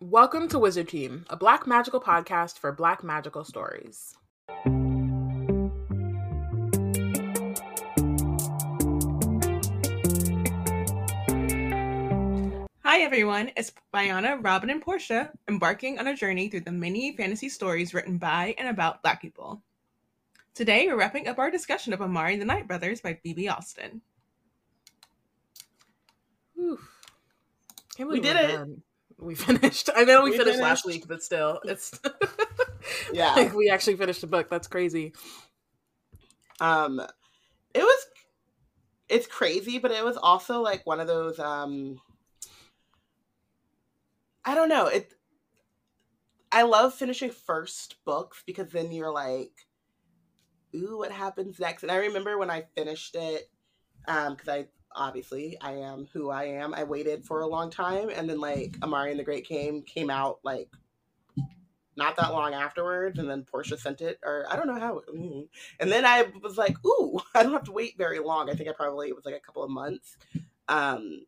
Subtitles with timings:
[0.00, 4.16] Welcome to Wizard Team, a black magical podcast for black magical stories.
[12.82, 17.48] Hi everyone, it's Bayana, Robyn, and Porshèa embarking on a journey through the many fantasy
[17.48, 19.62] stories written by and about Black people.
[20.54, 23.48] Today we're wrapping up our discussion of Amari and the Night Brothers by B.B.
[23.48, 24.00] Alston.
[26.54, 26.78] Whew.
[27.96, 28.48] Can't We did it.
[28.52, 28.82] done.
[29.18, 29.90] We finished.
[29.94, 31.98] I know we, We finished, last week, but still, it's
[33.12, 33.34] Yeah.
[33.34, 34.50] like we actually finished the book.
[34.50, 35.12] That's crazy.
[36.60, 37.00] um
[37.74, 38.06] it was
[39.08, 42.00] it's crazy but it was also like one of those um
[44.44, 45.12] i don't know it
[46.52, 49.50] i love finishing first books because then you're like
[50.76, 53.50] ooh what happens next and i remember when i finished it
[54.06, 58.08] um because i obviously i am who i am i waited for a long time
[58.08, 60.68] and then like amari and the Great Game came out like
[61.96, 65.46] not that long afterwards and then Porshèa sent it or i don't know how mm.
[65.80, 68.68] and then i was like ooh i don't have to wait very long i think
[68.68, 70.16] i probably it was like a couple of months
[70.68, 71.20] um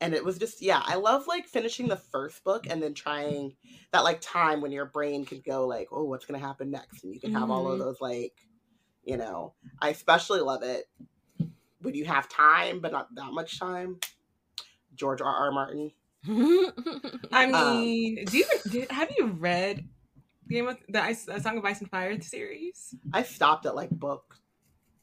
[0.00, 3.54] and it was just yeah i love like finishing the first book and then trying
[3.92, 7.14] that like time when your brain can go like oh what's gonna happen next and
[7.14, 7.84] you can have all of Mhm.
[7.84, 8.34] those like
[9.04, 10.88] you know i especially love it
[11.80, 13.98] when you have time but not that much time.
[14.94, 15.50] George r r.
[15.52, 15.90] Martin.
[17.32, 19.86] I Um, mean, do you did, have you read
[20.48, 22.94] Game of the Ice, uh, Song of Ice and Fire series?
[23.12, 24.36] i stopped at like book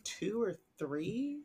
[0.04, 1.42] two or three.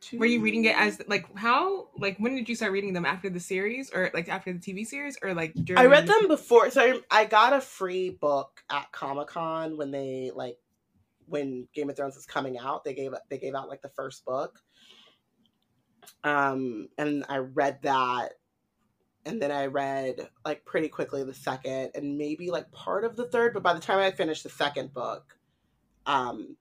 [0.00, 0.18] Two.
[0.18, 3.04] Were you reading it as like how like when did you start reading them?
[3.04, 6.28] After the series or like after the TV series or like during I read them
[6.28, 10.58] before, so I, I got a free book at Comic Con when they like
[11.28, 12.84] when Game of Thrones was coming out.
[12.84, 14.60] They gave they gave out like the first book,
[16.24, 18.34] um, and I read that,
[19.24, 23.28] and then I read like pretty quickly the second and maybe like part of the
[23.28, 23.54] third.
[23.54, 25.38] But by the time I finished the second book,
[26.06, 26.56] um,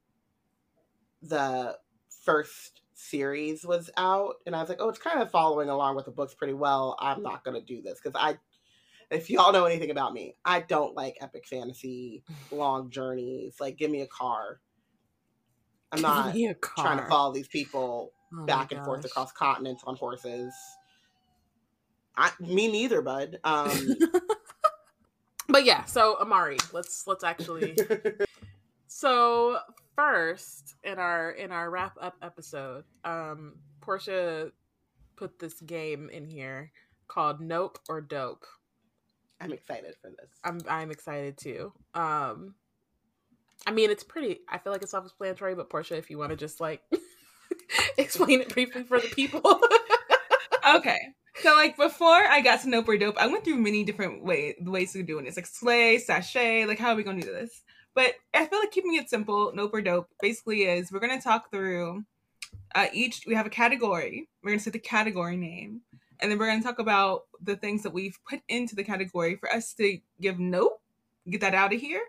[1.22, 1.78] the
[2.24, 6.06] first series was out, and I was like, oh, it's kind of following along with
[6.06, 6.96] the books pretty well.
[7.00, 8.38] I'm not gonna do this because I
[9.10, 13.56] if y'all know anything about me, I don't like epic fantasy, long journeys.
[13.60, 14.60] Like, give me a car.
[15.92, 19.32] I'm not Give me a trying to follow these people Oh back and forth across
[19.32, 20.54] continents on horses.
[22.18, 23.40] I, me neither, bud.
[23.44, 23.70] Um,
[25.50, 27.76] But yeah, so Amari, let's let's actually
[28.88, 29.60] So
[29.96, 34.52] first in our in our wrap up episode, um, Porshèa
[35.16, 36.72] put this game in here
[37.08, 38.46] called Nope or Dope.
[39.40, 40.30] I'm excited for this.
[40.44, 41.72] I'm I'm excited too.
[41.94, 42.56] Um,
[43.66, 44.40] I mean, it's pretty.
[44.50, 46.82] I feel like it's self-explanatory, but Porshèa, if you want to just like
[47.98, 49.62] explain it briefly for the people.
[50.76, 51.00] Okay.
[51.42, 54.56] So like before I got to Nope or Dope, I went through many different way
[54.60, 57.62] ways of doing this, like slay, sachet, like how are we gonna do this?
[57.94, 61.52] But I feel like keeping it simple, Nope or Dope, basically is we're gonna talk
[61.52, 62.04] through
[62.76, 63.24] uh, each.
[63.28, 64.28] We have a category.
[64.44, 65.82] We're gonna say the category name,
[66.20, 69.52] and then we're gonna talk about the things that we've put into the category for
[69.52, 70.82] us to give Nope,
[71.30, 72.02] get that out of here,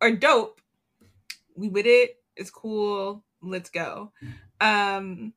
[0.00, 0.60] or Dope.
[1.60, 2.16] We with it.
[2.36, 3.22] It's cool.
[3.42, 4.12] Let's go.
[4.60, 5.32] Um,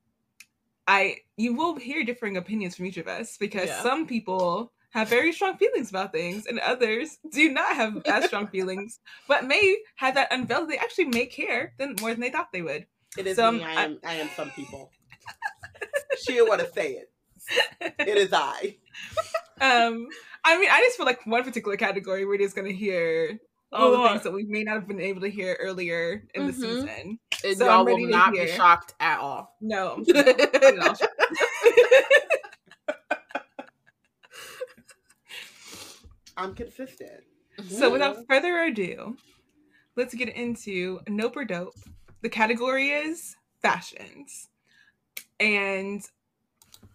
[0.87, 3.81] I you will hear differing opinions from each of us because Yeah.
[3.83, 8.47] some people have very strong feelings about things and others do not have as strong
[8.47, 12.51] feelings, but may have that unveiled they actually may care than more than they thought
[12.53, 12.85] they would.
[13.17, 13.63] It is Some- me.
[13.63, 13.99] I am.
[14.03, 14.91] I am some people.
[16.25, 17.09] she didn't want to say it.
[17.99, 18.77] It is I.
[19.61, 20.07] Um,
[20.43, 23.39] I mean, I just feel like one particular category we're just gonna hear
[23.73, 26.53] all the things that we may not have been able to hear earlier in the
[26.53, 26.55] Mhm.
[26.55, 27.19] season.
[27.43, 29.55] And So y'all will not be shocked at all.
[29.59, 30.23] No, no,
[30.65, 30.95] I'm.
[36.37, 37.23] I'm consistent.
[37.69, 39.15] So without further ado,
[39.95, 41.75] let's get into Nope or Dope.
[42.21, 44.49] The category is fashions.
[45.39, 46.03] And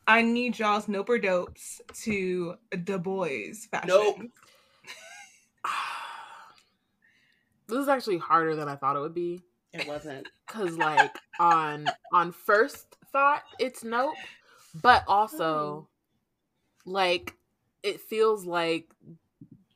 [0.07, 2.55] I need y'all's Nope or Dopes to
[2.85, 3.89] Du Bois fashion.
[3.89, 4.17] Nope.
[7.69, 9.43] this is actually harder than I thought it would be.
[9.73, 10.27] It wasn't.
[10.47, 14.15] Cause like on on first thought, it's nope,
[14.83, 15.89] but also oh.
[16.87, 17.35] like
[17.83, 18.89] it feels like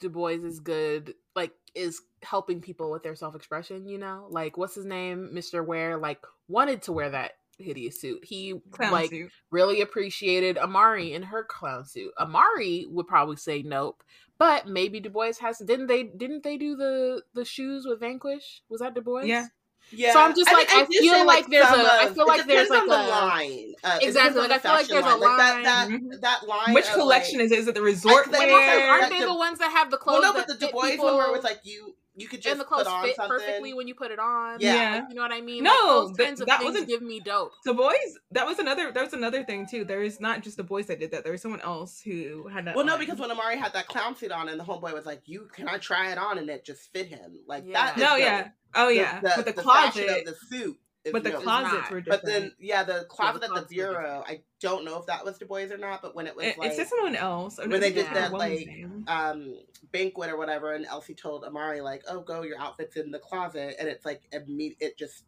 [0.01, 3.87] Du Bois is good, like is helping people with their self expression.
[3.87, 8.25] You know, like what's his name, Mister Ware, like wanted to wear that hideous suit.
[8.25, 9.31] He Clown like suit.
[9.51, 12.13] really appreciated Amari in her clown suit.
[12.19, 14.03] Amari would probably say nope,
[14.39, 15.59] but maybe Du Bois has.
[15.59, 16.03] Didn't they?
[16.05, 18.63] Didn't they do the the shoes with Vanquish?
[18.69, 19.23] Was that Du Bois?
[19.23, 19.47] Yeah.
[19.91, 20.13] Yeah.
[20.13, 22.15] So I'm just I like, think- I feel feel like there's some a- I of-
[22.15, 23.73] feel like there's like on the a- line.
[23.83, 25.21] Uh, Exactly, like, I feel like fashion there's a line.
[25.21, 26.09] Like that, line.
[26.11, 26.75] that, that line.
[26.75, 27.59] Which collection like, is it?
[27.59, 28.91] Is it the resort Like, And also, Like, wear?
[28.91, 30.23] aren't like they the- the ones that have the Well, clothes?
[30.23, 32.43] no, but the that Du Bois people, one where it was like you you could
[32.43, 33.39] just and the clothes put on fit something.
[33.39, 34.59] perfectly when you put it on.
[34.61, 34.97] Yeah.
[35.01, 35.65] Like, you know what I mean?
[35.65, 37.53] No, like, those that- kinds of that things wasn't- give me dope.
[37.65, 37.93] Du Bois.
[38.33, 38.93] That was another.
[38.93, 39.85] That was another thing too.
[39.85, 41.23] There is not just Du Bois that did that.
[41.25, 42.77] There was someone else who had that.
[42.77, 43.01] Well, no, line.
[43.01, 45.69] because when Amari had that clown suit on, and the homeboy was like, "You can
[45.69, 47.87] I try it on?" and it just fit him like Yeah.
[47.87, 47.97] that.
[47.97, 48.19] is no, dope.
[48.21, 50.77] yeah, oh The- yeah, the, but the, the closet, of the suit.
[51.05, 51.43] Is but the dope.
[51.43, 51.91] closets not.
[51.91, 54.23] were But then, yeah, the closet the at the bureau.
[54.27, 56.59] I don't know if that was Du Bois or not, but when it was it,
[56.59, 57.59] like it said someone else.
[57.59, 58.69] I when they did that, like,
[59.09, 59.59] um
[59.93, 63.77] banquet or whatever, and Elsie told Amari like, "Oh, go, your outfit's in the closet,"
[63.81, 65.25] and it's like imme- it just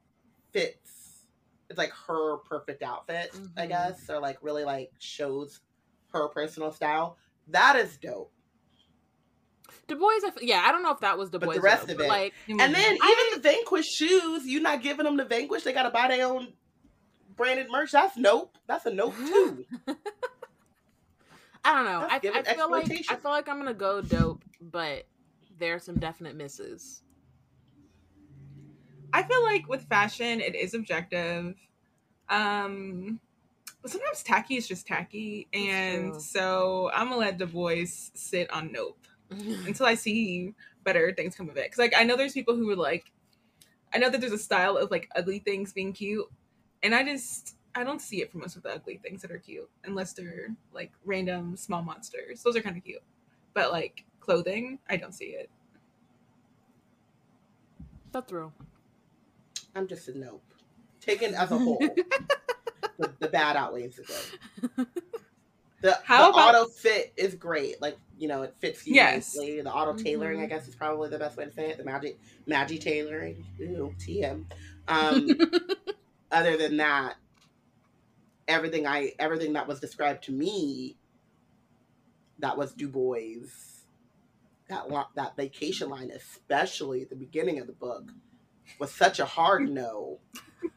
[0.53, 1.27] fits.
[1.71, 3.69] It's like her perfect outfit, I Mhm.
[3.69, 5.61] guess, or like really like shows
[6.13, 7.17] her personal style.
[7.49, 8.33] That is dope.
[9.87, 11.55] Du Bois, I f- yeah, I don't know if that was Du But Bois.
[11.55, 14.83] the rest though, of it- like, And then I- even the Vanquish shoes, you not
[14.83, 16.53] giving them the Vanquish, they gotta buy their own
[17.37, 17.93] branded merch.
[17.93, 18.57] That's nope.
[18.67, 19.65] That's a nope too.
[21.65, 22.07] I don't know.
[22.09, 25.07] That's I, I feel like I feel like I'm gonna go dope, but
[25.59, 27.03] there are some definite misses.
[29.13, 31.55] I feel like with fashion, it is objective.
[32.29, 33.21] Um,
[33.81, 38.73] but sometimes tacky is just tacky, and so I'm gonna let Du Bois sit on
[38.73, 38.99] nope
[39.67, 40.55] until I see
[40.85, 41.65] better things come of it.
[41.65, 43.11] Because like I know there's people who are like,
[43.95, 46.27] I know that there's a style of like ugly things being cute,
[46.83, 49.39] and I just I don't see it for most of the ugly things that are
[49.39, 52.43] cute unless they're like random small monsters.
[52.43, 53.03] Those are kind of cute,
[53.53, 55.51] but like clothing, I don't see it.
[58.13, 58.53] That's real.
[59.75, 60.43] I'm just a nope.
[61.01, 61.79] Taken as a whole,
[62.99, 64.87] the, the bad outweighs the good.
[65.85, 67.79] The, How the about- auto fit is great.
[67.83, 69.35] Like you know, it fits you Yes.
[69.35, 69.61] nicely.
[69.61, 70.49] The auto tailoring, I Mhm.
[70.49, 71.77] guess, is probably the best way to say it.
[71.77, 73.45] The magic, magic tailoring.
[73.61, 74.47] Ooh, TM.
[74.89, 75.29] Um,
[76.31, 77.17] other than that,
[78.49, 80.97] everything I everything that was described to me,
[82.39, 83.47] that was Du Bois.
[84.71, 88.11] That lo- that vacation line, especially at the beginning of the book,
[88.79, 90.21] was such a hard no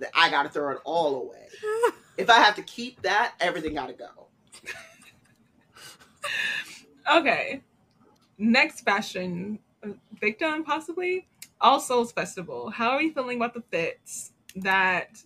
[0.00, 1.46] that I got to throw it all away.
[2.16, 4.28] If I have to keep that, everything got to go.
[7.10, 7.62] Okay.
[8.36, 9.90] Next fashion uh,
[10.20, 11.26] victim, possibly
[11.60, 12.70] All Souls Festival.
[12.70, 15.22] How are you feeling about the fits that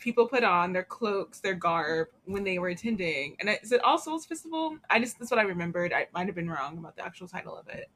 [0.00, 3.36] people put on their cloaks, their garb when they were attending?
[3.40, 4.76] And is it All Souls Festival?
[4.90, 5.92] I just that's what I remembered.
[5.92, 7.88] I might have been wrong about the actual title of it.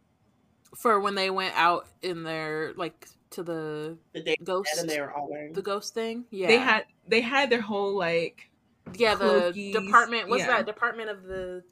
[0.74, 5.12] For when they went out in their like to the The ghost and they were
[5.12, 5.52] all wearing.
[5.52, 6.24] the ghost thing.
[6.30, 8.50] Yeah, They had they had their whole like
[8.94, 10.28] yeah the cloakies, department.
[10.28, 10.48] What's yeah.
[10.48, 11.62] that department of the?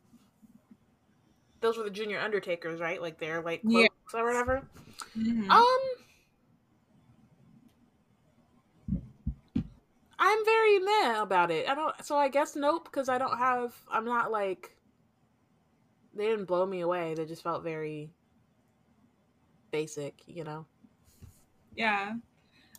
[1.61, 3.01] Those were the junior undertakers, right?
[3.01, 3.87] Like they're like Yeah.
[4.13, 4.63] or whatever.
[5.17, 5.49] mhm.
[5.51, 5.79] Um,
[10.19, 11.69] I'm very meh about it.
[11.69, 11.95] I don't.
[12.05, 13.75] So I guess nope, because I don't have.
[13.91, 14.71] I'm not like.
[16.17, 17.15] They didn't blow me away.
[17.15, 18.11] They just felt very
[19.75, 20.67] basic, you know.
[21.75, 22.13] Yeah.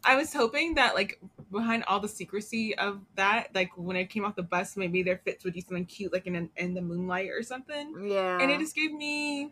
[0.01, 1.19] I was hoping that like
[1.51, 5.18] behind all the secrecy of that, like when it came off the bus, maybe their
[5.18, 8.07] fits would do something cute, like in in the moonlight or something.
[8.07, 9.51] Yeah, And it just gave me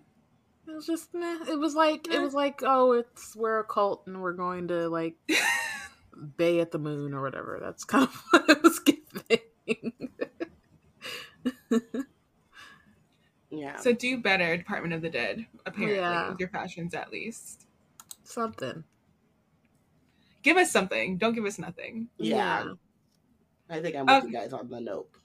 [0.66, 1.40] it was just meh.
[1.50, 4.88] It was like it was like oh, it's we're a cult and we're going to
[4.88, 5.16] like
[6.38, 7.60] bay at the moon or whatever.
[7.62, 9.92] That's kind of what it was giving.
[13.54, 13.78] yeah.
[13.78, 16.30] so do better, Department of the Dead, apparently, Yeah.
[16.30, 17.66] with your fashions at least.
[18.24, 18.84] Something.
[20.42, 21.18] Give us something.
[21.18, 22.10] Don't give us nothing.
[22.18, 22.74] yeah.
[23.70, 24.28] I think I'm with Okay.
[24.28, 25.16] you guys on the nope.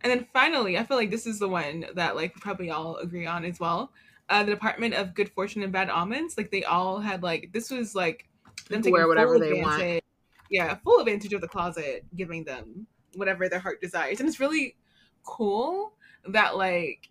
[0.00, 2.96] And then finally, I feel like this is the one that like we probably all
[2.96, 3.92] agree on as well.
[4.30, 7.70] Uh, the Department of Good Fortune and Bad Omens, like they all had like this
[7.70, 8.28] was like
[8.68, 10.02] them You taking wear whatever full they want.
[10.48, 14.76] Yeah, full advantage of the closet, giving them whatever their heart desires, and it's really
[15.24, 15.92] cool
[16.28, 17.08] that like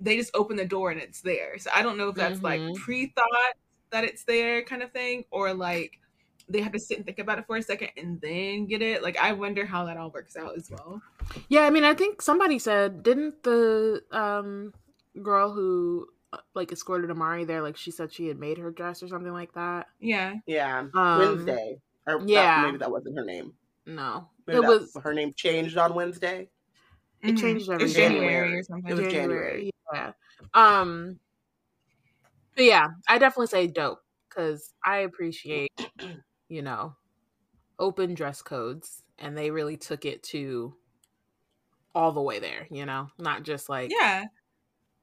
[0.00, 1.58] they just open the door and it's there.
[1.58, 2.76] So I don't know if that's like Mhm.
[2.76, 3.54] pre-thought
[3.90, 5.98] that it's there kind of thing, or like
[6.48, 9.02] they have to sit and think about it for a second and then get it.
[9.02, 11.00] Like I wonder how that all works out as well.
[11.48, 14.72] Yeah, I mean, I think somebody said, didn't the um
[15.22, 19.02] girl who uh, like escorted Amari there, like she said she had made her dress
[19.02, 19.86] or something like that?
[20.00, 20.34] Yeah.
[20.46, 20.86] Yeah.
[20.94, 21.80] Um, Wednesday.
[22.06, 22.62] Or that- yeah.
[22.66, 23.54] maybe that wasn't her name.
[23.86, 26.48] No, Maybe it that- was her name changed on Wednesday.
[27.26, 27.40] It Mhm.
[27.40, 28.08] changed every It's day.
[28.08, 28.90] January or something.
[28.90, 29.70] It was January.
[29.92, 30.12] Yeah.
[30.54, 31.18] Um.
[32.54, 35.70] But yeah, I definitely say dope because I appreciate,
[36.48, 36.96] you know,
[37.78, 40.74] open dress codes, and they really took it to
[41.94, 42.66] all the way there.
[42.70, 44.24] You know, not just like yeah.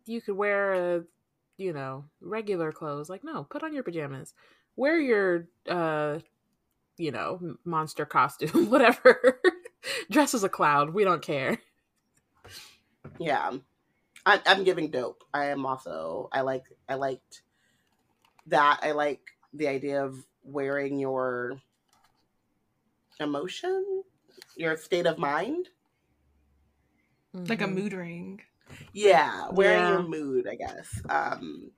[0.05, 1.03] you could wear a,
[1.57, 3.09] you know, regular clothes.
[3.09, 4.33] Like, no, put on your pajamas.
[4.75, 6.19] wear your uh
[6.97, 9.39] you know monster costume whatever
[10.11, 11.59] dress as a cloud we don't care
[13.19, 13.51] yeah
[14.25, 17.41] I'm, I'm giving dope i am also i like i liked
[18.47, 19.21] that i like
[19.53, 21.59] the idea of wearing your
[23.19, 24.03] emotion
[24.57, 25.69] your state of mind
[27.33, 27.75] like a Mhm.
[27.75, 28.41] mood ring.
[28.93, 29.89] yeah wearing Yeah.
[29.89, 31.71] your mood i guess um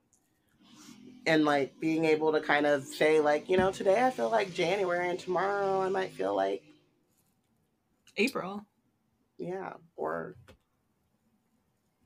[1.26, 4.52] and like being able to kind of say like you know today i feel like
[4.52, 6.62] january and tomorrow i might feel like
[8.16, 8.64] April.
[9.38, 10.36] yeah or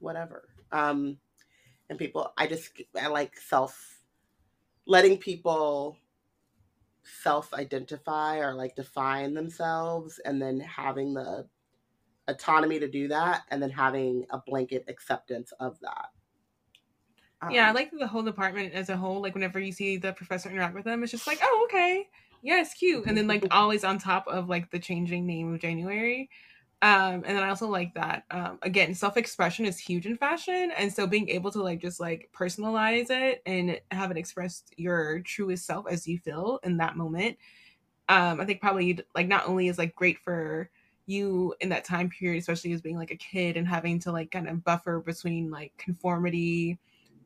[0.00, 1.16] whatever um
[1.88, 4.00] and people i just i like self
[4.86, 5.96] letting people
[7.22, 11.46] self identify or like define themselves and then having the
[12.28, 16.06] autonomy to do that and then having a blanket acceptance of that
[17.48, 19.22] yeah, I Um, like the whole department as a whole.
[19.22, 22.06] Like whenever you see the professor interact with them, it's just like, oh, okay,
[22.42, 23.06] yeah, it's cute.
[23.06, 26.28] And then like always on top of like the changing name of January.
[26.82, 30.72] Um, and then I also like that um, again, self expression is huge in fashion,
[30.76, 35.20] and so being able to like just like personalize it and have it expressed your
[35.20, 37.36] truest self as you feel in that moment.
[38.08, 40.70] Um, I think probably like not only is like great for
[41.06, 44.30] you in that time period, especially as being like a kid and having to like
[44.30, 46.78] kind of buffer between like conformity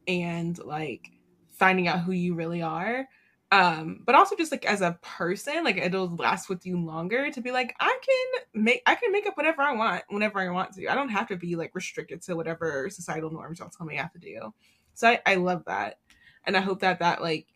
[0.06, 1.10] and like
[1.52, 3.08] finding out who you really are
[3.54, 7.40] um but also just like as a person like it'll last with you longer to
[7.40, 10.72] be like i can make i can make up whatever i want whenever i want
[10.72, 10.88] to.
[10.88, 14.02] I don't have to be like restricted to whatever societal norms y'all tell me i
[14.02, 14.52] have to do.
[14.94, 15.98] So i, I love that.
[16.46, 17.46] And i hope that that like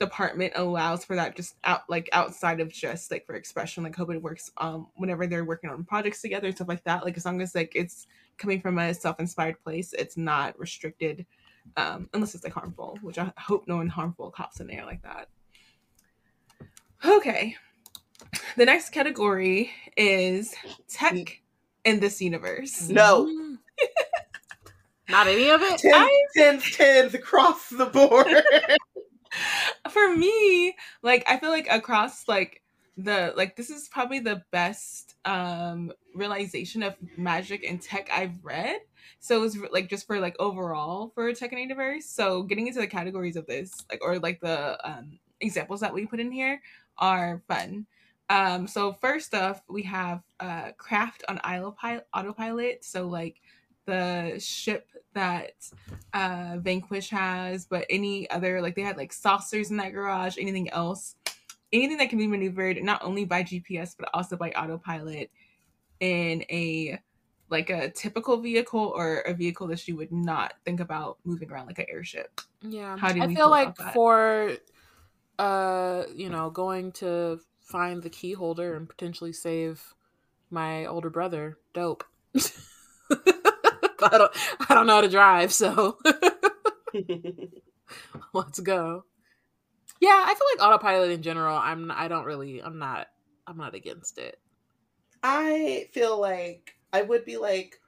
[0.00, 4.10] department allows for that just out like outside of just like for expression like hope
[4.10, 7.04] it works um whenever they're working on projects together and stuff like that.
[7.04, 11.24] Like as long as like it's coming from a self-inspired place it's not restricted
[11.76, 15.02] um, unless it's like harmful, which I hope no one harmful cops in there like
[15.02, 15.28] that.
[17.04, 17.56] Okay,
[18.56, 20.54] the next category is
[20.88, 21.40] tech
[21.84, 22.88] in this universe.
[22.88, 23.26] No.
[23.26, 23.58] Mm.
[25.08, 28.26] not any of it tens, I- tens, tens across the board.
[29.90, 32.62] For me, like I feel like across like
[32.96, 38.80] the like this is probably the best um realization of magic and tech I've read.
[39.20, 42.06] So it was like just for like overall for tech and universe.
[42.06, 46.06] So getting into the categories of this, like or like the um examples that we
[46.06, 46.60] put in here
[46.98, 47.86] are fun.
[48.28, 52.84] Um, so first off, we have uh craft on autopilot.
[52.84, 53.40] So like
[53.86, 55.52] the ship that
[56.14, 60.70] uh Vanquish has, but any other like they had like saucers in that garage, anything
[60.70, 61.16] else,
[61.72, 65.30] anything that can be maneuvered not only by GPS but also by autopilot
[66.00, 66.98] in a
[67.50, 71.66] like a typical vehicle or a vehicle that you would not think about moving around
[71.66, 72.40] like an airship.
[72.62, 72.96] Yeah.
[72.96, 73.94] How do I feel feel like about that?
[73.94, 74.52] for
[75.38, 79.94] uh, you know, going to find the key holder and potentially save
[80.50, 82.04] my older brother, dope.
[83.10, 84.32] I don't
[84.68, 85.98] I don't know how to drive, so
[88.32, 89.04] let's go.
[90.00, 93.08] Yeah, I feel like autopilot in general, I'm I don't really I'm not
[93.46, 94.38] I'm not against it.
[95.22, 97.80] I feel like I would be like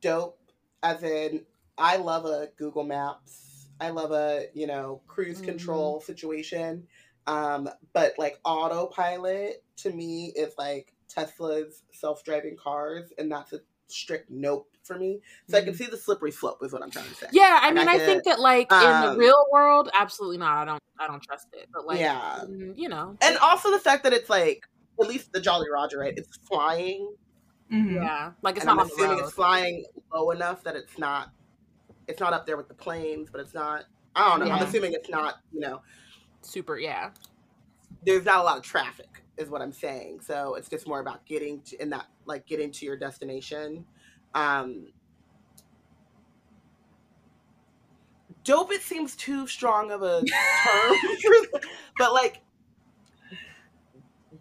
[0.00, 0.38] dope,
[0.82, 1.46] as in
[1.78, 3.68] I love a Google Maps.
[3.80, 5.44] I love a you know cruise Mhm.
[5.44, 6.86] control situation.
[7.26, 14.30] Um, but like autopilot to me is like Tesla's self-driving cars, and that's a strict
[14.30, 15.20] nope for me.
[15.46, 17.26] So I can see the slippery slope is what I'm trying to say.
[17.32, 20.56] Yeah, I mean, I think that like in the um, real world, absolutely not.
[20.58, 21.68] I don't, I don't trust it.
[21.72, 22.44] But like, Yeah.
[22.44, 24.66] mm, you know, And also the fact that it's like
[25.00, 26.14] at least the Jolly Roger, right?
[26.16, 27.14] It's flying
[27.70, 27.94] Mhm.
[27.94, 29.24] yeah, like it's and I'm not the assuming road.
[29.24, 31.30] it's flying low enough that it's not
[32.08, 33.84] it's not up there with the planes, but it's not
[34.16, 34.52] I don't know.
[34.52, 35.80] I'm assuming it's not, you know,
[36.42, 37.10] Super, yeah,
[38.04, 40.20] there's not a lot of traffic is what I'm saying.
[40.20, 43.84] So it's just more about getting to in that like getting to your destination.
[44.34, 44.88] Um
[48.42, 50.96] dope it seems too strong of a term
[51.98, 52.40] but like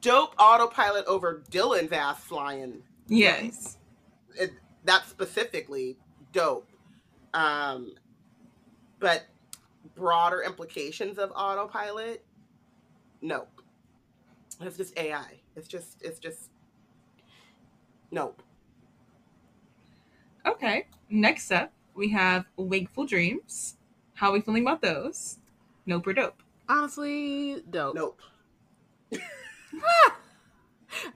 [0.01, 3.77] dope autopilot over Dylan's ass flying Yes.
[4.35, 4.53] it,
[4.85, 5.97] that's specifically
[6.31, 6.69] dope.
[7.33, 7.93] Um,
[8.99, 9.25] but
[9.95, 12.23] broader implications of autopilot,
[13.21, 13.49] nope.
[14.61, 15.39] It's just AI.
[15.55, 16.49] It's just it's just
[18.11, 18.41] nope.
[20.45, 20.87] Okay.
[21.09, 23.77] Next up, we have wakeful dreams.
[24.13, 25.37] How are we feeling about those?
[25.85, 26.43] Nope or dope.
[26.67, 27.95] honestly, dope.
[27.95, 28.19] Nope.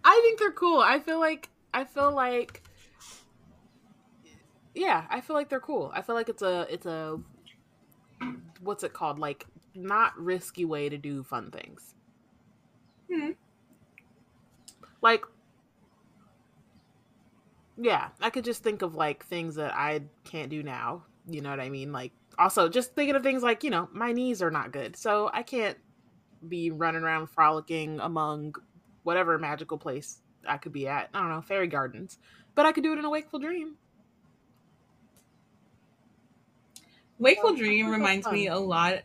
[0.04, 0.80] I think they're cool.
[0.80, 2.64] I feel like, I feel like,
[4.76, 5.92] yeah, I feel like they're cool.
[5.94, 7.20] I feel like it's a, it's a,
[8.62, 9.20] what's it called?
[9.20, 11.96] Like not risky way to do fun things.
[13.12, 13.32] Hmm.
[15.02, 15.26] Like
[17.78, 21.04] yeah, I could just think of like things that I can't do now.
[21.28, 21.92] You know what I mean?
[21.92, 24.96] Like also just thinking of things like, you know, my knees are not good.
[24.96, 25.78] So I can't
[26.48, 28.56] be running around frolicking among
[29.04, 31.10] whatever magical place I could be at.
[31.14, 32.18] I don't know, fairy gardens.
[32.56, 33.76] But I could do it in a wakeful dream.
[37.20, 39.04] Wakeful Oh, Dream reminds me a lot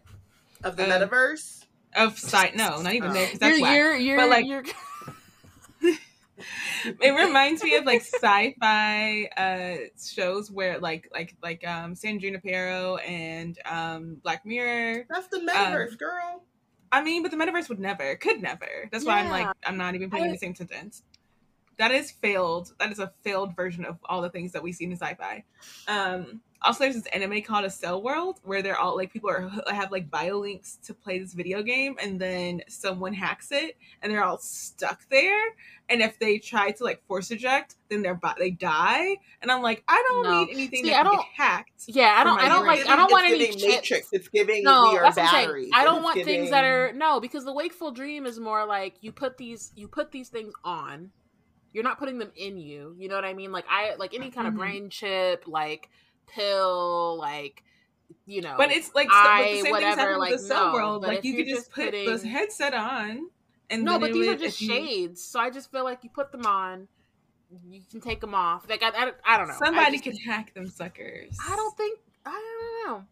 [0.65, 1.65] Of the Um, metaverse?
[1.95, 2.57] of sight.
[2.57, 3.15] No, not even Oh.
[3.15, 4.65] there because that's You're, you're, you're, But, like, you're
[7.01, 12.97] it reminds me of like sci-fi uh shows where like like like um San Junipero
[12.99, 15.07] and um Black Mirror.
[15.09, 16.43] That's the metaverse, girl.
[16.91, 18.89] I mean, but the metaverse would never, could never.
[18.91, 21.03] That's why I'm like I'm not even putting I- the same sentence.
[21.79, 22.73] That is failed.
[22.81, 25.45] That is a failed version of all the things that we see in sci-fi.
[25.87, 29.93] Um also there's this anime called Accel World where they're all like people are have
[29.93, 34.25] like bio links to play this video game and then someone hacks it and they're
[34.25, 35.41] all stuck there
[35.89, 39.63] and if they try to like force eject then they're bo- they die and i'm
[39.63, 40.41] like i don't No.
[40.45, 42.97] need anything See, that I don't- get hacked yeah, I don't, I don't like, I
[42.97, 43.65] don't want it's any chips.
[43.65, 44.09] Matrix.
[44.11, 45.71] It's giving No, we are I'm batteries.
[45.73, 48.97] I don't It's want things that are no, because the wakeful dream is more like
[49.01, 51.13] you put these you put these things on.
[51.79, 52.97] You're not putting them in you.
[52.99, 53.53] You know what I mean?
[53.53, 54.63] Like I like any kind of mm-hmm.
[54.63, 55.89] brain chip, like
[56.27, 57.63] pill, like
[58.27, 58.57] you know.
[58.59, 61.03] but it's like I- the same whatever, things happen like, with the cell no, world
[61.05, 63.29] like you could just put those putting- headset on
[63.71, 65.23] and no, but these are just if you- shades.
[65.23, 66.89] So I just feel like you put them on,
[67.71, 68.69] you can take them off.
[68.69, 69.55] Like I, I, I don't know.
[69.57, 72.01] Somebody just- could hack them suckers I don't think.
[72.27, 73.05] I don't know.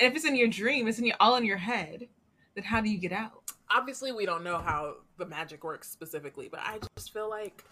[0.00, 2.08] and if it's in your dream it's in your all in your head
[2.54, 6.48] then how do you get out obviously we don't know how the magic works specifically,
[6.50, 7.64] but I just feel like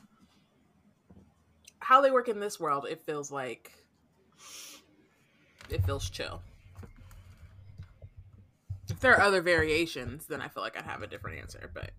[1.80, 3.72] how they work in this world, it feels like
[5.68, 6.40] it feels chill.
[8.88, 11.70] If there are other variations, then I feel like I'd have a different answer.
[11.72, 11.90] But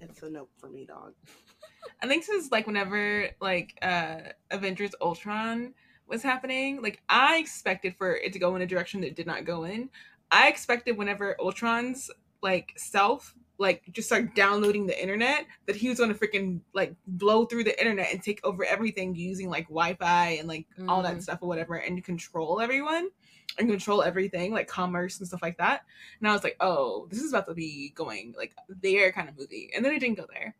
[0.00, 1.14] It's a nope for me, dog.
[2.02, 4.18] I think since like whenever like uh
[4.50, 5.74] Avengers Ultron
[6.06, 9.26] was happening, like I expected for it to go in a direction that it did
[9.26, 9.88] not go in.
[10.30, 12.10] I expected whenever Ultron's
[12.42, 17.44] like self like just start downloading the internet that he was gonna freaking like blow
[17.44, 21.22] through the internet and take over everything using like Wi-Fi and like all that Mhm.
[21.22, 23.10] stuff or whatever and control everyone
[23.58, 25.84] and control everything like commerce and stuff like that.
[26.18, 29.38] And I was like, oh, this is about to be going like their kind of
[29.38, 29.70] movie.
[29.74, 30.56] And then it didn't go there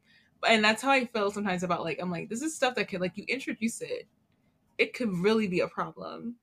[0.46, 3.00] and that's how I feel sometimes about like I'm like this is stuff that could
[3.00, 4.06] like you introduce it,
[4.78, 6.36] it could really be a problem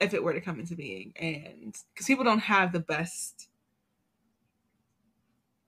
[0.00, 3.48] if it were to come into being, and because people don't have the best,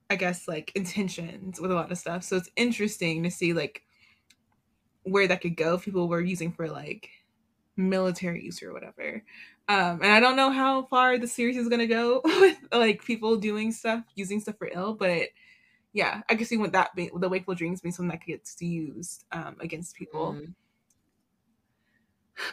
[0.09, 3.83] I guess like intentions with a lot of stuff, so it's interesting to see like
[5.03, 7.09] where that could go if people were using for like
[7.77, 9.23] military use or whatever.
[9.67, 13.37] Um, and I don't know how far the series is gonna go with like people
[13.37, 15.29] doing stuff, using stuff for ill, but
[15.93, 19.25] yeah, I can see what that be, the wakeful dreams being something that gets used
[19.31, 20.33] um, against people.
[20.33, 20.53] Mm.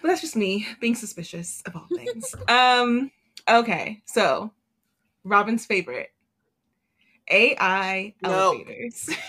[0.03, 2.35] But that's just me being suspicious of all things.
[2.49, 3.11] um,
[3.49, 4.53] okay, so
[5.25, 6.11] Robyn's favorite
[7.31, 8.53] AI No.
[8.53, 9.11] elevators.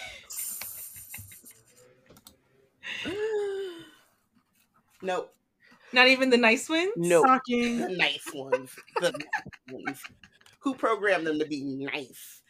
[5.02, 5.34] Nope.
[5.94, 6.92] Not even the nice ones.
[6.96, 7.26] Nope.
[7.26, 7.78] Shocking.
[7.78, 8.76] The nice ones.
[9.00, 10.04] The nice ones.
[10.60, 12.42] Who programmed them to be nice?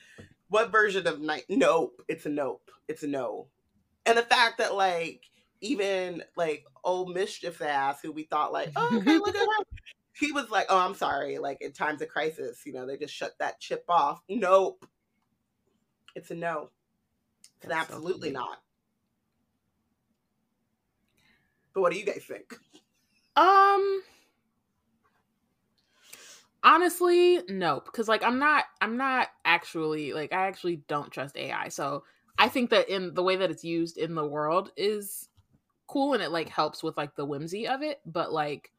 [0.49, 1.43] What version of nice?
[1.49, 2.01] Nope.
[2.07, 2.71] It's a nope.
[2.87, 3.47] It's a no.
[4.05, 5.25] And the fact that like
[5.61, 9.63] even like old mischief ass who we thought like, oh, okay, look at her.
[10.13, 11.37] He was like, oh, I'm sorry.
[11.37, 14.21] Like in times of crisis, you know, they just shut that chip off.
[14.29, 14.85] Nope.
[16.15, 16.71] It's a no.
[17.61, 18.33] It's That's so absolutely funny.
[18.33, 18.61] not.
[21.73, 22.55] But what do you guys think?
[23.35, 24.01] Um
[26.63, 27.91] honestly, nope.
[27.93, 31.69] Cause like I'm not I'm not actually like I actually don't trust AI.
[31.69, 32.03] So
[32.37, 35.29] I think that in the way that it's used in the world is
[35.87, 38.71] cool and it like helps with like the whimsy of it, but like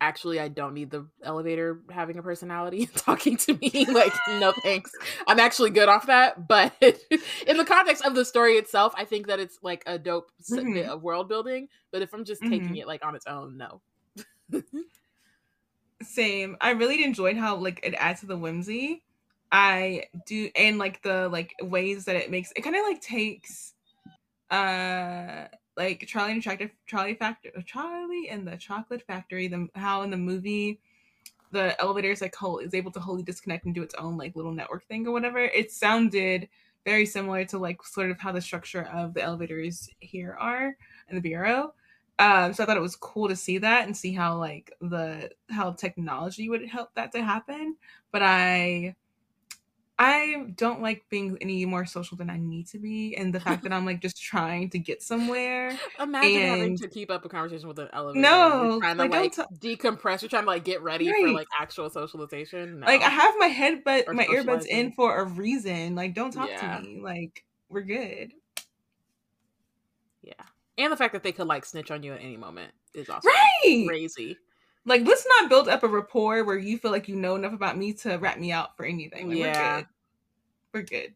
[0.00, 3.86] actually I don't need the elevator having a personality and talking to me.
[3.88, 4.92] like, no thanks.
[5.26, 6.46] I'm actually good off that.
[6.48, 6.74] But
[7.46, 10.74] in the context of the story itself, I think that it's like a dope Mhm.
[10.74, 11.68] bit of world building.
[11.92, 12.80] But if I'm just taking Mhm.
[12.80, 13.80] it like on its own, no.
[16.02, 16.56] Same.
[16.60, 19.02] I really enjoyed how like it adds to the whimsy.
[19.50, 23.72] I do and like the like ways that it makes it kind of like takes
[24.50, 30.10] uh like Charlie and Chocolate Charlie Factory Charlie and the Chocolate Factory the how in
[30.10, 30.80] the movie
[31.52, 34.36] the elevator is like whole is able to wholly disconnect and do its own like
[34.36, 35.38] little network thing or whatever.
[35.38, 36.48] It sounded
[36.84, 40.76] very similar to like sort of how the structure of the elevators here are
[41.08, 41.74] in the bureau.
[42.18, 45.30] Um, so I thought it was cool to see that and see how like the
[45.50, 47.76] how technology would help that to happen.
[48.12, 48.94] But I
[49.98, 53.62] I don't like being any more social than I need to be, and the fact
[53.62, 55.76] that I'm like just trying to get somewhere.
[56.00, 56.50] Imagine and...
[56.50, 58.20] having to keep up a conversation with an elevator.
[58.20, 60.20] No, you're trying to like, like, t- decompress.
[60.20, 61.24] You're trying to like get ready right.
[61.24, 62.80] for like actual socialization.
[62.80, 62.86] No.
[62.86, 65.94] Like I have my head, but Or my earbuds in for a reason.
[65.94, 66.76] Like don't talk Yeah.
[66.76, 67.00] to me.
[67.00, 68.32] Like we're good.
[70.22, 70.34] yeah,
[70.76, 73.28] and the fact that they could like snitch on you at any moment is also
[73.28, 73.86] Right.
[73.88, 74.36] crazy.
[74.86, 77.76] Like let's not build up a rapport where you feel like you know enough about
[77.76, 79.28] me to rat me out for anything.
[79.28, 79.74] Like, Yeah.
[79.76, 79.86] We're good.
[80.72, 81.14] We're good.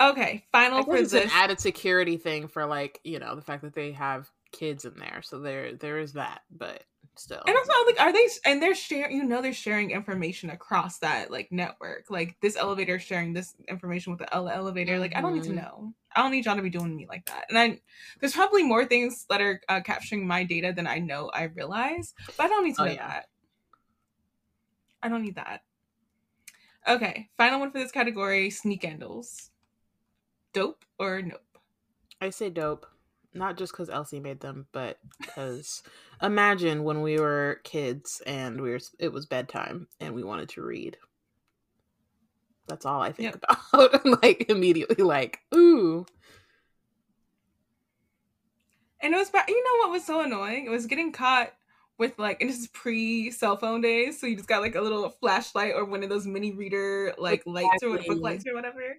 [0.00, 1.12] Okay, final for this.
[1.12, 4.94] an added security thing for like you know the fact that they have kids in
[4.96, 6.82] there, so there there is that, but
[7.16, 7.42] still.
[7.46, 8.28] And also, like, are they?
[8.44, 9.16] And they're sharing.
[9.16, 12.06] You know, they're sharing information across that like network.
[12.10, 14.98] Like this elevator sharing this information with the other elevator.
[14.98, 15.56] Like, I don't need to Mhm.
[15.56, 15.94] know.
[16.14, 17.46] I don't need y'all to be doing me like that.
[17.48, 17.80] And I,
[18.20, 22.14] there's probably more things that are uh, capturing my data than I know I realize.
[22.36, 23.08] But I don't need to Oh, know yeah.
[23.08, 23.26] that.
[25.02, 25.62] I don't need that.
[26.86, 29.50] Okay, final one for this category: sneak candles.
[30.52, 31.40] Dope or nope?
[32.20, 32.86] I say dope,
[33.34, 35.82] not just because Elsie made them, but because
[36.22, 40.62] imagine when we were kids and we were it was bedtime and we wanted to
[40.62, 40.96] read.
[42.68, 43.44] That's all I think Yep.
[43.72, 44.04] about.
[44.22, 46.06] like immediately, like ooh,
[49.00, 49.48] And it was bad.
[49.48, 50.66] You know what was so annoying?
[50.66, 51.52] It was getting caught
[51.98, 54.80] with like, and this is pre cell phone days, so you just got like a
[54.80, 58.96] little flashlight or one of those mini reader like lights or book lights or whatever,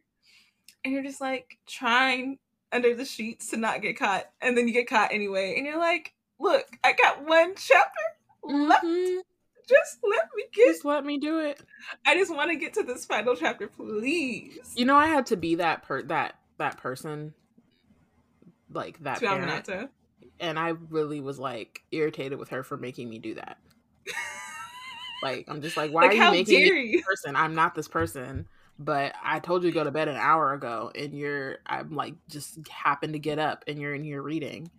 [0.84, 2.38] and you're just like trying
[2.74, 5.78] under the sheets to not get caught, and then you get caught anyway, and you're
[5.80, 8.02] like, "Look, I got one chapter
[8.44, 8.84] left.
[8.84, 9.22] Mhm.
[9.70, 10.68] Just let me get.
[10.74, 11.62] just let me do it.
[12.06, 15.38] I just want to get to this final chapter, please." You know, I had to
[15.38, 17.34] be that per that that person,
[18.70, 19.90] like that to parent, Aminata.
[20.40, 23.58] and I really was like irritated with her for making me do that.
[25.22, 26.98] Like I'm just like, why Like, are you making me you?
[26.98, 27.38] this person?
[27.38, 28.46] I'm not this person.
[28.80, 32.16] But I told you to go to bed an hour ago, and you're I'm like
[32.28, 34.72] just happened to get up, and you're in here reading.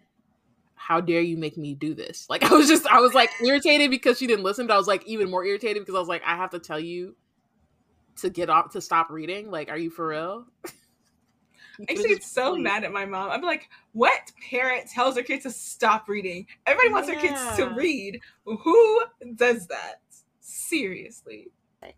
[0.75, 2.27] How dare you make me do this?
[2.31, 4.89] Like I was just I was like irritated because she didn't listen, but I was
[4.89, 7.15] like even more irritated because I was like I have to tell you
[8.17, 9.51] to get off to stop reading.
[9.51, 10.47] Like, are you for real?
[11.89, 13.41] I used to get so mad at my mom.
[13.41, 16.47] Be like, what parent tells their kids to stop reading?
[16.67, 18.21] Everybody wants their kids to read.
[18.45, 19.03] Who
[19.35, 20.01] does that?
[20.41, 21.49] Seriously.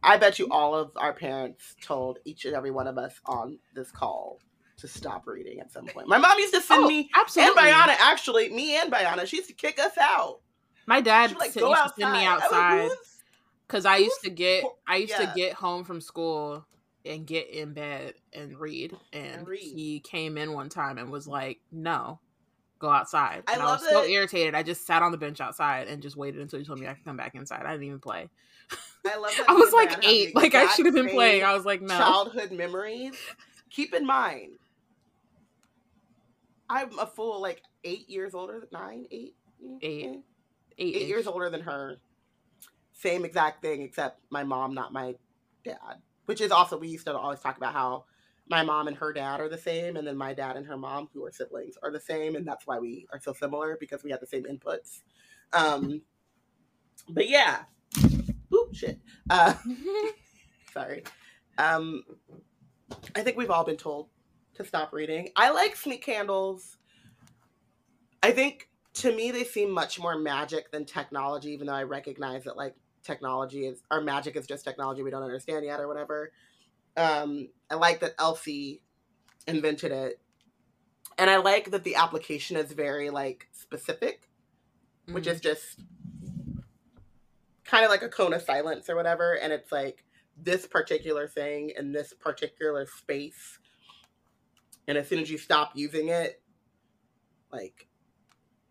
[0.03, 3.59] I bet you all of our parents told each and every one of us on
[3.75, 4.40] this call
[4.79, 6.09] to stop reading at some point.
[6.09, 7.62] My mom used to send Oh, me absolutely.
[7.62, 10.40] and Bayana, actually, me and Bayana, she used to kick us out.
[10.87, 11.92] My dad like used to outside.
[11.99, 12.90] send me I outside.
[13.66, 15.27] Because I used to get I used yeah.
[15.27, 16.64] to get home from school
[17.05, 18.96] and get in bed and read.
[19.12, 19.61] And, And read.
[19.61, 22.20] he came in one time and was like, "No,
[22.79, 24.11] go outside." I And I, was so it.
[24.11, 24.55] irritated.
[24.55, 26.94] I just sat on the bench outside and just waited until he told me I
[26.94, 27.62] could come back inside.
[27.64, 28.29] I didn't even play.
[29.07, 30.35] I love that I was like eight.
[30.35, 31.45] Like I should have been playing.
[31.45, 31.97] I was like, no.
[31.97, 33.14] childhood memories.
[33.71, 34.59] Keep in mind,
[36.69, 39.35] I'm a full like eight years older than nine, eight,
[39.83, 40.23] Eight.
[40.79, 41.97] Eight, eight years older than her.
[42.92, 45.14] Same exact thing, except my mom, not my
[45.64, 46.01] dad.
[46.27, 48.05] Which is also we used to always talk about how
[48.49, 51.09] my mom and her dad are the same, and then my dad and her mom,
[51.12, 54.11] who are siblings, are the same, and that's why we are so similar because we
[54.11, 55.01] had the same inputs.
[55.53, 56.03] Um,
[57.09, 57.62] but yeah,
[58.77, 59.01] shit.
[59.31, 59.55] Uh,
[60.73, 61.03] sorry.
[61.59, 62.03] Um,
[63.15, 64.09] I think we've all been told
[64.55, 65.31] to stop reading.
[65.37, 66.77] I like sneak candles.
[68.23, 72.45] I think to me they seem much more magic than technology, even though I recognize
[72.45, 76.33] that like technology is or magic is just technology we don't understand yet or whatever.
[76.97, 78.83] Um, I like that Elsie
[79.47, 80.21] invented it.
[81.19, 84.29] And I like that the application is very like specific,
[85.11, 85.33] which Mhm.
[85.33, 85.81] is just
[87.67, 89.35] kind of like a cone of silence or whatever.
[89.35, 90.05] And it's like
[90.37, 93.59] this particular thing in this particular space.
[94.89, 96.41] And as soon as you stop using it,
[97.51, 97.89] like,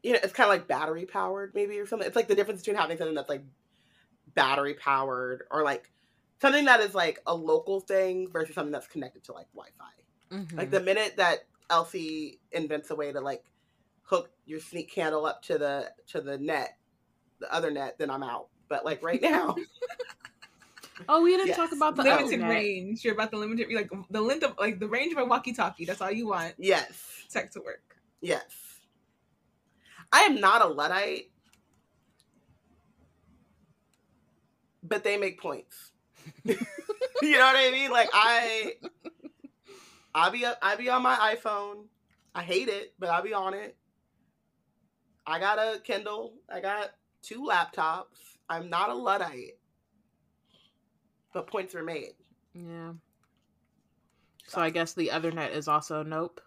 [0.04, 2.08] you know, it's kind of like battery powered, maybe, or something.
[2.08, 3.44] It's like the difference between having something that's like
[4.34, 5.92] battery powered or like
[6.42, 10.36] something that is like a local thing versus something that's connected to like Wi Fi.
[10.36, 10.58] Mhm.
[10.58, 13.44] Like the minute that Elsie invents a way to like
[14.04, 16.78] hook your sneak candle up to the to the net,
[17.40, 18.48] the other net, then I'm out.
[18.68, 19.56] But like right now,
[21.10, 21.58] oh, we didn't Yes.
[21.58, 22.50] talk about the limited internet.
[22.50, 23.04] range.
[23.06, 25.86] You're about the limited like the length of like the range of a walkie-talkie.
[25.86, 26.56] That's all you want.
[26.58, 27.96] yes, Tech to work.
[28.22, 28.46] yes.
[30.12, 31.32] I am not a Luddite,
[34.84, 35.92] but they make points.
[36.44, 37.92] you know what I mean?
[37.92, 38.74] Like I,
[40.14, 41.86] I be I be on my iPhone.
[42.34, 43.76] I hate it, but I'll be on it.
[45.26, 46.34] I got a Kindle.
[46.50, 48.35] I got two laptops.
[48.50, 49.58] I'm not a luddite,
[51.34, 52.14] but points were made.
[52.54, 52.94] Yeah.
[54.48, 56.40] So I guess the other net is also nope.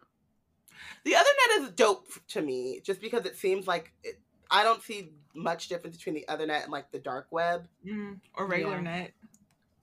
[1.04, 4.82] The other net is dope to me, just because it seems like it, I don't
[4.82, 7.66] see much difference between the other net and like the dark web.
[7.84, 8.82] Mm, or regular Yeah.
[8.82, 9.12] net.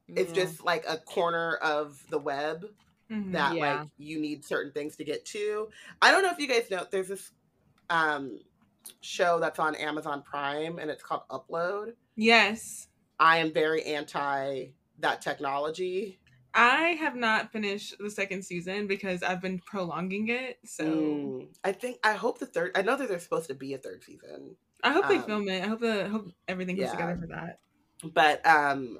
[0.07, 0.45] It's Yeah.
[0.45, 2.73] just like a corner of the web
[3.09, 3.33] Mhm.
[3.33, 3.79] that Yeah.
[3.81, 5.69] like you need certain things to get to.
[6.01, 7.31] I don't know if you guys know there's this
[7.89, 8.39] um
[9.01, 11.95] show that's on Amazon Prime and it's called Upload.
[12.15, 12.87] Yes.
[13.19, 14.67] I am very anti
[14.99, 16.19] that technology.
[16.53, 20.59] I have not finished the second season because I've been prolonging it.
[20.65, 23.73] So Mm, I think I hope the third I know that there's supposed to be
[23.73, 24.55] a third season.
[24.83, 25.63] I hope they Um, film it.
[25.63, 26.91] I hope the I hope everything goes yeah.
[26.91, 27.59] together for that.
[28.03, 28.99] But um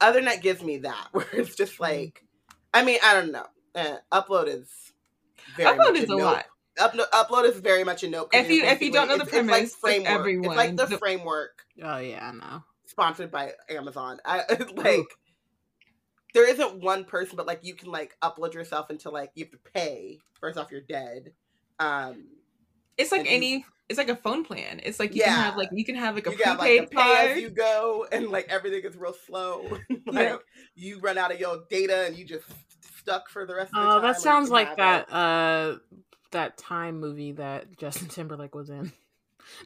[0.00, 1.80] Othernet gives me that where it's just Mm-hmm.
[1.80, 2.24] like
[2.72, 3.46] I mean, I don't know.
[3.74, 4.92] Uh, upload is
[5.46, 6.16] very Upload is a nope.
[6.16, 6.46] lot.
[6.80, 8.24] Up, upload is very much a.
[8.24, 10.28] 'cause If you're if you don't know the it's- premise, it's like framework.
[10.46, 10.86] It's like the.
[10.86, 12.64] The- framework Oh yeah, I know.
[12.86, 14.18] sponsored by Amazon.
[14.24, 14.44] I
[14.76, 15.06] like
[16.34, 19.52] there isn't one person, but like you can like upload yourself into like you have
[19.52, 20.18] to pay.
[20.40, 21.32] First off, you're dead.
[21.78, 22.28] Um,
[22.96, 23.64] It's like you- any.
[23.88, 24.80] It's like a phone plan.
[24.84, 25.58] It's like you can have Yeah.
[25.58, 27.28] like you can have like a you got like prepaid a pay card.
[27.32, 29.62] as you go, and like everything is real slow.
[30.06, 30.36] like Yeah.
[30.76, 32.44] you run out of your data, and you just
[32.98, 33.98] stuck for the rest of the Oh, time.
[33.98, 35.12] or that sounds can like that it.
[35.12, 35.76] uh
[36.32, 38.92] that time movie that Justin Timberlake was in.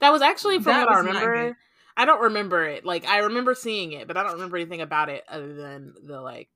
[0.01, 1.27] That was actually from That what I was not good.
[1.29, 1.59] remember.
[1.97, 2.85] I don't remember it.
[2.85, 6.21] Like I remember seeing it, but I don't remember anything about it other than the
[6.21, 6.49] like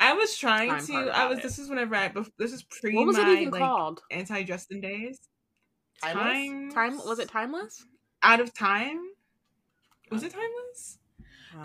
[0.00, 0.94] I was trying to.
[1.14, 1.38] I was.
[1.38, 1.42] it.
[1.42, 2.12] This is whenever I.
[2.38, 4.02] This is pre what was my it even like called?
[4.10, 5.18] anti Justin days.
[6.02, 6.24] Timeless?
[6.26, 6.72] Time.
[6.72, 7.84] Time was it timeless?
[8.24, 9.00] out of time?
[10.10, 10.98] Was it timeless?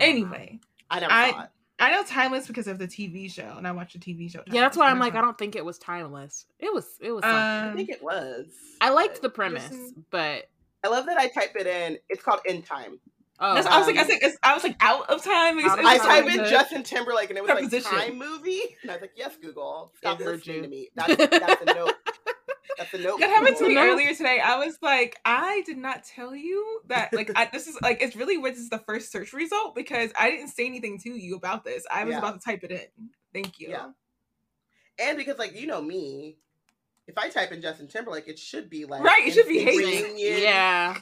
[0.00, 0.34] I don't know.
[0.36, 1.48] Anyway, I never I- saw it.
[1.80, 4.42] I know timeless because of the TV show, and I watched the TV show.
[4.46, 6.46] Yeah, that's why I'm like, I don't think it was timeless.
[6.58, 7.38] It was it was something.
[7.38, 8.46] I Um, think it was.
[8.80, 10.48] I liked the premise, listen- but
[10.84, 11.98] I love that I type it in.
[12.08, 12.98] It's called In Time.
[13.40, 15.22] oh that's- I was like, I um, was like, it's- I was like, out of
[15.22, 15.56] time.
[15.56, 16.24] because Out of it was I time.
[16.24, 17.90] type in the- Justin Timberlake and it was like preposition.
[17.98, 20.62] time movie, and I was like, "Yes, Google, stop It heard listening you.
[20.62, 21.94] to me." That's that's a note.
[22.76, 23.20] That's a note.
[23.20, 24.40] That happened to me earlier today.
[24.44, 27.10] I was like, I did not tell you that.
[27.12, 28.54] Like, I, this is like, it's really weird.
[28.54, 31.84] This is the first search result because I didn't say anything to you about this.
[31.90, 32.18] I was Yeah.
[32.18, 33.08] about to type it in.
[33.32, 33.68] Thank you.
[33.70, 33.90] Yeah.
[35.00, 36.36] And because like you know me,
[37.06, 40.14] if I type in Justin Timberlake, it should be like Right, it should be hating.
[40.18, 40.96] yeah,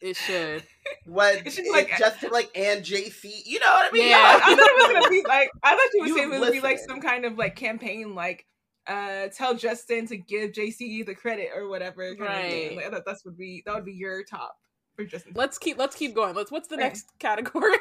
[0.00, 0.64] it should.
[1.06, 3.30] What It should be like- Justin Timberlake and JC.
[3.44, 4.08] You know what I mean?
[4.08, 4.16] Yeah.
[4.18, 6.28] I, I thought it was gonna be like I thought you would You say it
[6.30, 8.46] was gonna be like some kind of like campaign, like
[8.86, 12.14] uh tell Justin to give JCE the credit or whatever.
[12.16, 12.66] kind of thing.
[12.68, 12.76] Right.
[12.76, 14.56] Like, I thought that's would be that would be your top
[14.96, 15.32] for Justin.
[15.34, 16.34] Let's keep let's keep going.
[16.34, 16.50] Let's.
[16.50, 16.84] What's the Okay.
[16.84, 17.76] next category?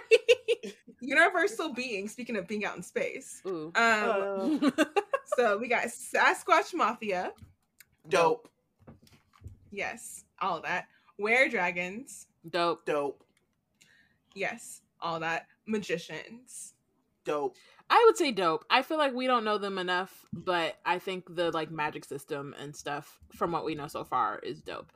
[1.01, 2.07] Universal being.
[2.07, 3.71] Speaking of being out in space, Ooh.
[3.75, 4.85] um, Uh,
[5.35, 7.31] so we got Sasquatch Mafia.
[8.09, 8.47] dope,
[9.71, 10.85] Yes, all of that.
[11.17, 12.27] Were dragons.
[12.49, 12.85] Dope.
[12.85, 13.23] dope,
[14.35, 15.47] Yes, all that.
[15.67, 16.73] Magicians.
[17.25, 17.55] dope.
[17.91, 18.63] I would say dope.
[18.69, 22.55] I feel like we don't know them enough, but I think the like magic system
[22.57, 24.93] and stuff from what we know so far is dope.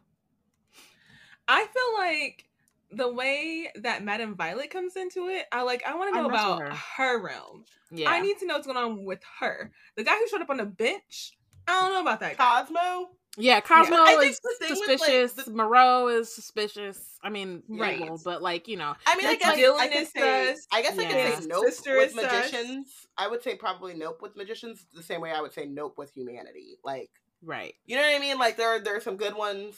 [1.46, 2.46] I feel like
[2.92, 5.84] the way that Madame Violet comes into it, I like.
[5.86, 6.72] I want to know about her.
[6.96, 7.22] her.
[7.22, 7.66] realm.
[7.92, 8.10] Yeah.
[8.10, 9.72] I need to know what's going on with her.
[9.98, 11.38] The guy who showed up on the bench.
[11.68, 12.62] I don't know about that guy.
[12.62, 13.10] Cosmo.
[13.38, 15.34] Yeah, Cosmo I think is the thing with, like, suspicious.
[15.34, 17.20] the- Moreau is suspicious.
[17.22, 18.00] I mean, Right.
[18.00, 20.54] evil, but like you know, I mean, I Like, guess Dylan I could is say.
[20.56, 20.68] sus.
[20.72, 22.24] I guess I could say nope sister with is sus.
[22.24, 23.08] magicians.
[23.18, 26.12] I would say probably nope with magicians the same way I would say nope with
[26.14, 26.78] humanity.
[26.84, 27.10] Like
[27.42, 27.76] right?
[27.86, 28.38] you know what I mean?
[28.38, 29.76] Like there are there are some good ones,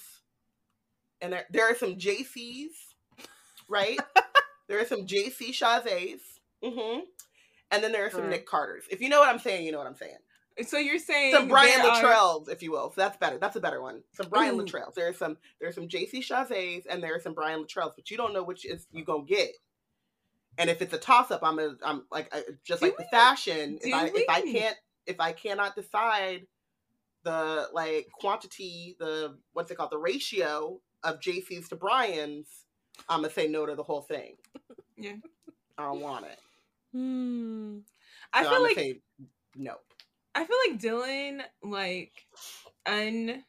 [1.21, 2.67] and there there are some JCs,
[3.69, 3.99] right?
[4.67, 6.19] there are some JC Chasez,
[6.63, 6.99] mm-hmm.
[7.71, 8.29] and then there are some Sure.
[8.29, 8.83] Nick Carters.
[8.91, 10.17] If you know what I'm saying, you know what I'm saying.
[10.65, 12.89] So you're saying Some Brian there are- if you will.
[12.89, 13.37] So that's better.
[13.37, 14.01] That's a better one.
[14.13, 14.63] Some Brian Ooh.
[14.63, 14.93] Luttrells.
[14.95, 18.09] There are some there are some JC Chasez and there are some Brian Littrells, but
[18.09, 19.51] you don't know which is you gonna get.
[20.57, 23.03] And if it's a toss up, I'm a, I'm like I, just Do like the
[23.05, 23.77] fashion.
[23.81, 26.47] If I if I can't if I cannot decide
[27.23, 32.47] the like quantity, the what's it called, the ratio of JC's to Brian's,
[33.07, 34.35] I'm gonna say no to the whole thing.
[34.97, 35.13] Yeah.
[35.77, 36.39] I don't want it.
[36.91, 37.77] Hmm.
[38.33, 38.99] I So feel I'm like say
[39.55, 39.75] no.
[40.37, 42.27] I feel like Dylan, like,
[42.85, 43.43] un,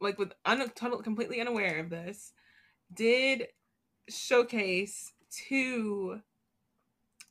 [0.00, 2.32] like with un, total, completely unaware of this,
[2.92, 3.48] did
[4.08, 5.12] showcase
[5.48, 6.22] to,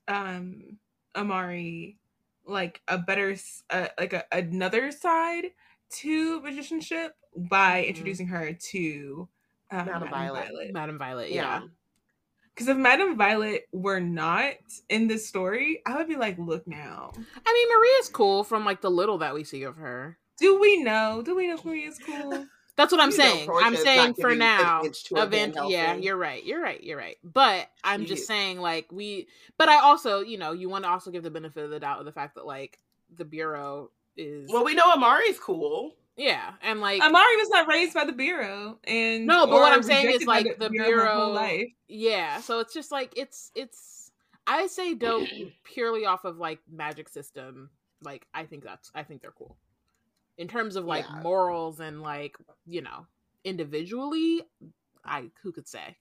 [0.08, 0.80] um,
[1.16, 2.00] Amari,
[2.46, 3.36] like a better,
[3.70, 5.54] uh, like a, another side
[5.90, 7.86] to magicianship by Mhm.
[7.86, 9.30] introducing her to
[9.72, 10.48] um, Madame Madame Violet.
[10.48, 10.72] Violet.
[10.74, 11.32] Madam Violet.
[11.32, 11.62] Yeah.
[11.62, 11.68] Yeah.
[12.54, 14.54] Because if Madame Violet were not
[14.90, 17.12] in this story, I would be like, look now.
[17.16, 20.18] I mean, Maria's cool from like the little that we see of her.
[20.38, 21.22] Do we know?
[21.24, 22.46] Do we know if Maria's cool?
[22.78, 23.50] That's what I'm You know saying.
[23.62, 25.70] I'm saying for now, inch to a Van event.
[25.70, 26.44] Yeah, you're right.
[26.44, 26.82] You're right.
[26.82, 27.18] You're right.
[27.24, 29.28] But I'm You- just saying, like we.
[29.58, 32.00] But I also, you know, you want to also give the benefit of the doubt
[32.00, 32.80] of the fact that like
[33.16, 34.50] the bureau is.
[34.52, 35.96] Well, we know Amari's cool.
[36.18, 39.84] Yeah, and like Amari was not raised by the bureau, and No, but what I'm
[39.84, 41.70] saying is, like, the her Bureau- whole life.
[41.88, 42.40] yeah.
[42.42, 44.12] So it's just like it's it's.
[44.48, 45.28] I say dope
[45.64, 47.70] purely off of like magic system.
[48.04, 49.56] Like I think that's I think they're cool.
[50.38, 51.22] In terms of like Yeah.
[51.22, 53.06] morals and like you know
[53.44, 54.42] individually,
[55.06, 55.96] I who could say.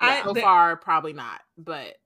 [0.00, 1.40] I- so the- far, probably not.
[1.58, 1.96] But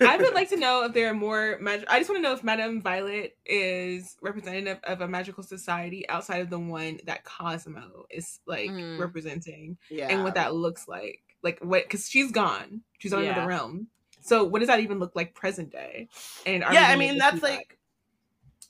[0.00, 1.88] I would like to know if there are more magic.
[1.90, 6.40] I just want to know if Madame Violet is representative of a magical society outside
[6.40, 8.98] of the one that Cosmo is like Mm.
[8.98, 10.08] representing, Yeah.
[10.08, 11.22] and what that looks like.
[11.42, 11.84] Like what?
[11.84, 12.82] Because she's gone.
[12.98, 13.32] She's on Yeah.
[13.32, 13.88] another realm.
[14.20, 16.08] So what does that even look like present day?
[16.44, 17.78] And Yeah, I mean, that's like-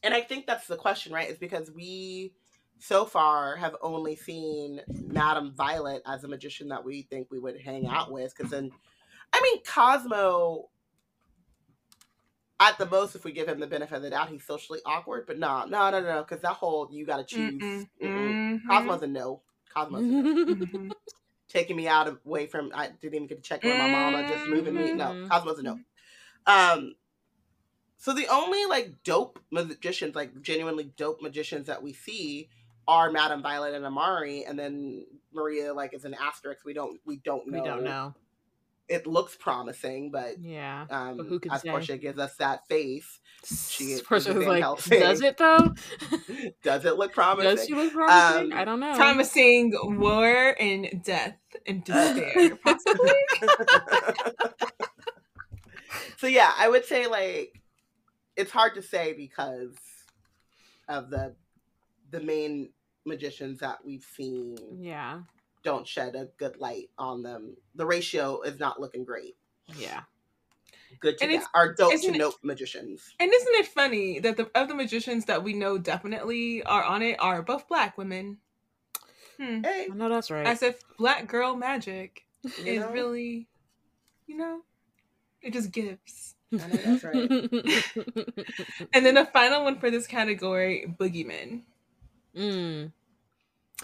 [0.03, 1.29] and I think that's the question, right?
[1.29, 2.33] Is because we
[2.79, 7.61] so far have only seen Madame Violet as a magician that we think we would
[7.61, 8.35] hang out with.
[8.35, 8.71] Because then,
[9.35, 10.71] I mean, Cosmo,
[12.61, 15.27] at the most, if we give him the benefit of the doubt, he's socially awkward.
[15.27, 17.63] But no, no, no, no, because that whole you got to choose.
[17.63, 18.61] Mm-mm, Mm-mm.
[18.61, 19.41] mhm, Cosmo's a no.
[19.75, 20.55] Cosmo's a no.
[20.55, 20.91] mhm.
[21.49, 22.71] taking me out of, away from.
[22.75, 24.93] I didn't even get to check with my mama, just moving me.
[24.93, 25.29] No, Mhm.
[25.29, 25.79] Cosmo's a no.
[26.47, 26.95] Um,
[27.97, 32.49] so the only like dope magicians, like genuinely dope magicians that we see
[32.89, 36.65] are Madame Violet and Amari, and then Maria like is an asterisk.
[36.65, 37.59] We don't we don't know.
[37.59, 38.15] we don't know.
[38.91, 40.85] It looks promising, but Yeah.
[40.91, 41.69] um, But who can as say?
[41.69, 44.99] Porshèa gives us that face, She is Porshèa's Van like, Helsing.
[44.99, 45.73] does it though?
[46.65, 47.51] does it look promising?
[47.57, 48.53] Does she look promising?
[48.53, 48.95] Um, I don't know.
[48.97, 53.13] Promising war and death and despair, possibly.
[56.19, 57.61] so yeah, I would say like
[58.37, 59.77] it's hard to say because
[60.89, 61.37] of the
[62.11, 62.71] the main
[63.07, 65.21] magicians that we've seen Yeah.
[65.63, 67.57] Don't shed a good light on them.
[67.75, 69.37] The ratio is not looking great.
[69.77, 70.03] Yeah.
[71.01, 71.37] Good to And that.
[71.37, 73.15] it's- Our dope to isn't it- note magicians.
[73.21, 77.03] And isn't it funny that the of the magicians that we know definitely are on
[77.03, 78.39] it are both black women?
[79.39, 79.63] Hmm.
[79.63, 80.47] Hey, I know that's right.
[80.47, 83.49] As if black girl magic you is know, really,
[84.27, 84.63] you know,
[85.43, 86.35] it just gives.
[86.53, 87.15] I know that's right.
[88.93, 91.63] And then the final one for this category, boogeyman.
[92.37, 92.93] mm.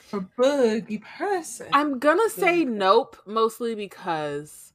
[0.03, 1.69] For boogie person.
[1.73, 4.73] I'm gonna say nope, mostly because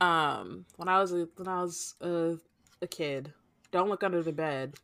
[0.00, 2.36] um when I was a, when I was a,
[2.82, 3.32] a kid,
[3.70, 4.74] don't look under the bed.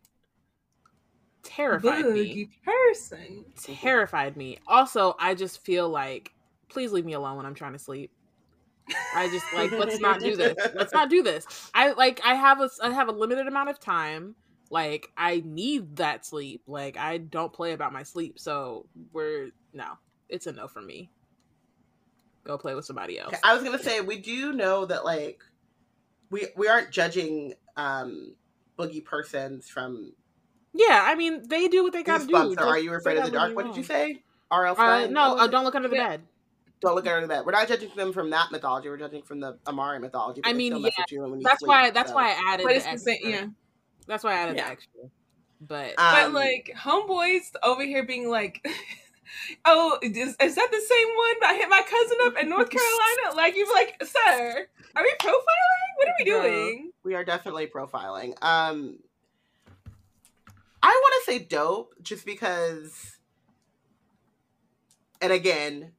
[1.42, 2.48] Terrified me.
[2.64, 3.44] person.
[3.62, 4.58] Terrified me.
[4.66, 6.32] Also, I just feel like
[6.68, 8.10] please leave me alone when I'm trying to sleep.
[9.14, 10.54] I just like let's not do this.
[10.74, 11.46] Let's not do this.
[11.74, 14.34] I like I have a I have a limited amount of time.
[14.72, 16.62] Like I need that sleep.
[16.66, 18.38] Like I don't play about my sleep.
[18.38, 19.98] So we're no.
[20.30, 21.10] It's a no for me.
[22.44, 23.28] Go play with somebody else.
[23.34, 25.42] Okay, I was gonna say we do know that like
[26.30, 28.34] we we aren't judging um
[28.78, 30.14] boogie persons from
[30.72, 32.32] Yeah, I mean they do what they gotta do.
[32.32, 33.54] Goosebumps or Are You Afraid of the Dark?
[33.54, 34.22] What did you say?
[34.50, 34.74] R.L.
[34.78, 36.08] Uh, no, What was uh, don't look under the Yeah.
[36.08, 36.22] bed.
[36.80, 37.44] Don't look at that.
[37.46, 38.88] We're not judging them from that mythology.
[38.88, 40.40] We're judging from the Amari mythology.
[40.44, 41.90] I mean, yeah, you when you That's sleep, why.
[41.90, 42.16] That's so.
[42.16, 42.64] why I added.
[42.64, 43.46] But it's the same, yeah.
[44.06, 44.66] That's why I added Yeah.
[44.66, 45.00] the extra.
[45.60, 48.64] But But Um, like homeboys over here being like,
[49.64, 53.34] "Oh, is, is that the same one I hit my cousin up in North Carolina?"
[53.36, 55.90] Like you're like, "Sir, are we profiling?
[55.96, 56.42] What are we Girl.
[56.42, 58.30] doing?" we are definitely profiling.
[58.42, 58.98] Um,
[60.82, 63.18] I want to say dope just because,
[65.20, 65.92] and again,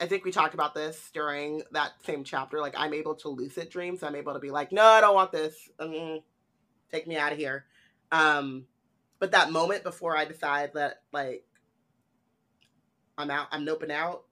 [0.00, 2.60] I think we talked about this during that same chapter.
[2.60, 5.14] Like, I'm able to lucid dream, so I'm able to be like, no, I don't
[5.14, 5.54] want this.
[5.80, 6.22] Mm,
[6.92, 7.64] take me out of here.
[8.12, 8.66] Um,
[9.18, 11.44] but that moment before I decide that, like,
[13.18, 14.24] I'm out, I'm noping out.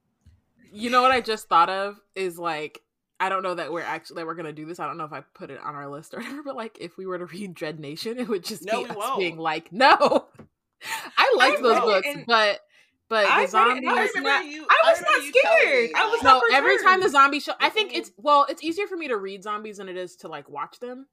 [0.71, 2.81] you know what I just thought of is like
[3.19, 4.79] I don't know that we're actually that we're gonna do this.
[4.79, 6.43] I don't know if I put it on our list or whatever.
[6.43, 8.89] But like if we were to read Dread Nation, it would just No, be we
[8.91, 9.19] us won't.
[9.19, 9.95] being like, no.
[11.17, 12.59] I liked I those books, and- but
[13.07, 13.87] but I the it zombies.
[13.89, 15.89] I was not- you- I was remember not scared.
[15.95, 18.63] I was like- not no, every time the zombie show, I think it's well, it's
[18.63, 21.07] easier for me to read zombies than it is to like watch them.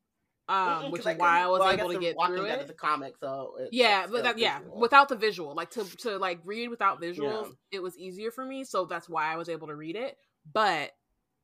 [0.49, 2.47] Um, which 'cause is why I couldn't- was well, able guess to get Walking through
[2.47, 2.65] Dead it.
[2.65, 5.85] is a comic, so it's, yeah it's but that, yeah without the visual like to
[5.99, 7.53] to like read without visuals Yeah.
[7.79, 10.19] it was easier for me so that's why i was able to read it
[10.53, 10.91] but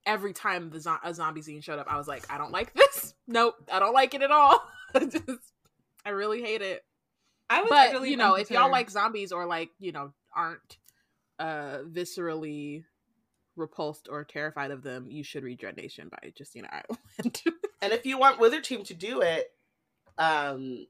[0.04, 2.72] every time the zo- a zombie scene showed up i was like i don't like
[2.74, 4.60] this nope i don't like it at all
[4.98, 5.22] Just,
[6.04, 6.84] i really hate it
[7.48, 8.72] I was but you know if y'all unperturbed.
[8.72, 10.76] like zombies or like you know aren't
[11.38, 12.84] uh viscerally
[13.56, 17.42] repulsed or terrified of them you should read dread nation by justina ireland
[17.80, 19.52] And if you want Wizard Team to do it,
[20.18, 20.86] um,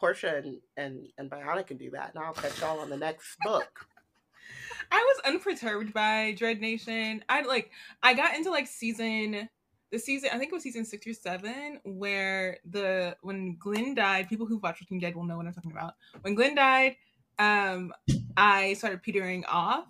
[0.00, 3.36] Porshèa and and and Bayana can do that, and I'll catch y'all on the next
[3.42, 3.86] book.
[4.90, 7.24] I was unperturbed by Dread Nation.
[7.28, 7.70] I like
[8.02, 9.48] I got into like season
[9.90, 14.28] the season I think it was season six or seven where the when Glenn died,
[14.28, 15.94] people who've watched Walking Dead will know what I'm talking about.
[16.22, 16.96] When Glenn died,
[17.38, 17.92] um,
[18.36, 19.86] I started petering off,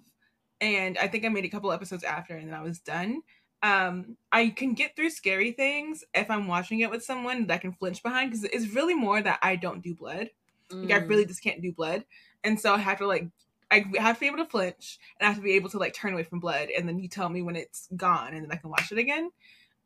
[0.61, 3.23] and I think I made a couple episodes after, and then I was done.
[3.63, 7.59] Um, I can get through scary things if I'm watching it with someone that I
[7.59, 10.31] can flinch behind because it's really more that I don't do blood.
[10.71, 12.05] Like I really just can't do blood,
[12.45, 13.29] and so I have to like
[13.71, 15.95] I have to be able to flinch and I have to be able to like
[15.95, 18.57] turn away from blood, and then you tell me when it's gone, and then I
[18.57, 19.31] can watch it again.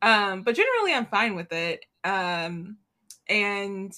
[0.01, 1.85] Um, but generally, I'm fine with it.
[2.03, 2.77] Um,
[3.29, 3.95] and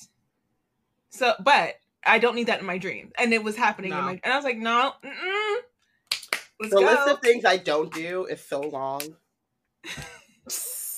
[1.09, 4.03] so, but I don't need that in my dream, and it was happening in No.
[4.03, 5.55] my, and I was like, no, mm-mm.
[6.59, 6.85] let's the go.
[6.85, 9.01] list of things I don't do is so long.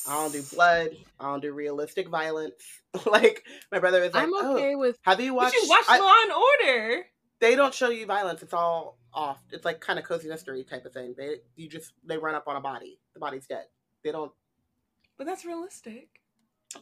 [0.08, 0.90] I don't do blood.
[1.20, 2.54] I don't do realistic violence.
[3.06, 5.56] like my brother is like, I'm "Oh, okay with have you watched?
[5.56, 7.06] you watch I- Law and Order.
[7.40, 8.42] they don't show you violence.
[8.42, 9.42] It's all off.
[9.52, 11.14] It's like kind of cozy mystery type of thing.
[11.18, 13.00] They you just they run up on a body.
[13.14, 13.66] The body's dead.
[14.04, 14.32] They don't.
[15.18, 16.10] But that's realistic.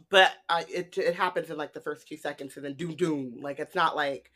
[0.09, 3.39] But I, it it happens in like the first two seconds, and then doom doom.
[3.41, 4.31] Like it's not like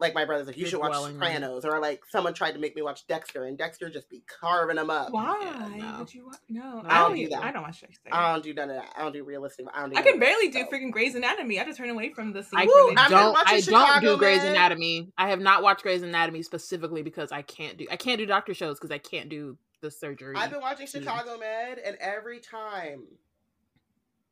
[0.00, 1.14] like my brother's like you should watch dwelling.
[1.14, 4.76] Sopranos, or like someone tried to make me watch Dexter, and Dexter just be carving
[4.76, 5.10] them up.
[5.12, 5.98] Why no.
[5.98, 6.26] would you?
[6.26, 7.44] Wa- no, I don't do even- that.
[7.44, 8.08] I don't watch Dexter.
[8.12, 8.92] I don't do none of that.
[8.96, 9.66] I don't do realistic.
[9.74, 9.96] I don't do.
[9.96, 10.66] I can barely do so.
[10.66, 11.58] freaking Grey's Anatomy.
[11.58, 12.60] I just turn away from the scene.
[12.60, 13.36] I where they don't.
[13.36, 14.50] I Chicago don't do Grey's Med.
[14.52, 15.12] Anatomy.
[15.18, 18.54] I have not watched Grey's Anatomy specifically because I can't do I can't do doctor
[18.54, 20.34] shows because I can't do the surgery.
[20.36, 21.02] I've been watching scene.
[21.02, 23.02] Chicago Med, and every time,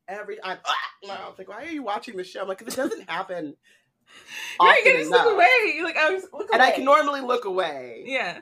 [0.08, 0.72] every I'm, ah!
[1.10, 2.42] I was like, why are you watching this show?
[2.42, 3.56] I'm like, 'cause it doesn't happen.
[4.60, 5.72] Right, often you just look away.
[5.74, 8.04] You're like I was look And I can normally look away.
[8.06, 8.40] Yeah.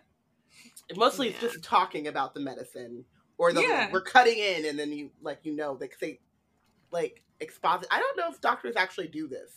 [0.97, 3.05] Mostly it's just talking about the medicine,
[3.39, 3.91] or the Yeah.
[3.91, 6.21] we're cutting in, and then you like you know they they
[6.91, 7.89] like exposit.
[7.91, 9.51] I don't know if doctors actually do this,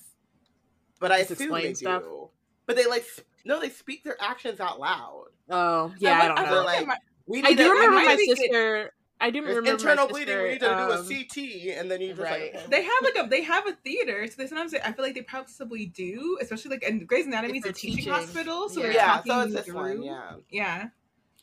[0.99, 2.03] but I Just assume they explain stuff?
[2.03, 2.29] do.
[2.65, 3.05] But they like
[3.45, 5.25] no, they speak their actions out loud.
[5.49, 6.63] Oh yeah, I, look- don't know.
[6.63, 6.97] like- my-
[7.27, 8.93] We I do to- remember we my need to- sister.
[9.19, 10.27] I do There's remember internal bleeding.
[10.27, 12.53] sister, We need to do a um, CT, and then you just right.
[12.53, 15.15] like they have like a they have a theater, so they sometimes I feel like
[15.15, 18.13] they possibly do, especially like and Grey's Anatomy is a teaching, teaching.
[18.13, 18.85] hospital, so Yeah.
[18.85, 19.05] they're yeah.
[19.07, 19.75] talking So it's this through.
[19.75, 20.31] one, yeah.
[20.51, 20.85] Yeah.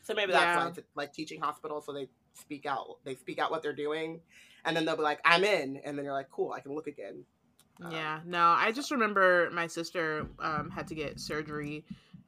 [0.03, 0.63] So maybe that's Yeah.
[0.63, 2.97] why it's like teaching hospital, so they speak out.
[3.03, 4.21] They speak out what they're doing,
[4.63, 6.87] and then they'll be like, "I'm in," and then you're like, "Cool, I can look
[6.87, 7.25] again."
[7.83, 11.83] Um, Yeah, no, I just remember my sister um, had to get surgery,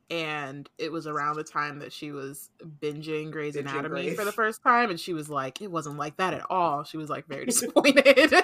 [0.10, 2.50] and it was around the time that she was
[2.80, 4.16] binging Grey's Anatomy Grey's.
[4.18, 6.98] for the first time, and she was like, "It wasn't like that at all." She
[6.98, 8.34] was like very disappointed.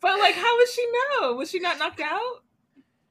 [0.00, 1.32] But like, how would she know?
[1.32, 2.42] Was she not knocked out?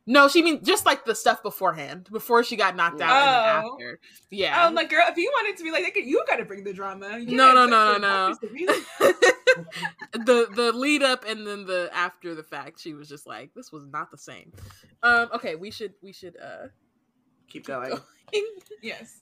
[0.06, 3.60] no, she mean just like the stuff beforehand, before she got knocked out, Oh.
[3.70, 4.00] and after.
[4.30, 6.74] Yeah, I'm like, girl, if you wanted to be like, you got to bring the
[6.74, 7.18] drama.
[7.18, 8.36] You No, can't no, no, no,
[10.14, 13.72] the the lead up and then the after the fact, she was just like, "This
[13.72, 14.52] was not the same."
[15.02, 16.68] Um, okay, we should we should uh
[17.54, 17.94] Keep going.
[18.82, 19.22] yes.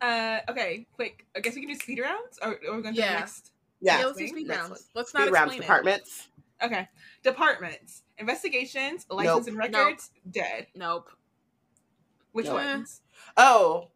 [0.00, 1.26] Uh, okay, quick.
[1.36, 3.12] I guess we can do speed rounds, or, or we're going to Yeah.
[3.14, 3.52] the next.
[3.80, 3.98] Yeah.
[4.00, 4.58] yeah, let's do Next speed one.
[4.58, 4.88] rounds.
[4.94, 5.62] Let's not Speed rounds explain it.
[5.62, 6.28] departments.
[6.60, 6.88] Okay,
[7.22, 9.72] departments, investigations, license and Nope.
[9.72, 10.66] records, dead.
[10.74, 11.08] Nope.
[12.32, 12.54] Which Nope.
[12.54, 13.02] ones?
[13.36, 13.90] Oh.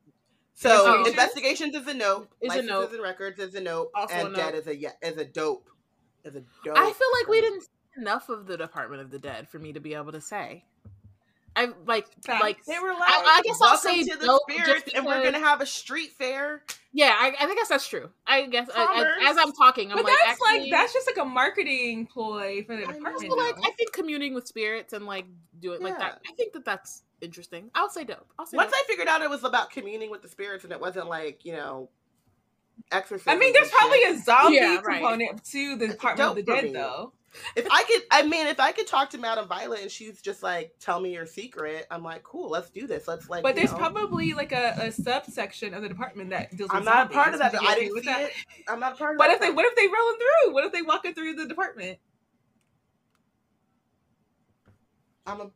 [0.54, 1.08] So Investigations?
[1.08, 2.34] investigations is a nope.
[2.40, 2.92] Is a Licenses nope.
[2.92, 3.90] and records is a nope.
[3.96, 5.68] Also a and dead is a yeah is a dope.
[6.24, 6.76] Is a dope.
[6.78, 9.72] I feel like we didn't see enough of the Department of the Dead for me
[9.72, 10.64] to be able to say.
[11.54, 12.42] I like Facts.
[12.42, 15.22] like They were like, I- I guess I'll say to the dope spirits, and we're
[15.22, 16.62] gonna have a street fair.
[16.92, 17.12] yeah.
[17.14, 18.08] I, I guess that's true.
[18.26, 18.82] I guess I,
[19.20, 22.06] I, as I'm talking, I'm but like that's actually, like that's just like a marketing
[22.06, 23.06] ploy for the department.
[23.30, 23.56] also like.
[23.62, 25.26] I think communing with spirits and like
[25.60, 26.20] do doing like that.
[26.28, 27.70] I think that that's interesting.
[27.74, 28.26] I'll say dope.
[28.38, 28.80] I'll say Once dope.
[28.80, 31.52] I figured out it was about communing with the spirits, and it wasn't like you
[31.52, 31.90] know,
[32.90, 33.30] exorcism.
[33.32, 35.00] I mean, there's probably a zombie Yeah, right.
[35.00, 37.12] component to the It's Department of the Dead, though.
[37.56, 40.42] If I could, I mean, if I could talk to Madame Violet and she's just
[40.42, 43.08] like, "Tell me your secret," I'm like, "Cool, let's do this.
[43.08, 43.78] Let's like." But there's know.
[43.78, 47.32] probably like a, a subsection of the department that deals with I'm not a part
[47.32, 47.54] of that.
[47.54, 48.22] I didn't with see that.
[48.22, 48.32] It.
[48.68, 49.34] I'm not a part of What that.
[49.34, 50.54] if they what if they rolling through?
[50.54, 51.98] What if they walking through the department?
[55.26, 55.50] I'm a.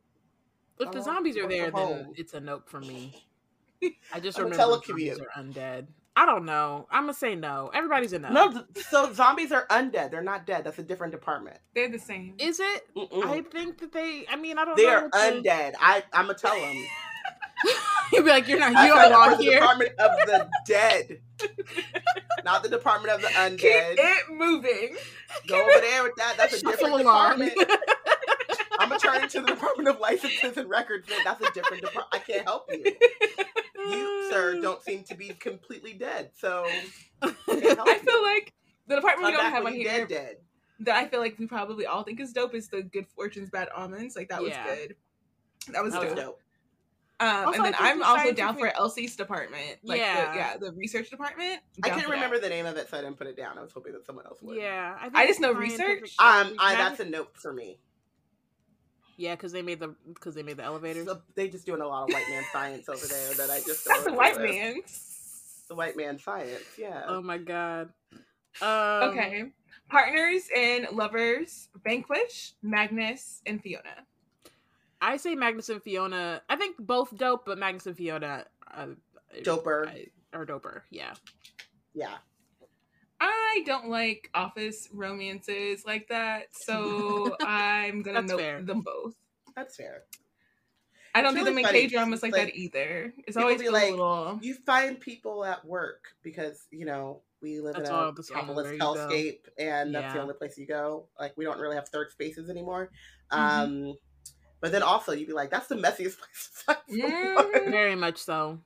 [0.79, 3.13] if I the zombies I are there, then it's a nope for me.
[4.13, 5.21] I just I'm a remember the zombies telecommute.
[5.21, 5.87] are undead.
[6.19, 6.87] I don't know.
[6.89, 7.69] I'm gonna say no.
[7.75, 8.29] Everybody's a no.
[8.29, 10.09] No, so zombies are undead.
[10.09, 10.63] They're not dead.
[10.63, 11.57] That's a different department.
[11.75, 12.33] They're the same.
[12.39, 12.87] Is it?
[12.95, 13.23] Mm-mm.
[13.23, 14.25] I think that they.
[14.27, 14.75] I mean, I don't.
[14.75, 14.83] Know.
[14.83, 15.73] They are what the- undead.
[15.79, 16.75] I I'm gonna tell them.
[18.13, 18.75] You'd be like, you're not.
[18.75, 19.59] I You signed don't up for belong the here.
[19.59, 21.19] Department of the Dead,
[22.45, 23.95] not the Department of the Keep Undead.
[23.97, 24.95] it moving.
[25.47, 26.33] Go over there with that.
[26.37, 27.53] That's a different Shuffle department.
[28.79, 31.07] I'm gonna turn into the Department of Licenses and Records.
[31.07, 32.07] Then that's a different department.
[32.13, 32.95] I can't help you.
[33.89, 36.31] You, sir, don't seem to be completely dead.
[36.37, 36.65] So
[37.21, 38.53] I I feel like
[38.87, 40.35] the department Come we don't have when on here dead, dead.
[40.81, 43.69] that I feel like we probably all think is dope is the Good Fortunes Bad
[43.75, 44.15] Omens.
[44.15, 44.65] Like that was Yeah.
[44.75, 44.95] good.
[45.69, 46.17] That was That was dope.
[46.17, 46.41] Dope.
[47.19, 49.77] Um, Also, and then I think I'm also down for Elsie's department.
[49.83, 50.31] Like Yeah.
[50.31, 51.61] the, yeah, the research department.
[51.83, 52.13] I down couldn't for that.
[52.15, 53.57] remember the name of it, so I didn't put it down.
[53.57, 54.57] I was hoping that someone else would.
[54.57, 56.15] Yeah, I just know scientific- research.
[56.19, 57.79] Um, I, that's a note for me.
[59.17, 61.05] Yeah, because they made the because they made the elevators.
[61.07, 63.85] So they just doing a lot of white man science over there that I just
[63.85, 64.81] That's the don't white man.
[65.67, 67.03] The white man science, yeah.
[67.07, 67.89] oh my god.
[68.61, 69.51] Um, Okay.
[69.89, 74.05] Partners and lovers, Vanquish, Magnus, and Fiona.
[75.01, 76.41] I say Magnus and Fiona.
[76.49, 78.87] I think both dope, but Magnus and Fiona uh,
[79.43, 79.87] Doper.
[79.87, 80.81] I- are doper.
[80.89, 81.13] Yeah.
[81.93, 82.17] yeah.
[83.19, 88.65] I don't like office romances like that, so I'm gonna That's note fair.
[88.65, 89.15] them both.
[89.55, 90.03] That's fair.
[91.15, 93.13] I don't It's do really them in funny, K dramas like, like, that either.
[93.27, 94.39] It's always be like, little.
[94.41, 98.73] You find people at work because, you know, we live That's in a capitalist where
[98.73, 101.07] you hellscape and that's the only place you go.
[101.19, 102.91] Like we don't really have third spaces anymore.
[103.35, 103.71] Mhm.
[103.71, 103.97] Um
[104.61, 107.71] but then also you'd be like, that's the messiest place to find Mhm.
[107.71, 108.59] Very much so.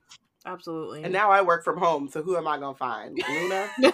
[0.46, 1.04] Absolutely.
[1.04, 3.20] And now I work from home, so who am I gonna find?
[3.30, 3.70] Luna?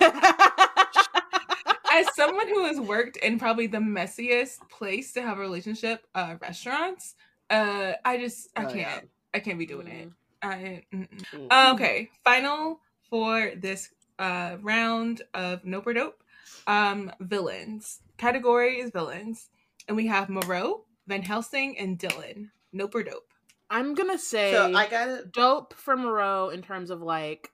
[1.91, 6.35] As someone who has worked in probably the messiest place to have a relationship, uh,
[6.41, 7.15] restaurants,
[7.49, 8.75] uh, I just I Oh, can't.
[8.77, 8.99] yeah.
[9.33, 10.09] I can't be doing it.
[10.41, 11.07] I, mm-mm.
[11.33, 11.73] Mm.
[11.73, 12.79] Okay, final
[13.09, 13.89] for this
[14.19, 16.23] uh round of Nope or Dope.
[16.67, 18.01] Um, villains.
[18.17, 19.49] Category is villains,
[19.87, 22.49] and we have Moreau, Van Helsing, and Dylan.
[22.73, 23.26] Nope or Dope.
[23.69, 27.51] I'm gonna say So I gotta dope for Moreau in terms of like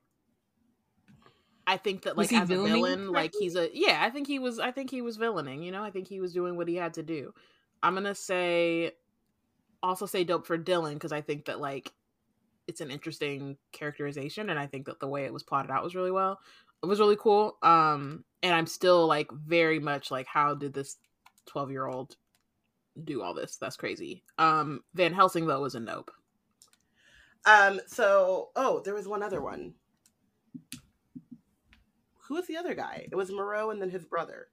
[1.65, 4.39] I think that like as a villaining villain, like he's a yeah, I think he
[4.39, 5.83] was I think he was villaining, you know?
[5.83, 7.33] I think he was doing what he had to do.
[7.81, 8.91] I'm gonna say
[9.81, 11.91] also say dope for Dylan because I think that like
[12.67, 15.95] it's an interesting characterization and I think that the way it was plotted out was
[15.95, 16.39] really well.
[16.81, 17.57] It was really cool.
[17.63, 20.97] Um and I'm still like very much like how did this
[21.47, 22.15] 12 year old
[23.03, 23.57] do all this?
[23.57, 24.23] That's crazy.
[24.37, 26.11] Um Van Helsing though was a nope.
[27.45, 29.73] um so oh, there was one other one.
[32.27, 33.07] Who was the other guy?
[33.11, 34.47] It was Moreau and then his brother.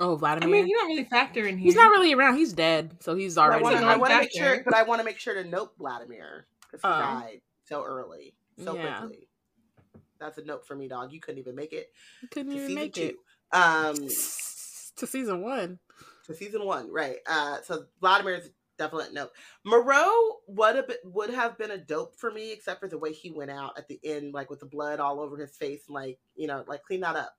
[0.00, 0.46] Oh, Vladimir.
[0.48, 0.60] I Vladimir.
[0.62, 1.64] mean, you don't really factor in here.
[1.64, 2.36] He's not really around.
[2.36, 3.62] He's dead, so he's But I already.
[3.62, 5.72] want to I want to make sure but I want to make sure to note
[5.78, 6.98] Vladimir because he Oh.
[6.98, 8.34] died so early.
[8.64, 8.98] So Yeah.
[8.98, 9.28] quickly.
[10.18, 11.12] That's a note for me, dog.
[11.12, 13.02] You couldn't even make it He couldn't to even make two.
[13.02, 13.16] it
[13.52, 13.96] Um
[14.96, 15.78] to season one.
[16.26, 17.16] To season one, right?
[17.26, 19.28] Uh, so Vladimir's definite no.
[19.64, 20.10] Moreau
[20.48, 23.30] would have been, would have been a dope for me, except for the way he
[23.30, 26.18] went out at the end, like with the blood all over his face, and like
[26.36, 27.34] you know, like clean that up.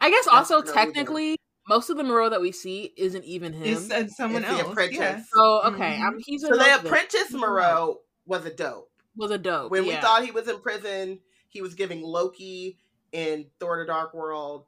[0.00, 0.74] I guess also for no reason.
[0.94, 1.36] technically,
[1.68, 3.64] most of the Moreau that we see isn't even him.
[3.76, 4.72] It's uh, someone It's the else.
[4.72, 4.98] apprentice.
[4.98, 5.22] Yeah.
[5.34, 6.06] so okay, Mhm.
[6.06, 6.86] I'm, he's So the nope then.
[6.86, 8.90] apprentice Moreau was a dope.
[9.16, 9.70] was a dope.
[9.72, 9.96] When yeah.
[9.96, 12.78] we thought he was in prison, he was giving Loki
[13.12, 14.66] in Thor: The Dark World.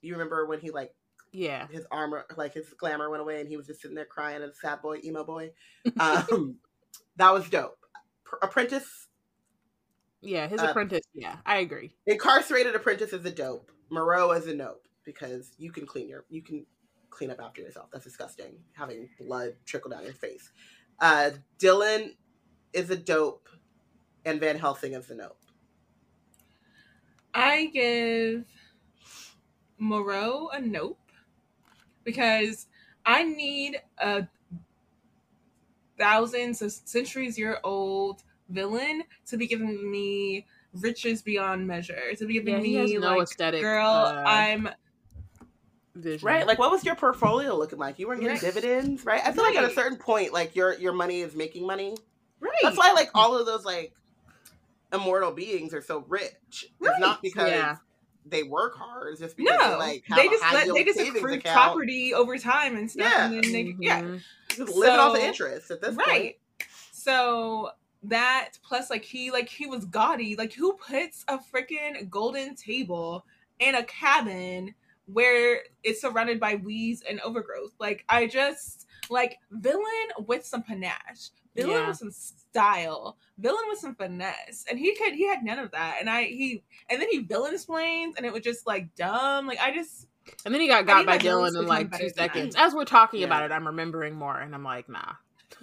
[0.00, 0.94] You remember when he like
[1.32, 4.42] yeah, his armor, like his glamour went away, and he was just sitting there crying
[4.42, 5.50] as a sad boy, emo boy.
[6.00, 6.56] Um,
[7.16, 7.78] that was dope.
[8.24, 9.08] Pr- apprentice
[10.20, 11.06] yeah, his Uh, apprentice.
[11.14, 11.94] Yeah, I agree.
[12.06, 13.70] incarcerated apprentice is a dope.
[13.90, 16.66] Moreau is a nope because you can clean your you can
[17.10, 17.88] clean up after yourself.
[17.92, 18.58] That's disgusting.
[18.72, 20.50] Having blood trickle down your face.
[21.00, 22.16] Uh, Dylan
[22.72, 23.48] is a dope,
[24.24, 25.38] and Van Helsing is a nope.
[27.32, 28.44] I give
[29.78, 30.97] Moreau a nope
[32.08, 32.66] because
[33.04, 34.26] I need a
[35.98, 42.34] thousands of centuries year old villain to be giving me riches beyond measure, to be
[42.34, 44.68] giving Yeah, me no like, aesthetic, girl, uh, I'm
[45.94, 46.26] Vision.
[46.28, 46.46] Right?
[46.46, 47.98] Like, what was your portfolio looking like?
[47.98, 48.40] You weren't getting Right.
[48.40, 49.20] dividends, right?
[49.24, 51.94] I feel like at a certain point, like your your money is making money.
[52.40, 52.52] right.
[52.62, 53.92] That's why, like, all of those like
[54.92, 56.66] immortal beings are so rich.
[56.78, 56.90] Right.
[56.92, 57.76] It's not because Yeah.
[58.30, 59.18] They work hard.
[59.18, 61.54] Just because no, they like have they just high let, they just savings accrue account.
[61.56, 63.26] property over time and stuff, Yeah.
[63.26, 64.22] and then they, yeah, Mhm.
[64.56, 66.06] Just living off the interest at this point.
[66.08, 66.38] right.
[66.92, 67.70] So
[68.04, 70.36] that plus like he like he was gaudy.
[70.36, 73.24] Like who puts a freaking golden table
[73.58, 74.74] in a cabin
[75.06, 77.72] where it's surrounded by weeds and overgrowth?
[77.80, 79.82] Like I just like villain
[80.26, 81.30] with some panache.
[81.54, 81.88] Villain Yeah.
[81.88, 83.18] with some style.
[83.38, 84.64] Villain with some finesse.
[84.68, 85.96] And he could he had none of that.
[86.00, 89.46] And I he and then he villain explains and it was just like dumb.
[89.46, 90.06] Like I just
[90.44, 92.54] And then he got got by Dylan in like two seconds.
[92.56, 95.14] As we're talking about it, I'm remembering more, and I'm like, nah.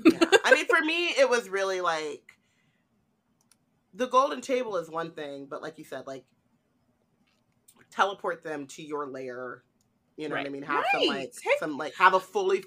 [0.03, 0.19] Yeah.
[0.43, 2.23] I mean, for me, it was really like
[3.93, 6.25] the golden table is one thing, but like you said, like
[7.91, 9.63] teleport them to your lair.
[10.17, 10.63] You know what I mean?
[10.63, 12.63] Have some like some like have a fully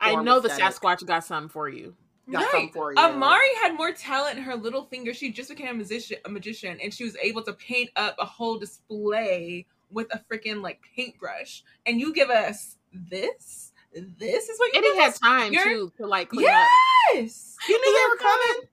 [0.00, 0.48] I form know the.
[0.48, 1.94] Sasquatch got something for you.
[2.30, 2.98] Got some for you.
[2.98, 5.12] Amari had more talent in her little finger.
[5.14, 8.24] She just became a musician, a magician, and she was able to paint up a
[8.24, 11.62] whole display with a freaking like paintbrush.
[11.86, 13.72] And you give us this?
[13.92, 16.66] This is what you And he had time You're- too to like clean up.
[17.14, 17.56] Yes.
[17.68, 18.68] You knew they were coming.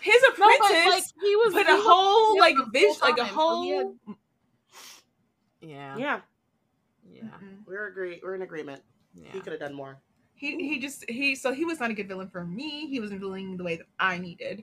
[0.00, 3.64] his apprentice no, like he was put a whole like vision, like a whole.
[3.64, 4.16] So had...
[5.60, 5.96] Yeah.
[5.96, 6.20] Yeah.
[7.10, 7.22] Yeah.
[7.22, 7.46] Mm-hmm.
[7.66, 8.20] We're agree.
[8.22, 8.82] We're in agreement.
[9.14, 9.32] Yeah.
[9.32, 9.98] He could have done more.
[10.38, 12.86] He he just he so he was not a good villain for me.
[12.86, 14.62] He wasn't villain the way that I needed.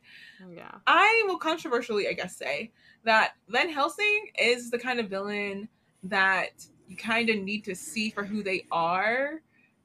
[0.49, 0.71] Yeah.
[0.87, 2.71] I will controversially, I guess, say
[3.03, 5.67] that Van Helsing is the kind of villain
[6.03, 9.41] that you kind of need to see for who they are.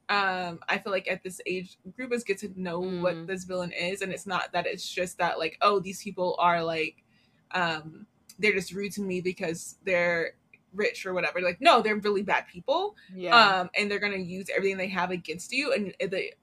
[0.08, 3.00] Um, I feel like at this age, group us get to know mm.
[3.00, 6.36] what this villain is, and it's not that it's just that like, oh, these people
[6.38, 7.04] are like,
[7.52, 8.06] um,
[8.38, 10.32] they're just rude to me because they're
[10.72, 11.40] rich or whatever.
[11.40, 12.96] Like, no, they're really bad people.
[13.14, 13.36] Yeah.
[13.36, 15.72] Um, and they're gonna use everything they have against you.
[15.72, 16.34] And they,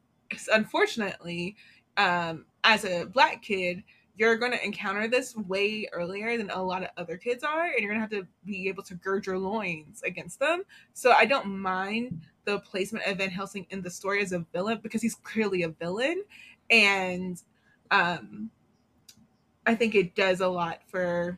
[0.53, 1.55] unfortunately,
[1.97, 3.84] um, as a black kid,
[4.17, 7.91] you're gonna encounter this way earlier than a lot of other kids are, and you're
[7.91, 10.63] gonna have to be able to gird your loins against them.
[10.93, 14.80] So I don't mind the placement of Van Helsing in the story as a villain
[14.82, 16.23] because he's clearly a villain,
[16.69, 17.41] and
[17.91, 18.49] um,
[19.67, 21.38] I think it does a lot for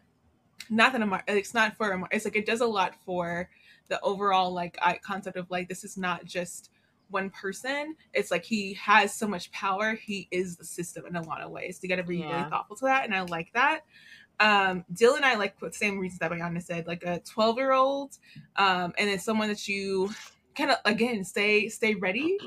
[0.70, 3.50] not that Amar, it's not for it's like it does a lot for
[3.88, 6.70] the overall like concept of like this is not just
[7.10, 7.96] one person.
[8.14, 9.94] It's like he has so much power.
[9.94, 11.80] He is the system in a lot of ways.
[11.82, 12.38] You got to be yeah.
[12.38, 13.82] really thoughtful to that, and I like that.
[14.40, 17.74] Um, Dylan, and I like the same reasons that Bayana said, like a twelve year
[17.74, 18.18] old,
[18.56, 20.10] um, and then someone that you
[20.56, 22.38] kind of again stay stay ready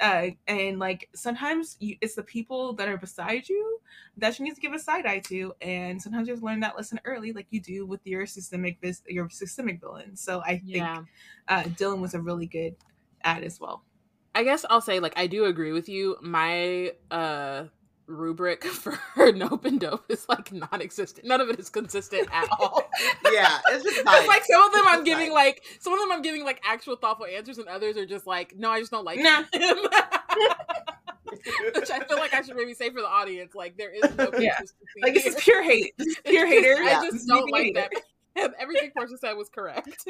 [0.00, 3.78] uh, and like sometimes you, it's the people that are beside you
[4.16, 6.60] that you need to give a side eye to, and sometimes you have to learn
[6.60, 10.16] that lesson early, like you do with your systemic your systemic villain.
[10.16, 11.02] So I think yeah.
[11.48, 12.76] uh, Dylan was a really good
[13.22, 13.84] ad as well.
[14.34, 16.16] I guess I'll say like I do agree with you.
[16.20, 17.64] My uh
[18.10, 18.98] rubric for
[19.32, 21.26] nope and dope is like non-existent.
[21.26, 22.90] None of it is consistent at all.
[23.32, 26.22] yeah, it's just it's like some of them I'm giving like some of them I'm
[26.22, 29.18] giving like actual thoughtful answers, and others are just like, no, I just don't like
[29.18, 29.44] nah.
[29.52, 29.78] him.
[31.74, 34.30] Which I feel like I should maybe say for the audience, like there is no
[34.38, 34.58] yeah.
[35.00, 35.94] like this is pure hate,
[36.24, 36.76] pure hater.
[36.82, 37.90] I just don't like that.
[38.58, 40.06] Everything person said was correct.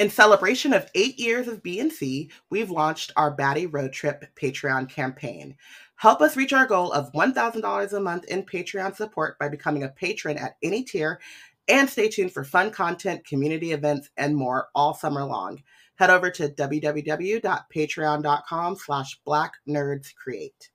[0.00, 5.54] In celebration of eight years of BNC, we've launched our Baddie Road Trip Patreon campaign.
[5.96, 9.90] Help us reach our goal of $1,000 a month in Patreon support by becoming a
[9.90, 11.20] patron at any tier,
[11.68, 15.62] and stay tuned for fun content, community events, and more all summer long.
[15.96, 20.70] Head over to www.patreon.com slash blacknerdscreate.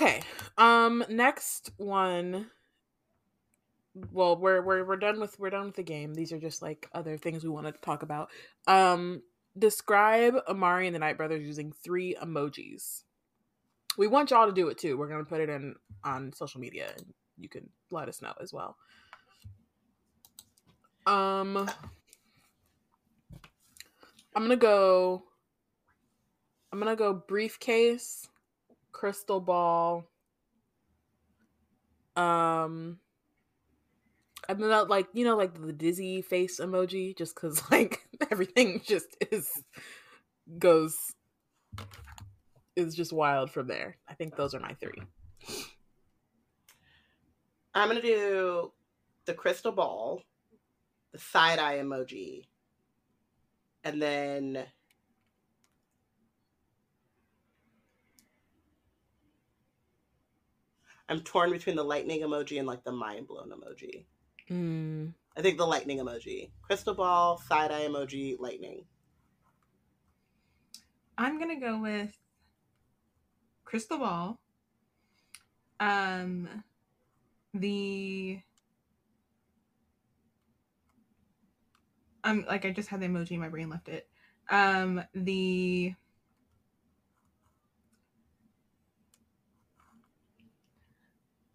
[0.00, 0.22] Okay.
[0.56, 2.46] Um next one
[4.10, 6.14] well, we're we're we're done with we're done with the game.
[6.14, 8.30] These are just like other things we wanted to talk about.
[8.66, 9.20] Um
[9.58, 13.02] describe Amari and the Night Brothers using three emojis.
[13.98, 14.96] We want y'all to do it too.
[14.96, 18.32] We're going to put it in on social media and you can let us know
[18.40, 18.78] as well.
[21.06, 21.68] Um
[24.34, 25.24] I'm going to go
[26.72, 28.29] I'm going to go briefcase
[28.92, 30.06] crystal ball.
[32.16, 32.98] Um,
[34.48, 39.16] I'm not like you know like the dizzy face emoji, just because like everything just
[39.30, 39.50] is
[40.58, 40.96] goes
[42.76, 43.96] is just wild from there.
[44.08, 45.02] I think those are my three.
[47.74, 48.72] I'm gonna do
[49.26, 50.22] the crystal ball,
[51.12, 52.46] the side eye emoji,
[53.84, 54.66] and then
[61.10, 64.04] I'm torn between the lightning emoji and like the mind blown emoji.
[64.48, 65.12] Mm.
[65.36, 66.50] I think the lightning emoji.
[66.62, 68.84] Crystal ball, side eye emoji, lightning.
[71.18, 72.16] I'm gonna go with
[73.64, 74.38] crystal ball.
[75.80, 76.48] Um
[77.54, 78.40] the
[82.22, 84.08] I'm like I just had the emoji, my brain left it.
[84.48, 85.92] Um the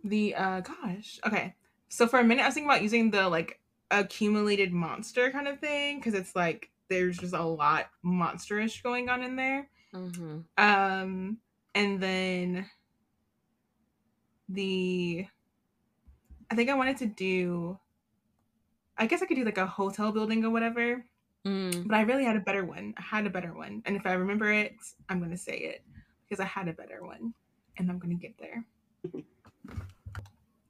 [0.06, 1.20] the uh gosh.
[1.26, 1.56] Okay.
[1.90, 3.60] So for a minute i was thinking about using the like
[3.92, 9.24] accumulated monster kind of thing because it's like there's just a lot monsterish going on
[9.24, 9.68] in there.
[9.94, 10.40] Mm-hmm.
[10.58, 11.38] um
[11.74, 12.70] and then
[14.50, 15.26] the
[16.52, 17.80] i think i wanted to do
[18.98, 21.06] i guess i could do like a hotel building or whatever
[21.48, 21.88] mm.
[21.88, 22.94] but i really had a better one.
[22.98, 23.84] I had a better one.
[23.86, 24.76] And if i remember it
[25.08, 25.84] i'm gonna say it
[26.28, 27.34] because i had a better one
[27.78, 28.66] and i'm gonna get there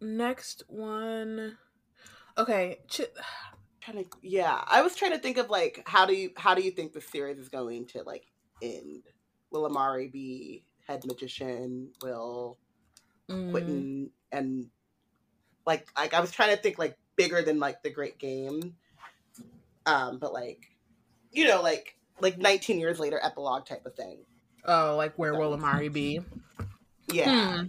[0.05, 1.57] Next one.
[2.37, 2.77] Okay.
[2.87, 3.01] Ch-
[3.81, 6.61] trying to yeah, I was trying to think of like how do you how do
[6.61, 8.25] you think the series is going to like
[8.61, 9.03] end?
[9.51, 12.57] Will Amari be head magician, Will,
[13.29, 13.49] Mm.
[13.51, 14.67] Quinton, and
[15.65, 18.75] like like I was trying to think like bigger than like the Great Game,
[19.87, 20.67] um, but like
[21.31, 24.19] you know like like 19 years later epilogue type of thing.
[24.63, 26.21] Oh, like where will Amari be?
[27.07, 27.65] Yeah, Hmm.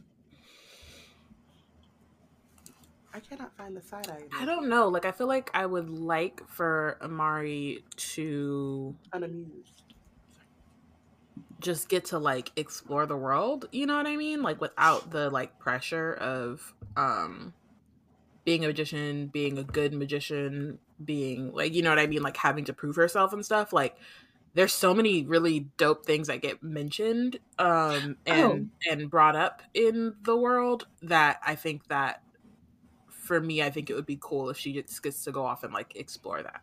[3.16, 4.24] I cannot find the side eye.
[4.30, 4.88] I don't know.
[4.88, 9.84] Like I feel like I would like for Amari to unamused.
[11.58, 14.42] just get to like explore the world, you know what I mean?
[14.42, 17.54] Like without the like pressure of um
[18.44, 22.36] being a magician, being a good magician, being like you know what I mean, like
[22.36, 23.72] having to prove herself and stuff.
[23.72, 23.96] Like
[24.52, 30.14] there's so many really dope things that get mentioned um and and brought up in
[30.22, 32.22] the world that I think that
[33.26, 35.64] for me I think it would be cool if she just gets to go off
[35.64, 36.62] and like explore that.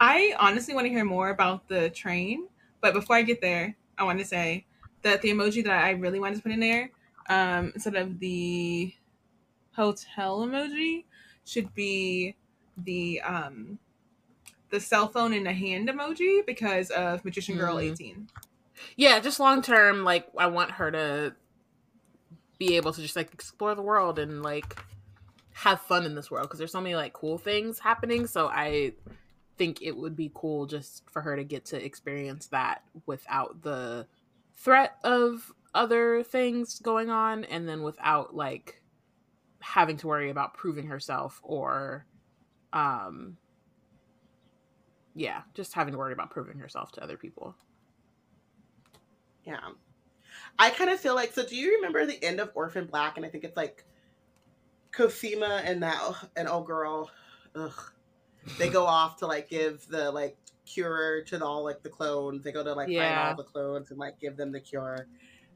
[0.00, 2.48] I honestly want to hear more about the train,
[2.80, 4.66] but before I get there, I want to say
[5.02, 6.90] that the emoji that I really wanted to put in there,
[7.28, 8.92] um, instead of the
[9.72, 11.04] hotel emoji,
[11.44, 12.36] should be
[12.76, 13.78] the um
[14.70, 17.92] the cell phone in the hand emoji because of Magician Girl Mhm.
[17.92, 18.28] 18.
[18.96, 21.34] yeah just long term like i want her to
[22.66, 24.84] be able to just like explore the world and like
[25.52, 28.92] have fun in this world because there's so many like cool things happening so i
[29.58, 34.06] think it would be cool just for her to get to experience that without the
[34.54, 38.80] threat of other things going on and then without like
[39.60, 42.06] having to worry about proving herself or
[42.72, 43.36] um
[45.16, 47.56] yeah just having to worry about proving herself to other people
[49.44, 49.58] Yeah.
[50.58, 53.26] I kind of feel like so do you remember the end of Orphan Black and
[53.26, 53.84] I think it's like
[54.92, 56.00] Cosima and that
[56.36, 57.10] and old girl
[57.54, 57.92] ugh
[58.58, 62.44] they go off to like give the like cure to all like the clones.
[62.44, 65.06] They go to like find all the clones and like give them the cure.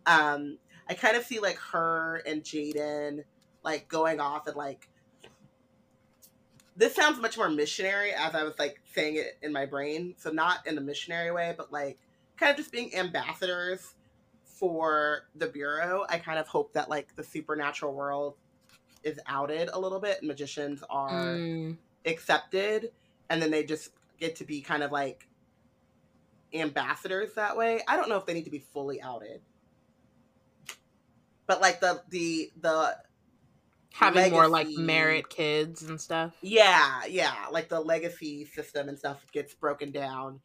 [0.07, 3.25] Um I kind of see like her and Jaden
[3.65, 4.89] like going off and like
[6.77, 10.15] this sounds much more missionary as I was like saying it in my brain.
[10.19, 11.99] So not in a missionary way, but like
[12.37, 13.95] kind of just being ambassadors
[14.59, 16.07] for the bureau.
[16.09, 18.37] I kind of hope that like the supernatural world
[19.03, 21.77] is outed a little bit and magicians are Mm.
[22.07, 22.93] accepted
[23.31, 25.29] and then they just get to be kind of like
[26.55, 27.81] ambassadors that way.
[27.89, 29.43] I don't know if they need to be fully outed.
[31.47, 32.97] But like the the the
[33.93, 36.33] having more like merit kids and stuff.
[36.43, 40.41] Yeah, yeah, like the legacy system and stuff gets broken down,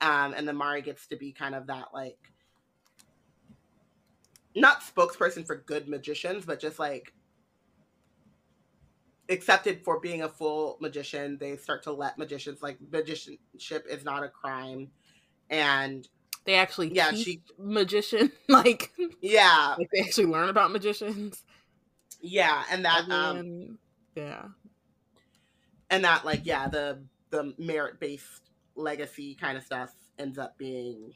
[0.00, 2.18] um, and then Mari gets to be kind of that like
[4.54, 7.12] not spokesperson for good magicians, but just like
[9.28, 11.38] accepted for being a full magician.
[11.38, 14.90] They start to let magicians like magicianship is not a crime,
[15.50, 16.06] and
[16.44, 18.90] They actually Yeah, she- magician like
[19.20, 21.44] yeah, like they actually learn about magicians.
[22.20, 23.78] yeah, and that And um, then-
[24.14, 24.42] yeah.
[25.90, 31.12] and that like yeah the the merit based legacy kind of stuff ends up being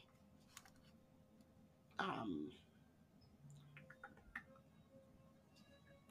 [1.99, 2.49] um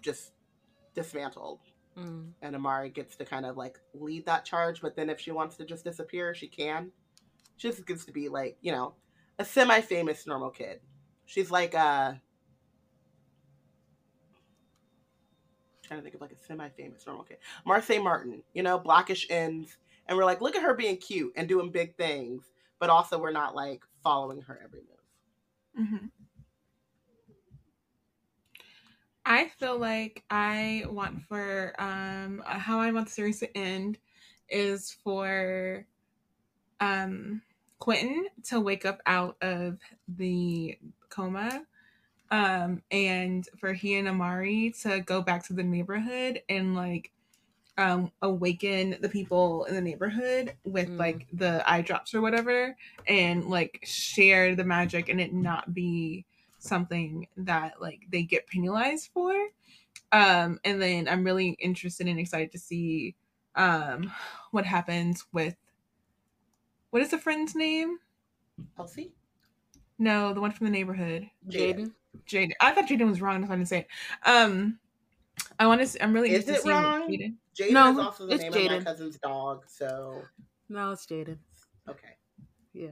[0.06, 0.32] just
[0.94, 1.60] dismantled.
[1.98, 2.32] Mm.
[2.42, 5.56] and amari gets to kind of like lead that charge but then if she wants
[5.56, 6.90] to just disappear she can.
[7.56, 8.92] She just gets to be like you know
[9.38, 10.80] a semi-famous normal kid.
[11.24, 12.12] She's like uh
[15.82, 17.38] trying to think of like a semi-famous normal kid.
[17.66, 19.78] Marsai Martin you know blackish ends.
[20.06, 23.32] And we're like look at her being cute and doing big things but also we're
[23.32, 25.88] not like following her every move.
[25.88, 26.06] Hmm
[29.26, 33.98] I feel like I want for um uh, how I want the series to end
[34.48, 35.84] is for
[36.80, 37.42] um
[37.80, 40.78] Quinton to wake up out of the
[41.10, 41.64] coma
[42.30, 47.10] um and for he and Amari to go back to the neighborhood and like
[47.78, 50.98] um awaken the people in the neighborhood with Mm.
[50.98, 52.76] like the eye drops or whatever
[53.08, 56.24] and like share the magic and it not be
[56.66, 59.32] something that like they get penalized for
[60.12, 63.14] um and then i'm really interested and excited to see
[63.56, 64.10] um
[64.50, 65.56] what happens with
[66.90, 67.98] what is the friend's name
[68.78, 69.12] elsie
[69.98, 71.92] no the one from the neighborhood Jaden.
[72.26, 73.88] jaden i thought jaden was wrong that's why i didn't say it
[74.24, 74.78] um
[75.58, 77.02] i want to i'm really Is interested it wrong?
[77.10, 78.78] Jaden- jaden No, is also the it's name of Jaden.
[78.78, 80.22] my cousin's dog so
[80.68, 81.38] No, it's Jaden.
[81.88, 82.16] okay
[82.72, 82.88] Yeah.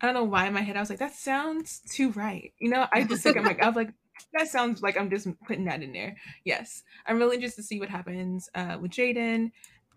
[0.00, 2.52] I don't know why in my head I was like, that sounds too right.
[2.58, 3.92] You know, I just think I'm like I was like,
[4.34, 6.16] that sounds like I'm just putting that in there.
[6.44, 9.50] Yes, I'm really interested to see what happens uh, with Jaden,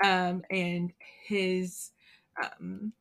[0.04, 0.94] um, and
[1.28, 1.92] his
[2.42, 2.94] um,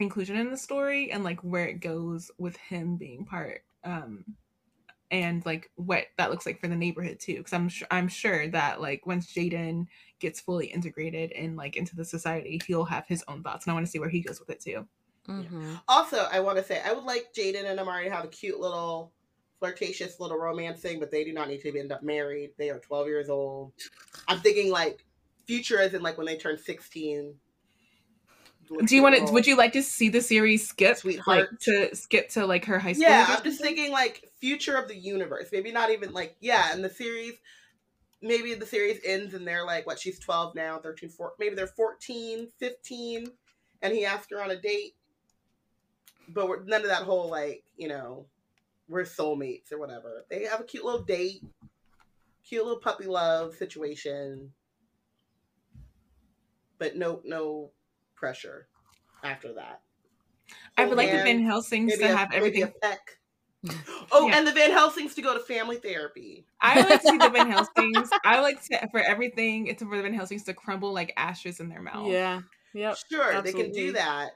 [0.00, 4.24] inclusion in the story and like where it goes with him being part um
[5.10, 8.48] and like what that looks like for the neighborhood too because i'm sure i'm sure
[8.48, 9.86] that like once jaden
[10.20, 13.74] gets fully integrated and like into the society he'll have his own thoughts and i
[13.74, 14.86] want to see where he goes with it too
[15.28, 15.74] Mm-hmm.
[15.86, 18.58] Also, I want to say I would like Jaden and Amari to have a cute
[18.58, 19.12] little
[19.58, 22.50] flirtatious little romance thing, but they do not need to end up married.
[22.58, 23.72] They are 12 years old.
[24.26, 25.04] I'm thinking like
[25.46, 27.34] future as in like when they turn 16.
[28.84, 31.26] do you want to would you like to see the series skip Sweetheart.
[31.26, 34.88] like to skip to like her high school Yeah, I'm just thinking like future of
[34.88, 35.48] the universe.
[35.52, 37.34] Maybe not even like yeah, in the series
[38.20, 41.66] maybe the series ends and they're like what she's 12 now, 13 14, maybe they're
[41.66, 43.26] 14, 15
[43.82, 44.94] and he asked her on a date.
[46.28, 48.26] But we're, none of that whole like, you know,
[48.88, 50.24] we're soulmates or whatever.
[50.30, 51.42] They have a cute little date,
[52.46, 54.52] cute little puppy love situation.
[56.78, 57.70] But no no
[58.14, 58.68] pressure
[59.24, 59.80] after that.
[60.76, 63.18] i would like the van helsings to a- have maybe everything a peck.
[63.66, 63.76] Mm.
[64.12, 64.38] Oh, Yeah.
[64.38, 66.46] and the Van Helsings to go to family therapy.
[66.60, 68.08] I would like to see the Van Helsings.
[68.24, 69.66] I would like to for everything.
[69.66, 72.06] It's for the Van Helsings to crumble like ashes in their mouth.
[72.06, 72.42] Yeah.
[72.74, 72.96] Yep.
[73.10, 74.30] Sure, they can do that.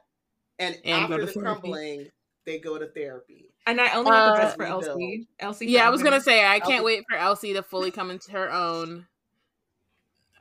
[0.59, 1.41] And, And after the therapy.
[1.41, 2.09] crumbling,
[2.45, 3.51] they go to therapy.
[3.67, 5.29] And I only want the Uh, best for Elsie.
[5.39, 5.67] Elsie.
[5.67, 8.33] Yeah, I was gonna say I can't Elsie- wait for Elsie to fully come into
[8.33, 9.07] her own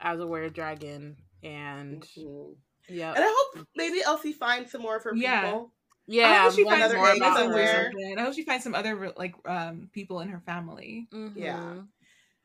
[0.00, 2.56] as a were dragon, and Mhm.
[2.88, 5.42] yeah, And I hope maybe Elsie finds some more of her Yeah.
[5.44, 5.72] people.
[6.06, 6.28] yeah.
[6.28, 7.84] I hope she one finds other more about somewhere.
[7.92, 8.18] something.
[8.18, 11.06] I hope she finds some other like um people in her family.
[11.36, 11.58] Yeah.
[11.58, 11.88] Mhm.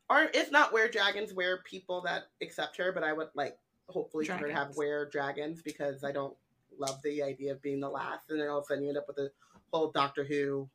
[0.10, 3.58] Or if not were dragons, where people that accept her, but I would like
[3.90, 4.78] hopefully for her to have Dragons.
[4.78, 6.38] were dragons because I don't
[6.80, 8.98] love the idea of being the last and then all of a sudden you end
[8.98, 9.32] up with a
[9.72, 10.70] whole Doctor Who.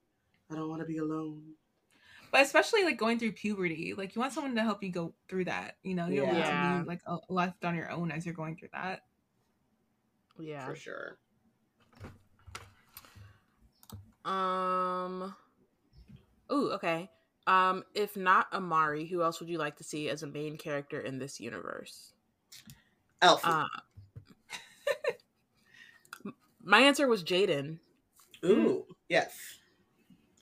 [0.50, 1.42] I don't want to be alone.
[2.30, 5.44] But especially like going through puberty, like you want someone to help you go through
[5.46, 5.76] that.
[5.82, 8.56] You know, you don't want to be like left on your own as you're going
[8.56, 9.02] through that.
[10.38, 10.64] Yeah.
[10.64, 11.18] For sure.
[14.24, 15.34] Um.
[16.50, 17.10] Ooh, okay.
[17.46, 21.00] Um, if not Amari, who else would you like to see as a main character
[21.00, 22.12] in this universe?
[23.20, 23.42] Elsie.
[23.44, 23.66] Uh,
[26.62, 27.78] my answer was Jaden,
[28.44, 29.36] Ooh, yes.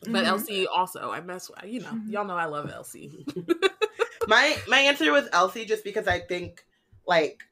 [0.03, 0.29] but Mhm.
[0.29, 1.11] Elsie also.
[1.11, 2.11] I mess with you know, Mhm.
[2.11, 3.27] y'all know I love Elsie.
[4.29, 6.65] my my answer was Elsie just because I think
[7.07, 7.43] like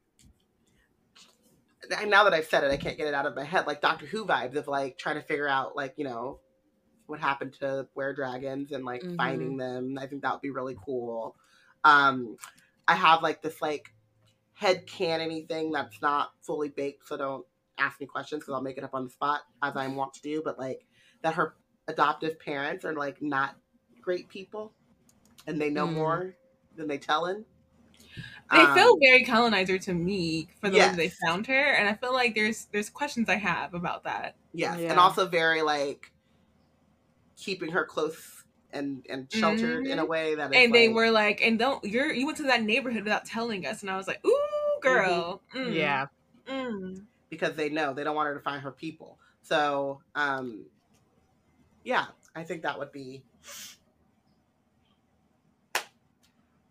[2.07, 3.67] now that I've said it, I can't get it out of my head.
[3.67, 6.41] Like Doctor Who vibes of like trying to figure out like you know
[7.07, 9.17] what happened to were dragons and like Mhm.
[9.17, 9.99] finding them.
[9.99, 11.37] I think that would be really cool.
[11.85, 12.37] Um,
[12.87, 13.95] I have like this like
[14.55, 17.47] head canony thing that's not fully baked, so don't
[17.79, 20.23] ask me questions because I'll make it up on the spot as I want to
[20.23, 20.43] do.
[20.43, 20.87] But like
[21.23, 21.57] that her
[21.89, 23.57] adoptive parents are like not
[24.01, 24.75] great people,
[25.47, 25.95] and they know Mm.
[25.95, 26.37] more
[26.77, 27.47] than they tellin'.
[28.51, 31.95] They Um, feel very colonizer to me for the way they found her, and I
[31.95, 34.37] feel like there's there's questions I have about that.
[34.53, 36.13] yes, and also very like
[37.37, 41.41] keeping her close and and sheltered in a way that is and they were like,
[41.43, 44.25] and don't you're you went to that neighborhood without telling us, and I was like,
[44.27, 46.07] ooh, girl, mm, yeah.
[47.31, 49.19] Because they know they don't want her to find her people.
[49.43, 50.67] So, um,
[51.85, 53.23] yeah, I think that would be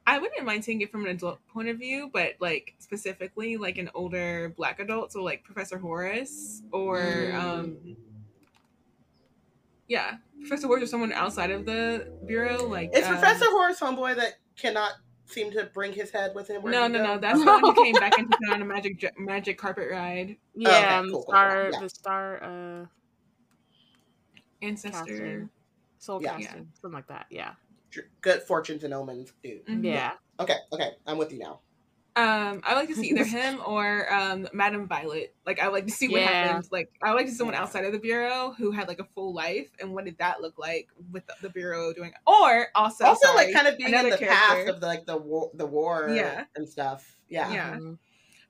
[0.07, 3.77] I wouldn't mind seeing it from an adult point of view, but like specifically like
[3.77, 7.35] an older black adult, so like Professor Horace or Mm.
[7.35, 7.97] um
[9.89, 14.15] yeah, Professor Horace or someone outside of the bureau, like it's um, Professor Horace homeboy
[14.15, 14.93] that cannot
[15.27, 16.61] seem to bring his head with him.
[16.61, 17.17] where No, he no, no.
[17.17, 20.37] That's the one who came back and into town on a magic magic carpet ride.
[20.55, 21.33] Yeah, okay, um, cool, cool, cool.
[21.33, 21.79] star, Yeah.
[21.79, 22.85] the star, uh,
[24.61, 24.97] Ancestor.
[24.97, 25.49] casting,
[25.99, 26.37] soul Yeah.
[26.37, 27.27] casting, something like that.
[27.29, 27.53] Yeah,
[28.21, 29.65] good fortunes and omens, dude.
[29.65, 29.83] Mhm.
[29.83, 30.13] yeah.
[30.39, 31.61] Okay, okay, I'm with you now.
[32.17, 35.35] Um, I would like to see either him or um Madame Violet.
[35.45, 36.27] Like I would like to see what Yeah.
[36.47, 36.67] happened.
[36.71, 39.03] Like I would like to see someone outside of the bureau who had like a
[39.13, 43.05] full life and what did that look like with the, the bureau doing or also
[43.05, 44.71] also, sorry, like kind of being in the past character.
[44.73, 46.45] of the like the war, the war, Yeah.
[46.55, 47.17] and stuff.
[47.29, 47.75] Yeah, Yeah.
[47.75, 47.97] Mhm.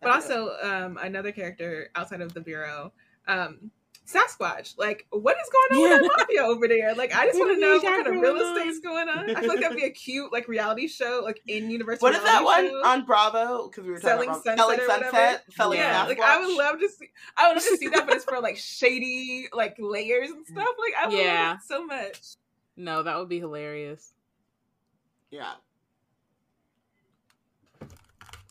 [0.01, 2.93] but also um another character outside of the bureau.
[3.27, 3.71] Um
[4.07, 6.95] Sasquatch, like what is going on with that mafia over there?
[6.95, 8.57] Like I just want to know what kind of real on?
[8.57, 9.29] estate's going on.
[9.35, 11.99] I feel like that'd be a cute like reality show, like in universe.
[11.99, 12.85] What is that one show.
[12.85, 13.67] on Bravo?
[13.67, 15.41] Because we were Selling talking Sunset about Selling or Sunset, whatever?
[15.49, 17.09] Selling yeah, like I would love to see.
[17.35, 20.67] I would love to see that, but it's for like shady like layers and stuff.
[20.79, 21.47] Like I would Yeah.
[21.49, 22.19] love it so much.
[22.77, 24.13] No, that would be hilarious.
[25.31, 25.53] Yeah,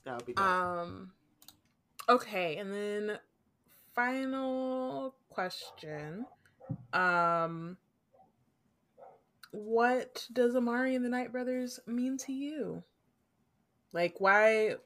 [0.04, 0.34] that would be.
[0.34, 0.44] Dope.
[0.44, 1.12] Um,
[2.11, 3.18] okay, and then
[3.94, 6.24] final question.
[6.95, 7.76] Um,
[9.53, 12.82] what does Amari and the Night Brothers mean to you?
[13.93, 14.76] Like, why?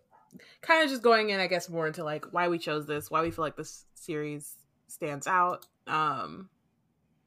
[0.61, 3.23] Kind of just going in, I guess, more into like why we chose this, why
[3.23, 4.57] we feel like this series
[4.89, 5.67] stands out.
[5.87, 6.51] Um,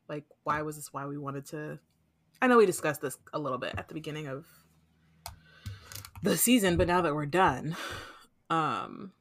[0.08, 1.80] like why was this why we wanted to?
[2.42, 4.46] I know we discussed this a little bit at the beginning of
[6.22, 7.76] the season, but now that we're done,
[8.50, 9.12] um,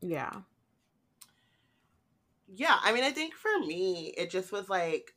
[0.00, 0.40] yeah,
[2.54, 2.78] yeah.
[2.82, 5.14] I mean, I think for me, it just was like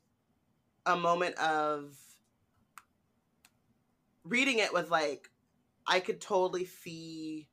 [0.86, 1.96] a moment of
[4.24, 5.30] reading it was like
[5.88, 7.48] I could totally see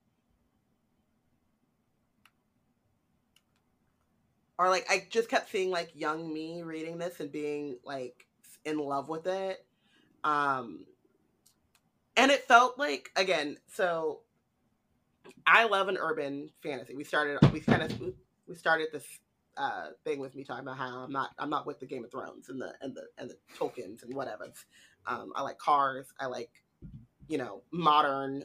[4.59, 8.27] or like I just kept seeing like young me reading this and being like
[8.65, 9.65] in love with it.
[10.25, 10.87] Um
[12.17, 14.21] and it felt like again, so
[15.47, 16.95] I love an urban fantasy.
[16.95, 17.93] We started we kind of
[18.47, 19.07] we started this
[19.57, 22.11] uh thing with me talking about how I'm not I'm not with the Game of
[22.11, 24.49] Thrones and the and the and the Tolkien's and whatever.
[25.07, 26.51] Um I like cars, I like
[27.29, 28.45] you know, modern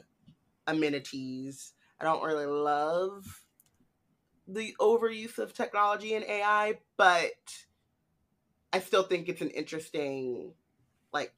[0.66, 1.72] amenities.
[2.00, 3.24] I don't really love
[4.46, 7.32] the overuse of technology and AI, but
[8.72, 10.52] I still think it's an interesting,
[11.12, 11.32] like,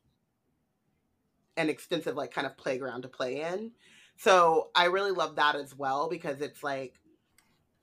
[1.56, 3.72] an extensive, like, kind of playground to play in.
[4.16, 6.94] So I really love that as well because it's like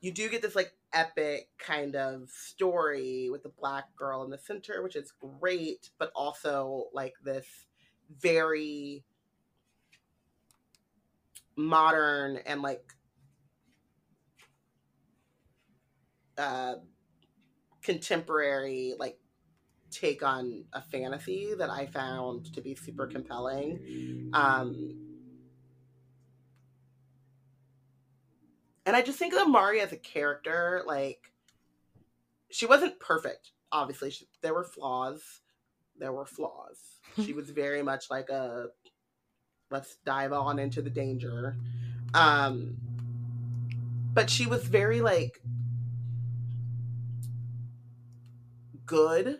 [0.01, 4.37] you do get this like epic kind of story with the black girl in the
[4.37, 7.45] center, which is great, but also like this
[8.19, 9.03] very
[11.55, 12.83] modern and like
[16.37, 16.75] uh,
[17.81, 19.17] contemporary like
[19.91, 24.29] take on a fantasy that I found to be super compelling.
[24.33, 25.12] Um,
[28.85, 31.31] and I just think of Mari as a character, like
[32.49, 33.51] she wasn't perfect.
[33.71, 35.41] Obviously, she, there were flaws.
[35.97, 36.77] There were flaws.
[37.23, 38.67] she was very much like a
[39.71, 41.55] let's dive on into the danger.
[42.13, 42.77] Um,
[44.13, 45.41] but she was very like
[48.85, 49.39] good.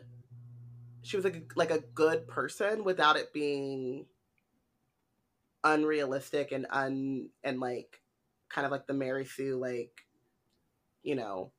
[1.04, 4.06] She was like a, like a good person without it being
[5.64, 8.02] unrealistic and un and like
[8.54, 10.06] kind of like the Mary Sue like
[11.04, 11.52] you know.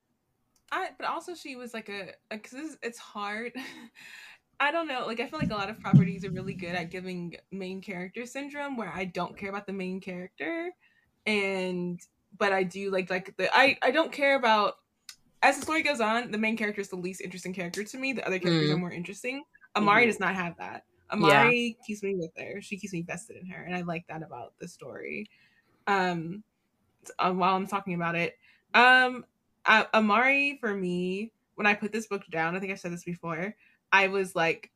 [0.73, 3.53] I but also she was like a because it's hard.
[4.61, 5.05] I don't know.
[5.07, 8.25] Like I feel like a lot of properties are really good at giving main character
[8.25, 10.71] syndrome where I don't care about the main character
[11.27, 12.01] and
[12.39, 14.75] but I do like like the I I don't care about
[15.43, 18.15] as the story goes on, the main character is the least interesting character to me.
[18.15, 18.75] The other characters mm.
[18.75, 19.45] are more interesting.
[19.77, 20.07] Amari mm.
[20.07, 20.85] does not have that.
[21.13, 21.85] Amari yeah.
[21.87, 22.63] keeps me with her.
[22.63, 25.29] She keeps me vested in her, and I like that about the story.
[25.87, 26.43] Um,
[27.19, 28.37] uh, while I'm talking about it,
[28.75, 29.25] um,
[29.67, 33.05] uh, Amari for me, when I put this book down, I think I've said this
[33.05, 33.55] before.
[33.93, 34.71] I was like,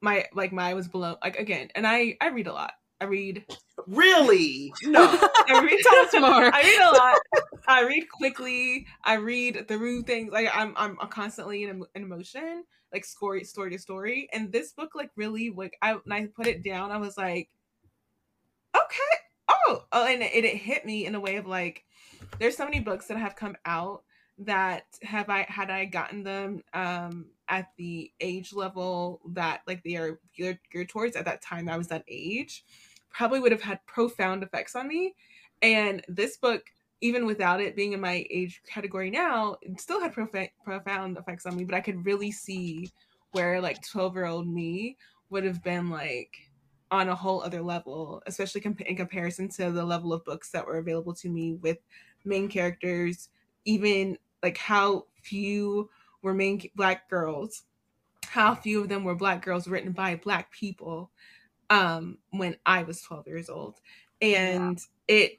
[0.00, 2.72] my like my was below like again, and I I read a lot.
[3.00, 3.44] I read.
[3.86, 4.72] Really?
[4.84, 5.02] No.
[5.48, 5.80] I read.
[5.82, 6.54] Tell us more.
[6.54, 7.46] I read a lot.
[7.68, 8.86] I read quickly.
[9.04, 10.32] I read through things.
[10.32, 14.28] Like I'm, I'm constantly in, in emotion, like story, story to story.
[14.32, 17.50] And this book, like, really, like, I when I put it down, I was like,
[17.50, 17.50] okay,
[19.66, 21.84] oh, oh, and it, it hit me in a way of like,
[22.38, 24.02] there's so many books that have come out
[24.38, 29.96] that have I had I gotten them um at the age level that like they
[29.96, 32.62] are geared, geared towards at that time I was that age
[33.16, 35.14] probably would have had profound effects on me.
[35.62, 36.64] And this book,
[37.00, 41.46] even without it being in my age category now, it still had prof- profound effects
[41.46, 41.64] on me.
[41.64, 42.90] But I could really see
[43.32, 44.98] where like 12 year old me
[45.30, 46.45] would have been like
[46.90, 50.66] on a whole other level, especially comp- in comparison to the level of books that
[50.66, 51.78] were available to me with
[52.24, 53.28] main characters,
[53.64, 55.90] even like how few
[56.22, 57.64] were main black girls,
[58.26, 61.10] how few of them were black girls written by black people
[61.70, 63.80] um when I was 12 years old.
[64.20, 64.78] And
[65.08, 65.16] yeah.
[65.16, 65.38] it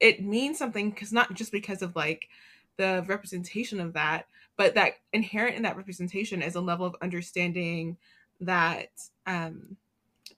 [0.00, 2.28] it means something because not just because of like
[2.76, 4.26] the representation of that,
[4.56, 7.96] but that inherent in that representation is a level of understanding
[8.40, 8.90] that
[9.26, 9.76] um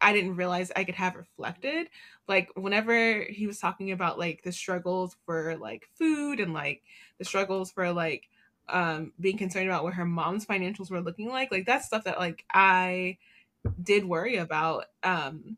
[0.01, 1.88] I didn't realize I could have reflected.
[2.28, 6.82] Like whenever he was talking about like the struggles for like food and like
[7.18, 8.28] the struggles for like
[8.68, 12.18] um being concerned about what her mom's financials were looking like, like that's stuff that
[12.18, 13.18] like I
[13.82, 15.57] did worry about um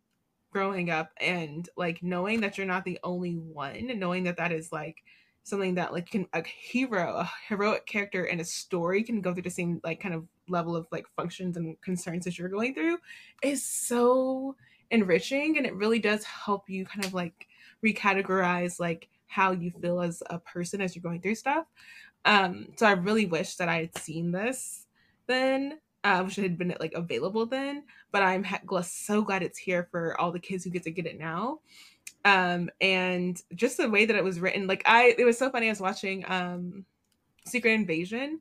[0.53, 4.53] growing up and like knowing that you're not the only one and knowing that that
[4.53, 5.03] is like
[5.45, 9.43] something that like can a hero a heroic character in a story can go through
[9.43, 12.99] the same like kind of level of like functions and concerns that you're going through
[13.43, 14.57] is so
[14.91, 17.47] enriching and it really does help you kind of like
[17.85, 21.67] recategorize like how you feel as a person as you're going through stuff
[22.25, 24.87] um so i really wish that i had seen this
[25.27, 27.85] then uh, which had been like available then.
[28.13, 28.45] But I'm
[28.83, 31.61] so glad it's here for all the kids who get to get it now.
[32.25, 35.67] Um, and just the way that it was written, like I, it was so funny.
[35.67, 36.85] I was watching um,
[37.47, 38.41] Secret Invasion,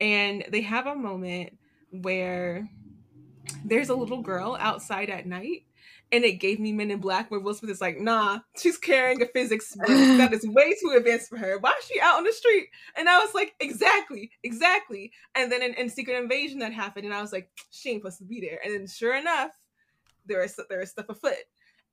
[0.00, 1.56] and they have a moment
[1.90, 2.68] where
[3.64, 5.62] there's a little girl outside at night
[6.12, 9.20] and it gave me Men in Black, where Will Smith is like, "Nah, she's carrying
[9.22, 11.58] a physics book that is way too advanced for her.
[11.58, 15.62] Why is she out on the street?" And I was like, "Exactly, exactly." And then
[15.62, 18.40] in, in Secret Invasion that happened, and I was like, "She ain't supposed to be
[18.40, 19.50] there." And then sure enough,
[20.26, 21.34] there is there is stuff afoot.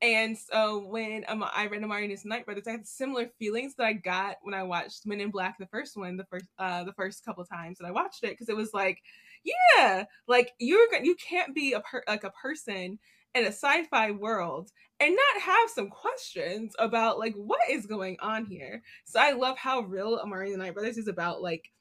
[0.02, 3.76] And so when um, I read Amari and his Night Brothers, I had similar feelings
[3.76, 6.84] that I got when I watched Men in Black, the first one, the first uh,
[6.84, 9.02] the first couple times that I watched it, because it was like,
[9.44, 13.00] yeah, like you're you can't be a per- like a person
[13.34, 14.70] in a sci-fi world
[15.00, 18.84] and not have some questions about like what is going on here.
[19.06, 21.72] So I love how real Amari and the Night Brothers is about like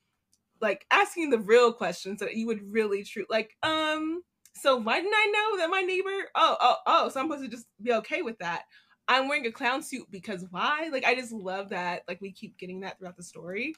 [0.61, 4.23] like asking the real questions that you would really true like um
[4.55, 7.51] so why didn't I know that my neighbor oh oh oh so I'm supposed to
[7.51, 8.65] just be okay with that.
[9.09, 10.89] I'm wearing a clown suit because why?
[10.93, 13.75] Like I just love that like we keep getting that throughout the story.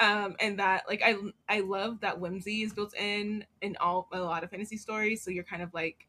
[0.00, 1.16] Um and that like I
[1.48, 5.30] I love that whimsy is built in in all a lot of fantasy stories so
[5.30, 6.08] you're kind of like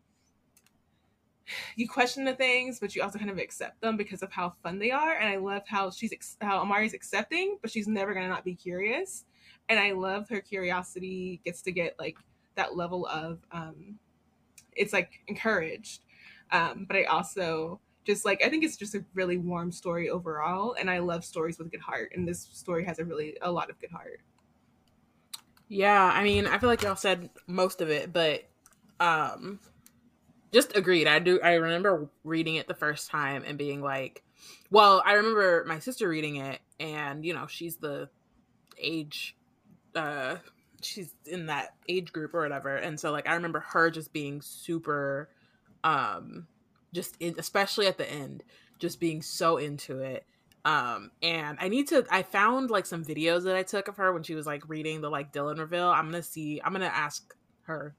[1.75, 4.79] you question the things, but you also kind of accept them because of how fun
[4.79, 5.17] they are.
[5.17, 9.25] And I love how she's how Amari's accepting, but she's never gonna not be curious.
[9.69, 12.17] And I love her curiosity gets to get like
[12.55, 13.99] that level of um,
[14.75, 16.03] it's like encouraged.
[16.51, 20.75] Um, but I also just like I think it's just a really warm story overall,
[20.79, 22.11] and I love stories with good heart.
[22.15, 24.21] And this story has a really a lot of good heart.
[25.67, 28.43] Yeah, I mean, I feel like y'all said most of it, but
[28.99, 29.59] um
[30.55, 31.07] just agreed.
[31.07, 31.39] I do.
[31.41, 34.23] I remember reading it the first time and being like,
[34.71, 38.09] well, I remember my sister reading it, and you know, she's the
[38.77, 39.35] age,
[39.95, 40.37] uh,
[40.85, 44.41] she's in that age group or whatever, and so like I remember her just being
[44.41, 45.29] super,
[45.83, 46.47] um,
[46.93, 48.43] just in, especially at the end,
[48.79, 50.25] just being so into it.
[50.63, 52.05] Um, and I need to.
[52.09, 55.01] I found like some videos that I took of her when she was like reading
[55.01, 55.89] the like Dylan reveal.
[55.89, 56.59] I'm gonna see.
[56.63, 57.95] I'm gonna ask her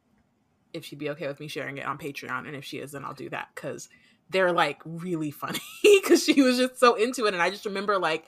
[0.72, 2.46] if she'd be okay with me sharing it on Patreon.
[2.46, 3.88] And if she is, then I'll do that because
[4.30, 7.34] they're like really funny because she was just so into it.
[7.34, 8.24] And I just remember like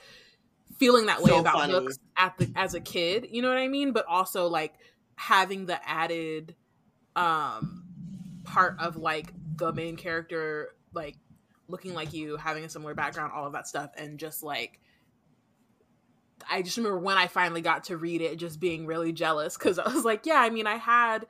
[0.77, 1.73] feeling that way so about funny.
[1.73, 1.99] books
[2.37, 3.91] the as a kid, you know what I mean?
[3.91, 4.73] But also like
[5.15, 6.55] having the added
[7.15, 7.83] um
[8.43, 11.17] part of like the main character like
[11.67, 14.79] looking like you, having a similar background, all of that stuff, and just like
[16.49, 19.79] I just remember when I finally got to read it, just being really jealous because
[19.79, 21.25] I was like, yeah, I mean, I had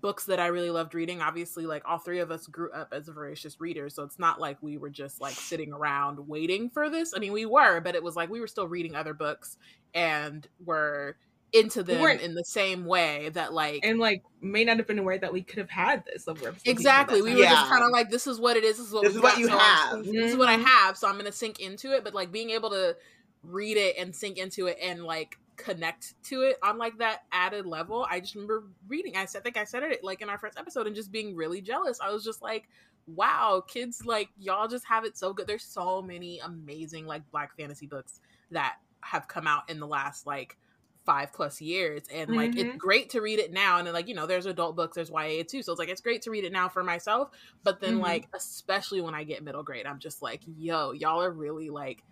[0.00, 1.20] books that I really loved reading.
[1.20, 4.62] Obviously, like all three of us grew up as voracious readers, so it's not like
[4.62, 7.12] we were just like sitting around waiting for this.
[7.14, 9.56] I mean, we were, but it was like we were still reading other books
[9.94, 11.16] and were
[11.52, 14.98] into them we in the same way that like and like may not have been
[14.98, 16.28] aware that we could have had this
[16.64, 17.50] exactly we were yeah.
[17.50, 19.38] just kind of like this is what it is this is what, this is what
[19.38, 20.12] you so have mm-hmm.
[20.12, 22.70] this is what i have so i'm gonna sink into it but like being able
[22.70, 22.96] to
[23.42, 27.66] read it and sink into it and like connect to it on like that added
[27.66, 28.06] level.
[28.10, 29.16] I just remember reading.
[29.16, 31.36] I said, I think I said it like in our first episode, and just being
[31.36, 31.98] really jealous.
[32.00, 32.68] I was just like,
[33.06, 35.46] wow, kids like y'all just have it so good.
[35.46, 40.26] There's so many amazing like black fantasy books that have come out in the last
[40.26, 40.56] like
[41.06, 42.68] five plus years and like mm-hmm.
[42.68, 45.10] it's great to read it now and then like you know there's adult books there's
[45.10, 47.30] YA too so it's like it's great to read it now for myself
[47.64, 48.02] but then mm-hmm.
[48.02, 52.04] like especially when I get middle grade I'm just like yo y'all are really like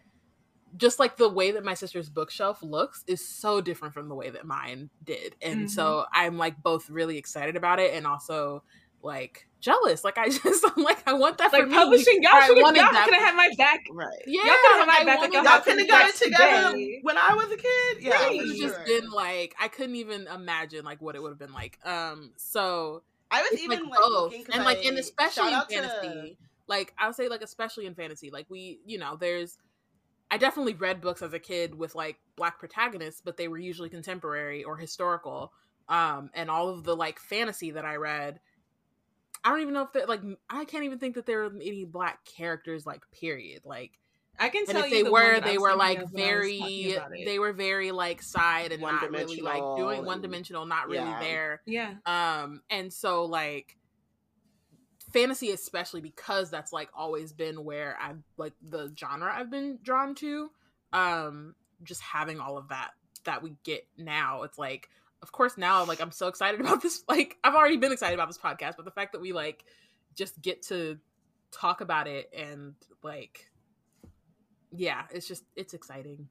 [0.77, 4.31] just like the way that my sister's bookshelf looks is so different from the way
[4.31, 5.37] that mine did.
[5.43, 5.67] And mm-hmm.
[5.69, 8.63] so I'm like both really excited about it and also
[9.03, 10.05] like jealous.
[10.05, 12.23] Like I just I'm like I want that like for publishing.
[12.23, 13.81] Y'all should have have my back.
[13.91, 14.09] Right.
[14.27, 14.43] Yeah.
[14.45, 15.21] Y'all could have my back.
[15.21, 17.01] Like, y'all could have got it together today.
[17.03, 17.97] when I was a kid.
[18.01, 18.11] Yeah.
[18.11, 18.41] Right.
[18.41, 21.79] It's just been like I couldn't even imagine like what it would have been like.
[21.85, 24.35] Um so I was even like, like both.
[24.53, 26.09] and like and especially in fantasy.
[26.09, 26.37] To...
[26.67, 28.31] Like I would say like especially in fantasy.
[28.31, 29.59] Like we, you know, there's
[30.31, 33.89] I definitely read books as a kid with like black protagonists, but they were usually
[33.89, 35.53] contemporary or historical.
[35.89, 38.41] Um, and all of the like fantasy that I read,
[39.43, 41.85] I don't even know if that like I can't even think that there were any
[41.87, 43.63] black characters like period.
[43.65, 43.93] Like
[44.39, 48.73] I can tell if they were, they were like very, they were very like side
[48.73, 51.21] and not really like doing one dimensional, not really yeah.
[51.21, 51.63] there.
[51.65, 51.95] Yeah.
[52.05, 53.78] Um, and so like
[55.19, 60.15] fantasy especially because that's like always been where I've like the genre I've been drawn
[60.17, 60.51] to.
[60.93, 62.91] Um just having all of that
[63.25, 64.43] that we get now.
[64.43, 64.89] It's like
[65.23, 68.29] of course now like I'm so excited about this like I've already been excited about
[68.29, 69.65] this podcast, but the fact that we like
[70.15, 70.99] just get to
[71.51, 73.49] talk about it and like
[74.71, 76.29] yeah, it's just it's exciting.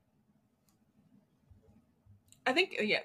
[2.46, 3.00] I think yeah,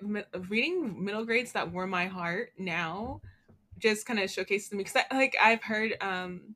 [0.48, 3.20] reading middle grades that warm my heart now
[3.82, 6.54] just kind of showcased to me because like I've heard um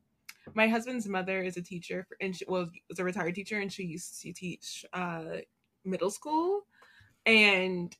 [0.55, 3.71] my husband's mother is a teacher for, and she well, was a retired teacher, and
[3.71, 5.37] she used to teach uh,
[5.85, 6.61] middle school,
[7.25, 7.95] and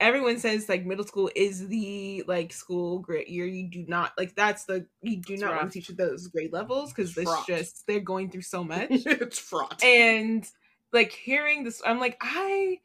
[0.00, 3.46] everyone says like middle school is the like school grade year.
[3.46, 6.52] You do not like that's the you do not want to teach at those grade
[6.52, 8.88] levels because it's just they're going through so much.
[8.90, 9.82] it's fraught.
[9.82, 10.46] And
[10.92, 12.78] like hearing this, I'm like I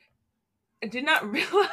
[0.90, 1.70] did not realize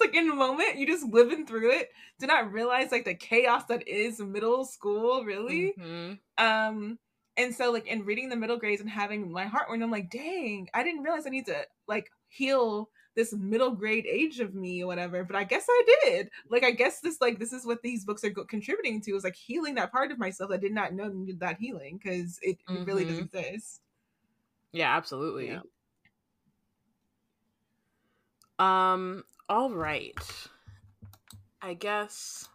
[0.00, 3.64] like in the moment you just living through it did not realize like the chaos
[3.68, 6.44] that is middle school really mm-hmm.
[6.44, 6.98] um
[7.36, 10.10] and so like in reading the middle grades and having my heart when i'm like
[10.10, 14.82] dang i didn't realize i need to like heal this middle grade age of me
[14.82, 17.82] or whatever but i guess i did like i guess this like this is what
[17.82, 20.72] these books are go- contributing to is like healing that part of myself that did
[20.72, 22.82] not know needed that healing because it, mm-hmm.
[22.82, 23.38] it, really does mm-hmm.
[23.38, 23.80] exist
[24.72, 25.60] yeah absolutely yeah.
[28.62, 30.14] Um all right.
[31.60, 32.48] I guess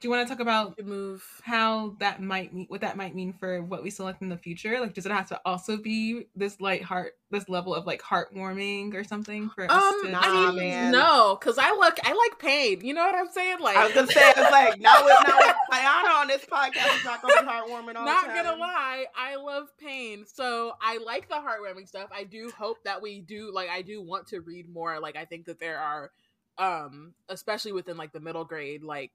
[0.00, 1.22] do you want to talk about the move.
[1.42, 4.80] how that might mean what that might mean for what we select in the future?
[4.80, 8.94] Like does it have to also be this light heart this level of like heartwarming
[8.94, 12.80] or something for um, us to I mean, no because i look i like pain.
[12.82, 13.60] You know what i'm saying?
[13.60, 16.44] Like i was gonna say i was like now with not with Ayana on this
[16.46, 16.98] podcast.
[16.98, 18.26] Is not gonna be heartwarming all the time.
[18.26, 20.24] not gonna lie i love pain.
[20.26, 22.08] So i like the heartwarming stuff.
[22.10, 24.98] I do hope that we do like i do want to read more.
[24.98, 26.10] Like i think that there are
[26.56, 29.12] um especially within like the middle grade like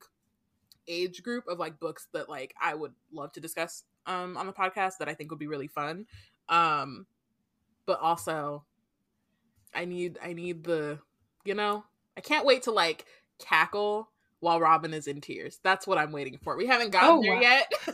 [0.88, 4.54] age group of like books that like I would love to discuss um on the
[4.54, 6.06] podcast that I think would be really fun.
[6.50, 7.06] Um
[7.86, 8.64] but also
[9.74, 11.00] I need I need the
[11.44, 11.84] you know,
[12.18, 13.06] I can't wait to like
[13.40, 14.10] cackle
[14.40, 15.60] while Robyn is in tears.
[15.64, 16.56] That's what I'm waiting for.
[16.58, 17.42] We haven't gotten oh, there wow.
[17.42, 17.72] yet.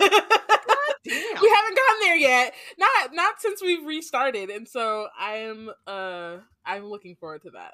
[1.06, 2.54] we haven't gotten there yet.
[2.78, 4.50] Not not since we've restarted.
[4.50, 7.74] And so I am uh I'm looking forward to that.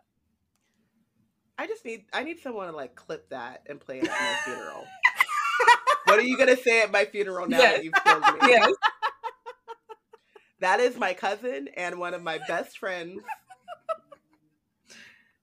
[1.57, 4.35] I just need I need someone to like clip that and play it at my
[4.45, 4.85] funeral.
[6.07, 7.75] What are you gonna say at my funeral now yes.
[7.75, 8.39] that you've killed me?
[8.47, 8.73] Yes.
[10.59, 13.21] That is my cousin and one of my best friends.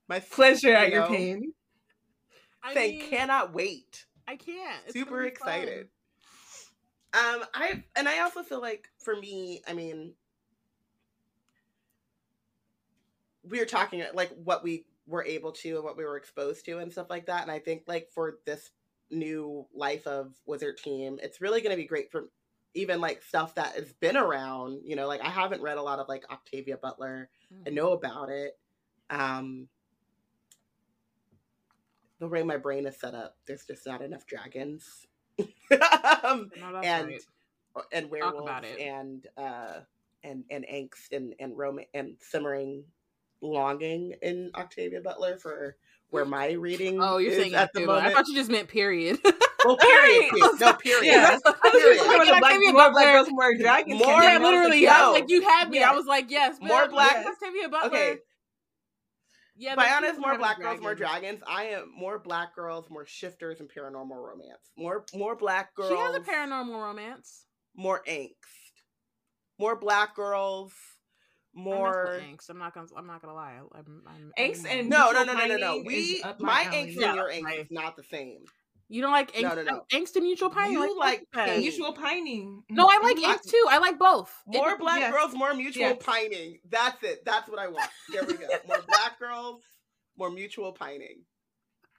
[0.09, 1.53] My pleasure you at know, your pain.
[2.63, 4.07] I saying mean, cannot wait.
[4.27, 4.83] I can't.
[4.87, 5.89] It's Super excited.
[7.13, 7.35] Fun.
[7.37, 10.15] Um, I and I also feel like for me, I mean,
[13.49, 16.79] we were talking like what we were able to and what we were exposed to
[16.79, 17.43] and stuff like that.
[17.43, 18.71] And I think like for this
[19.11, 22.29] new life of Wizard Team, it's really going to be great for
[22.75, 24.81] even like stuff that has been around.
[24.85, 27.29] You know, like I haven't read a lot of like Octavia Butler.
[27.53, 27.63] Mm-hmm.
[27.67, 28.59] I know about it.
[29.11, 29.69] Um,
[32.19, 35.07] the way my brain is set up, there's just not enough dragons.
[35.39, 37.85] um, no, and right.
[37.93, 39.81] and werewolves and uh
[40.23, 42.85] and and angst and and rom- and simmering
[43.41, 45.77] longing in Octavia Butler for
[46.15, 47.03] where my reading.
[47.03, 48.07] Oh, you're saying at the moment.
[48.07, 49.19] I thought you just meant period.
[49.65, 50.31] Well, period.
[50.61, 51.07] No, period.
[51.07, 51.39] Yeah.
[51.73, 52.07] period.
[52.07, 53.99] Like, like, more black girls, more dragons.
[53.99, 54.81] More, yeah, literally.
[54.83, 55.83] Yeah, like you had me.
[55.83, 57.27] I was like, yes, more black.
[57.27, 57.89] Octavia Butler.
[57.89, 58.17] Okay.
[59.57, 61.41] Yeah, by honest, more black girls, more dragons.
[61.47, 64.71] I am more black girls, more shifters, and paranormal romance.
[64.77, 65.91] More, more black girls.
[65.91, 67.47] She has a paranormal romance.
[67.77, 68.31] More angst.
[69.59, 70.73] More black girls
[71.55, 72.51] more angst.
[72.51, 72.87] I'm not gonna.
[72.97, 73.59] I'm not gonna lie.
[73.75, 75.83] I'm, I'm angst and no, no, no, no, no, no.
[75.85, 78.45] We my, angst and your angst is not the same.
[78.89, 79.83] You don't like angst, no, no, no.
[79.93, 80.75] angst and mutual pining.
[80.75, 82.63] You like, like mutual pining.
[82.69, 83.67] No, I like angst too.
[83.71, 84.31] I like both.
[84.47, 85.13] More it, black yes.
[85.13, 85.97] girls, more mutual yes.
[86.01, 86.59] pining.
[86.69, 87.25] That's it.
[87.25, 87.89] That's what I want.
[88.13, 88.47] There we go.
[88.69, 89.63] More black girls,
[90.17, 91.23] more mutual pining.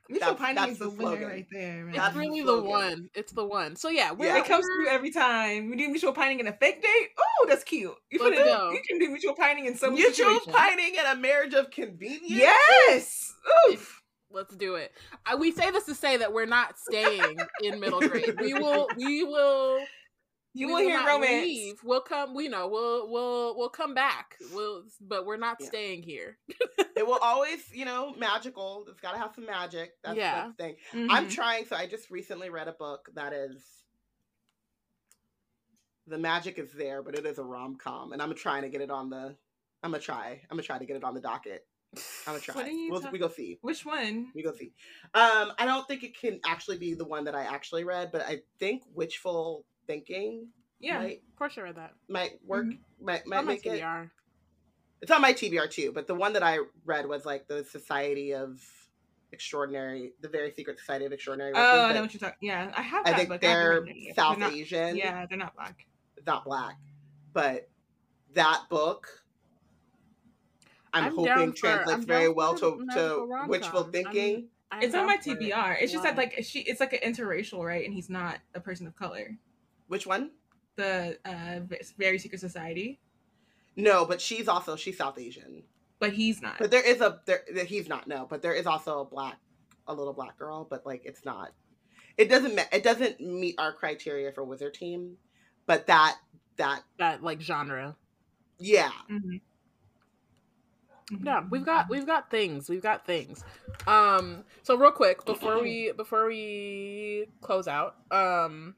[0.10, 1.86] Mutual Pining is the, the winner right there.
[1.86, 1.96] Man.
[1.96, 3.10] That's really the, the, one.
[3.16, 3.76] It's the one.
[3.76, 4.38] So yeah, yeah.
[4.38, 5.70] it comes through every time.
[5.70, 7.10] We do mutual pining in a fake date.
[7.18, 7.94] Oh, that's cute.
[8.12, 8.46] You put it.
[8.46, 12.30] You can do mutual pining in some mutual pining in a marriage of convenience.
[12.30, 13.34] Yes.
[13.70, 14.04] Oof.
[14.30, 14.92] Let's do it.
[15.26, 18.36] I, we say this to say that we're not staying in middle grade.
[18.40, 18.88] We will.
[18.98, 19.80] We will
[20.56, 21.44] you will, hear romance.
[21.44, 21.76] Leave.
[21.84, 22.34] We'll come.
[22.34, 22.70] We know.
[22.70, 24.38] We'll we'll we'll come back.
[24.54, 25.68] We'll, but we're not yeah.
[25.68, 26.38] staying here.
[26.96, 28.86] it will always, you know, magical.
[28.90, 29.92] It's got to have some magic.
[30.04, 30.48] That's, yeah.
[30.48, 30.76] the thing.
[30.94, 31.12] Mm-hmm.
[31.12, 31.66] I'm trying.
[31.66, 33.62] So I just recently read a book that is.
[36.08, 38.80] The magic is there, but it is a rom com, and I'm trying to get
[38.80, 39.36] it on the.
[39.84, 40.40] I'm gonna try.
[40.50, 41.66] I'm gonna try to get it on the docket.
[42.28, 42.88] I'm gonna try.
[42.90, 43.58] We'll, ta- we go see.
[43.62, 44.28] Which one?
[44.34, 44.72] We go see.
[45.14, 48.22] Um, I don't think it can actually be the one that I actually read, but
[48.22, 50.48] I think Witchful thinking.
[50.80, 51.94] Yeah, might, of course I read that.
[52.08, 52.66] Might work.
[52.66, 53.06] Mm-hmm.
[53.06, 53.84] Might might make it.
[55.02, 58.34] It's on my TBR too, but the one that I read was like the Society
[58.34, 58.62] of
[59.32, 61.54] Extraordinary, the Very Secret Society of Extraordinary.
[61.56, 62.48] Oh, I know what you're talking.
[62.48, 63.06] Yeah, I have.
[63.06, 63.42] I think book.
[63.42, 63.86] they're
[64.16, 64.96] South they're not, Asian.
[64.96, 65.86] Yeah, they're not black.
[66.26, 66.78] Not black,
[67.34, 67.70] but
[68.34, 69.08] that book.
[70.94, 74.48] I'm, I'm hoping translates I'm very well to, to Witchful Thinking.
[74.72, 75.78] I'm, it's on my TBR.
[75.82, 77.84] It's just that like she, it's like an interracial, right?
[77.84, 79.38] And he's not a person of color.
[79.88, 80.32] Which one?
[80.76, 81.60] the uh,
[81.98, 83.00] very secret society.
[83.76, 85.64] No, but she's also she's South Asian.
[86.00, 86.58] But he's not.
[86.60, 89.38] But there is a there he's not no, but there is also a black
[89.88, 91.52] a little black girl, but like it's not.
[92.18, 95.18] It doesn't it doesn't meet our criteria for wizard team,
[95.66, 96.18] but that
[96.58, 97.96] that that like genre.
[98.60, 98.92] Yeah.
[99.12, 99.38] Mm-hmm.
[101.24, 102.70] Yeah, we've got we've got things.
[102.70, 103.44] We've got things.
[103.86, 108.76] Um so real quick before we before we close out, um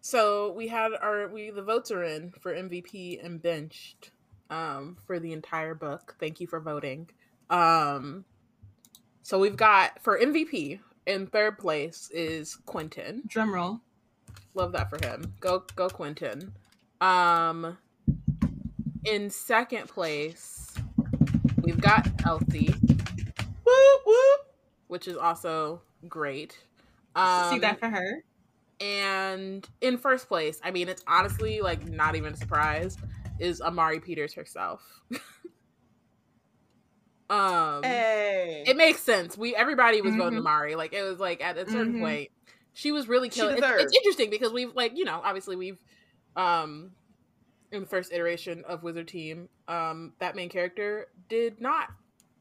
[0.00, 4.10] so we had our we the votes are in for MVP and benched
[4.48, 6.16] um for the entire book.
[6.18, 7.08] Thank you for voting.
[7.50, 8.24] Um
[9.22, 13.22] so we've got for MVP in third place is Quinton.
[13.26, 13.80] Drum roll.
[14.54, 15.34] Love that for him.
[15.40, 16.54] Go go Quinton.
[17.00, 17.76] Um
[19.04, 20.74] in second place,
[21.62, 22.74] we've got Elsie.
[23.64, 24.40] Whoop whoop.
[24.88, 26.58] Which is also great.
[27.14, 28.24] Um, See that for her.
[28.80, 32.96] And in first place, I mean, it's honestly like not even a surprise,
[33.38, 34.80] is Amari Peters herself.
[37.30, 38.64] um, hey.
[38.66, 39.36] it makes sense.
[39.36, 40.22] We everybody was mm-hmm.
[40.22, 40.76] voting Amari.
[40.76, 42.02] Like it was like at a certain mm-hmm.
[42.02, 42.30] point,
[42.72, 43.58] she was really killing.
[43.58, 45.78] It's, it's interesting because we've like you know obviously we've
[46.36, 46.92] um
[47.72, 51.88] in the first iteration of Wizard Team, um, that main character did not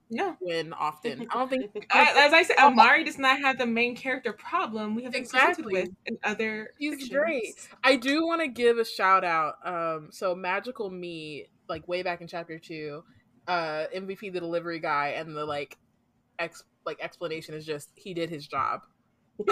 [0.09, 0.35] yeah.
[0.41, 1.27] win often.
[1.29, 5.03] I don't think, as I said, Amari does not have the main character problem we
[5.03, 6.69] have exactly with in other.
[6.79, 7.11] He's fictions.
[7.11, 7.53] great.
[7.83, 9.55] I do want to give a shout out.
[9.63, 13.03] Um, so Magical Me, like way back in chapter two,
[13.47, 15.77] uh, MVP the delivery guy, and the like,
[16.39, 18.81] ex like explanation is just he did his job.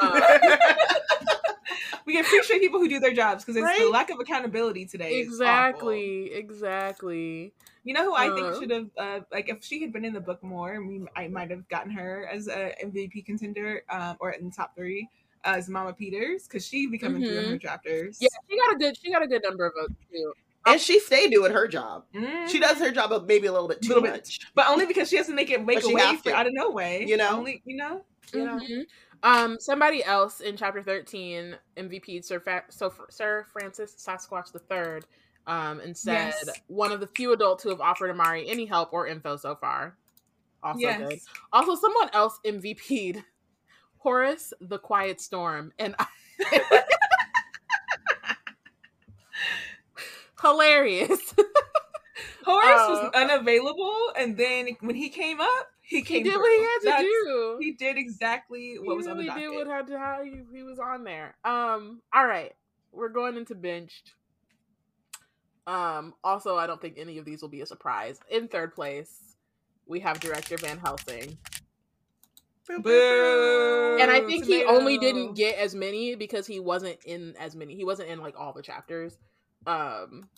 [0.01, 0.39] Uh,
[2.05, 3.79] we appreciate people who do their jobs because it's right?
[3.79, 5.19] the lack of accountability today.
[5.19, 7.53] Exactly, exactly.
[7.87, 10.11] You know who I uh, think should have, uh, like, if she had been in
[10.11, 14.31] the book more, we I might have gotten her as a MVP contender, um, or
[14.31, 15.07] in the top three
[15.45, 17.31] as Mama Peters because she becoming mm-hmm.
[17.31, 18.17] 300 chapters.
[18.19, 20.33] Yeah, she got a good, she got a good number of votes too.
[20.65, 22.03] And she stayed doing her job.
[22.13, 22.49] Mm.
[22.49, 25.07] She does her job maybe a little bit too little much, bit, but only because
[25.07, 27.05] she has to make it make a way for out of no way.
[27.07, 28.03] You know, only you know.
[28.33, 28.59] You know?
[28.59, 28.81] Mm-hmm.
[29.23, 35.01] Um, somebody else in chapter 13 MVP Sir, Fa- so Sir Francis Sasquatch III
[35.47, 36.49] um, and said yes.
[36.67, 39.95] one of the few adults who have offered Amari any help or info so far.
[40.61, 40.99] Also yes.
[40.99, 41.19] good.
[41.53, 43.23] Also, someone else MVP'd
[43.97, 45.71] Horace the Quiet Storm.
[45.79, 46.05] And I-
[50.41, 51.33] hilarious.
[52.45, 56.19] Horace uh, was unavailable, and then when he came up, he came.
[56.19, 56.41] He did through.
[56.41, 57.57] what he had to That's, do.
[57.59, 59.43] He did exactly what he was really on the docket.
[59.43, 61.35] did what had to how he, he was on there.
[61.43, 62.01] Um.
[62.13, 62.53] All right,
[62.93, 64.13] we're going into benched.
[65.67, 66.13] Um.
[66.23, 68.19] Also, I don't think any of these will be a surprise.
[68.31, 69.35] In third place,
[69.85, 71.37] we have director Van Helsing.
[72.67, 73.97] Boo.
[74.01, 74.45] And I think Tomato.
[74.45, 77.75] he only didn't get as many because he wasn't in as many.
[77.75, 79.17] He wasn't in like all the chapters.
[79.65, 80.29] Um,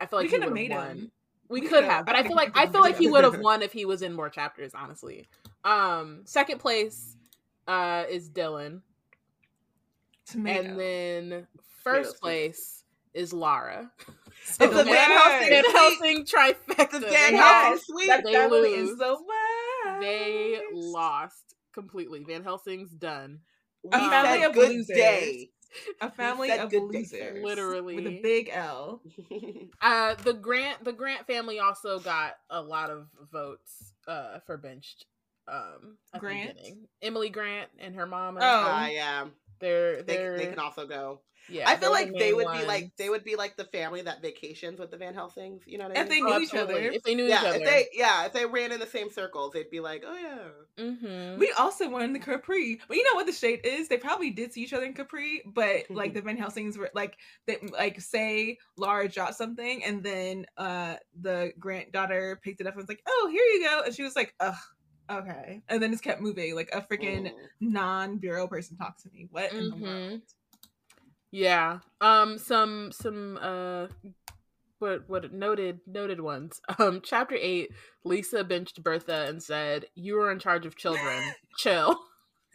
[0.00, 0.88] I feel like we could have made won.
[0.88, 1.12] him.
[1.48, 3.62] We, we could have, but I feel like I feel like he would have won
[3.62, 4.72] if he was in more chapters.
[4.74, 5.28] Honestly,
[5.64, 7.16] um, second place
[7.68, 8.80] uh, is Dylan,
[10.26, 10.60] Tomato.
[10.60, 11.46] and then
[11.82, 12.81] first place
[13.14, 13.90] is Lara.
[14.44, 17.00] So it's the Van Helsing, Van Helsing trifecta.
[17.00, 18.08] The Van Helsing suite.
[18.08, 18.98] That they lose.
[18.98, 19.24] So
[20.00, 22.24] they lost completely.
[22.26, 23.38] Van Helsing's done.
[23.92, 24.96] A family of good losers.
[24.96, 25.50] day
[26.00, 29.00] a family of losers, literally with a big L.
[29.80, 35.06] uh, the Grant, the Grant family also got a lot of votes uh, for benched.
[35.48, 36.58] Um, Grant,
[37.00, 38.38] Emily Grant and her mom.
[38.40, 39.26] Oh, uh, yeah.
[39.60, 41.20] They're, they're they, they can also go.
[41.48, 42.60] Yeah, I feel like the they would ones.
[42.60, 45.62] be like they would be like the family that vacations with the Van Helsings.
[45.66, 46.02] You know what I mean?
[46.04, 48.26] If they knew oh, each other, if they knew yeah, each other, if they yeah,
[48.26, 50.84] if they ran in the same circles, they'd be like, oh yeah.
[50.84, 51.38] Mm-hmm.
[51.38, 53.88] We also won the Capri, but you know what the shade is?
[53.88, 57.16] They probably did see each other in Capri, but like the Van Helsings were like
[57.46, 62.82] they like say Lara dropped something, and then uh the granddaughter picked it up and
[62.82, 64.54] was like, oh here you go, and she was like, ugh
[65.10, 67.32] okay and then it's kept moving like a freaking mm.
[67.60, 69.58] non-bureau person talked to me what mm-hmm.
[69.58, 69.84] in the mm-hmm.
[69.84, 70.20] world
[71.32, 71.80] yeah.
[72.00, 73.88] Um some some uh
[74.78, 76.60] what what noted noted ones.
[76.78, 77.70] Um chapter 8
[78.04, 81.20] Lisa benched Bertha and said, "You are in charge of children.
[81.56, 81.98] Chill."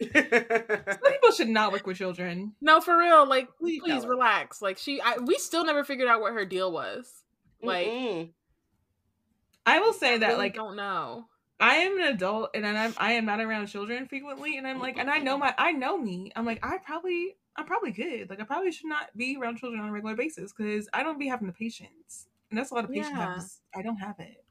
[0.00, 2.52] Some people should not work with children.
[2.60, 3.28] No, for real.
[3.28, 4.62] Like, please, please relax.
[4.62, 7.10] Like, she, I, we still never figured out what her deal was.
[7.60, 8.30] Like, Mm-mm.
[9.66, 11.26] I will say I that, really like, don't know.
[11.60, 14.96] I am an adult, and I'm I am not around children frequently, and I'm like,
[14.96, 16.30] and I know my, I know me.
[16.36, 18.30] I'm like, I probably I'm probably good.
[18.30, 21.18] Like I probably should not be around children on a regular basis because I don't
[21.18, 23.10] be having the patience, and that's a lot of patience.
[23.12, 23.40] Yeah.
[23.74, 24.44] I don't have it.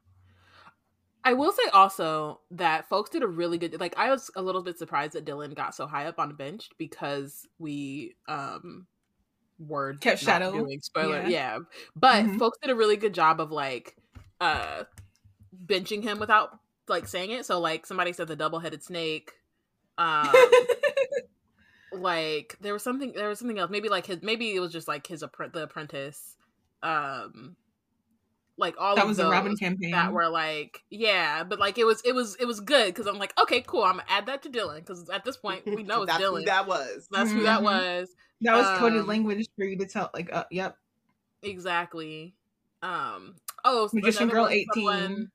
[1.24, 4.62] I will say also that folks did a really good like I was a little
[4.62, 8.88] bit surprised that Dylan got so high up on the bench because we um
[9.60, 10.52] word Kept shadow.
[10.54, 11.28] doing spoiler Yeah.
[11.30, 11.60] yeah,
[11.96, 12.40] but Mhm.
[12.40, 13.96] folks did a really good job of like
[14.40, 14.84] uh
[15.66, 19.32] benching him without like saying it so like somebody said the double-headed snake
[19.98, 20.30] um
[21.98, 24.88] like there was something there was something else maybe like his maybe it was just
[24.88, 26.36] like his appre- the apprentice
[26.84, 27.56] um
[28.58, 29.92] like all that of was those a Robyn campaign.
[29.92, 33.20] that were like yeah but like it was it was it was good because i'm
[33.20, 36.02] like okay cool i'm gonna add that to dylan because at this point we know
[36.04, 37.08] it's That's who dylan that was.
[37.12, 37.64] that's who that Mhm.
[37.64, 38.10] was
[38.42, 40.10] That was coded um, language for you to tell.
[40.14, 40.78] Like, uh, yep.
[41.44, 42.36] exactly
[42.84, 44.68] um oh Magician Girl one, 18.
[44.74, 45.32] someone,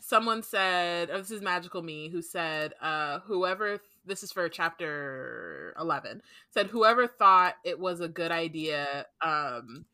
[0.00, 5.74] someone said oh, this is magical me who said uh whoever this is for chapter
[5.78, 9.84] 11 said whoever thought it was a good idea um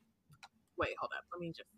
[0.79, 1.69] wait hold up let me just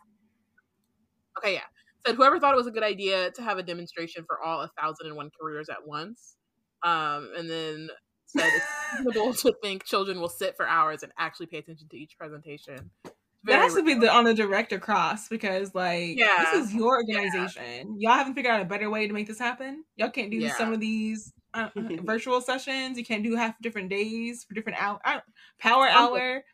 [1.38, 1.60] okay yeah
[2.06, 4.70] said whoever thought it was a good idea to have a demonstration for all a
[4.78, 6.36] thousand and one careers at once
[6.82, 7.88] um and then
[8.26, 8.66] said it's
[8.98, 12.90] reasonable to think children will sit for hours and actually pay attention to each presentation
[13.46, 16.28] that has to be the on the director cross because like Yeah.
[16.54, 18.00] this is your organization.
[18.00, 19.84] Y'all haven't figured out a better way to make this happen.
[19.96, 20.56] Y'all can't do Yeah.
[20.56, 21.68] some of these uh,
[22.02, 22.98] virtual sessions.
[22.98, 25.00] You can't do half different days for different hour
[25.58, 26.44] power hour.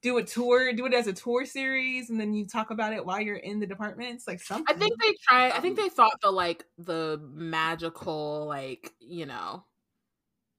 [0.00, 0.72] Do a tour.
[0.72, 3.58] Do it as a tour series, and then you talk about it while you're in
[3.58, 4.28] the departments.
[4.28, 4.66] Like something.
[4.68, 5.52] I think they tried.
[5.52, 9.64] I think they thought the like the magical, like you know,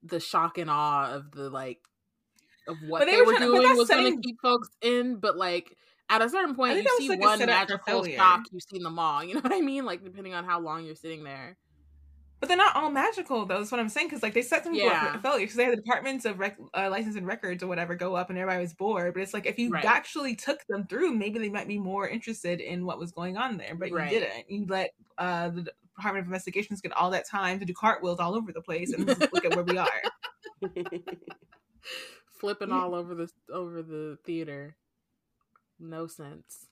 [0.03, 1.79] the shock and awe of the like
[2.67, 5.21] of what they they, were were trying- doing was going to keep folks in.
[5.21, 5.77] But like
[6.09, 9.23] at a certain point, you see like, one magical shock, you've seen them all.
[9.23, 9.85] You know what I mean?
[9.85, 11.57] Like depending on how long you're sitting there.
[12.39, 13.57] But they're not all magical, though.
[13.59, 14.07] That's what I'm saying.
[14.07, 15.13] Because like they set some people up Yeah.
[15.13, 15.39] for failure.
[15.41, 18.29] Because they had the departments of rec- uh, license and records or whatever go up,
[18.29, 19.13] and everybody was bored.
[19.13, 19.83] But it's like if you Right.
[19.83, 23.57] actually took them through, maybe they might be more interested in what was going on
[23.57, 23.75] there.
[23.75, 24.11] But Right.
[24.11, 24.49] you didn't.
[24.49, 25.67] You let uh, the
[25.97, 29.05] Department of Investigations get all that time to do cartwheels all over the place, and
[29.33, 29.89] look at where we are.
[32.39, 34.77] Flipping all over the over the theater.
[35.77, 36.67] No sense.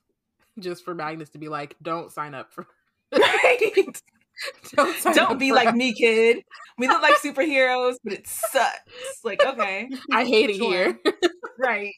[0.58, 2.66] Just for Magnus to be like, don't sign up for
[3.12, 4.00] right?
[4.76, 5.74] don't Don't be like us.
[5.74, 6.44] me, kid.
[6.78, 8.78] We look like superheroes, but it sucks.
[9.24, 10.70] Like okay, I hate it Sure.
[10.70, 10.98] here.
[11.58, 11.92] right.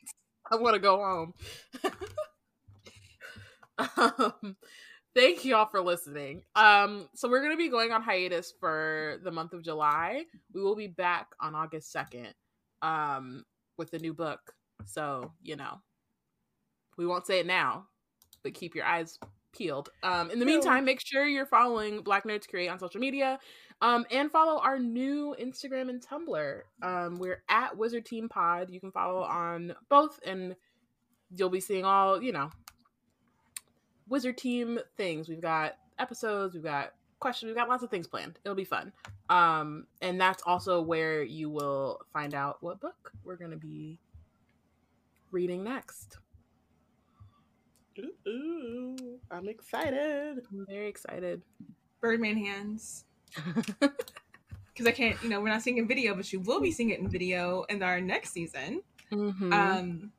[0.50, 1.34] I want to go home.
[3.96, 4.56] um,
[5.14, 6.42] thank you all for listening.
[6.56, 10.24] Um, so we're gonna be going on hiatus for the month of July.
[10.52, 12.34] We will be back on August second,
[12.82, 13.44] um,
[13.78, 14.40] with a new book.
[14.86, 15.80] So you know,
[16.96, 17.86] we won't say it now,
[18.42, 19.18] but keep your eyes
[19.52, 19.90] peeled.
[20.02, 23.38] Um, in the meantime, make sure you're following Black Nerds Create on social media.
[23.82, 26.60] Um, and follow our new Instagram and Tumblr.
[26.82, 28.68] Um, we're at Wizard Team Pod.
[28.70, 30.54] You can follow on both, and
[31.34, 32.50] you'll be seeing all you know
[34.08, 35.28] Wizard Team things.
[35.28, 36.54] We've got episodes.
[36.54, 37.48] We've got questions.
[37.48, 38.38] We've got lots of things planned.
[38.44, 38.92] It'll be fun.
[39.30, 43.98] Um, and that's also where you will find out what book we're gonna be
[45.30, 46.18] reading next.
[47.98, 50.42] Ooh, ooh, I'm excited.
[50.50, 51.42] I'm very excited.
[52.00, 53.04] Birdman hands.
[53.80, 56.90] because I can't, you know, we're not seeing in video, but you will be seeing
[56.90, 58.82] it in video in our next season.
[59.10, 59.52] Mhm.
[59.52, 60.12] Um,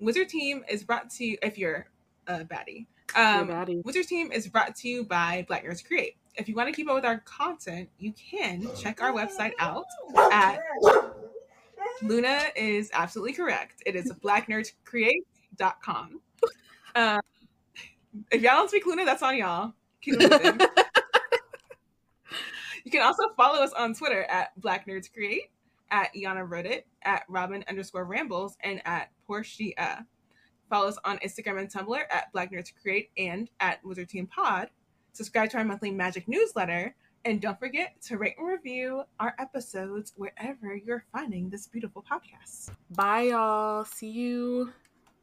[0.00, 1.86] Wizard Team is brought to you if you're
[2.26, 2.86] a baddie.
[3.16, 3.84] You're Um, baddie.
[3.84, 6.16] Wizard Team is brought to you by Black Nerds Create.
[6.36, 9.84] If you want to keep up with our content, you can check our website out
[10.32, 10.60] at
[12.02, 13.82] Luna is absolutely correct.
[13.86, 16.20] It is blacknerdscreate.com.
[16.98, 17.20] Uh,
[18.32, 19.72] if y'all don't speak Luna, that's on y'all.
[20.00, 20.68] Keep it moving.
[22.84, 25.50] You can also follow us on Twitter at Black Nerds Create,
[25.90, 30.06] at Yana Wrote It, at Robyn underscore Rambles, and at Porshèa.
[30.70, 34.70] Follow us on Instagram and Tumblr at Black Nerds Create and at Wizard Team Pod.
[35.12, 36.94] Subscribe to our monthly magic newsletter.
[37.26, 42.70] And don't forget to rate and review our episodes wherever you're finding this beautiful podcast.
[42.92, 43.84] Bye, y'all.
[43.84, 44.72] See you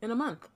[0.03, 0.47] in a month.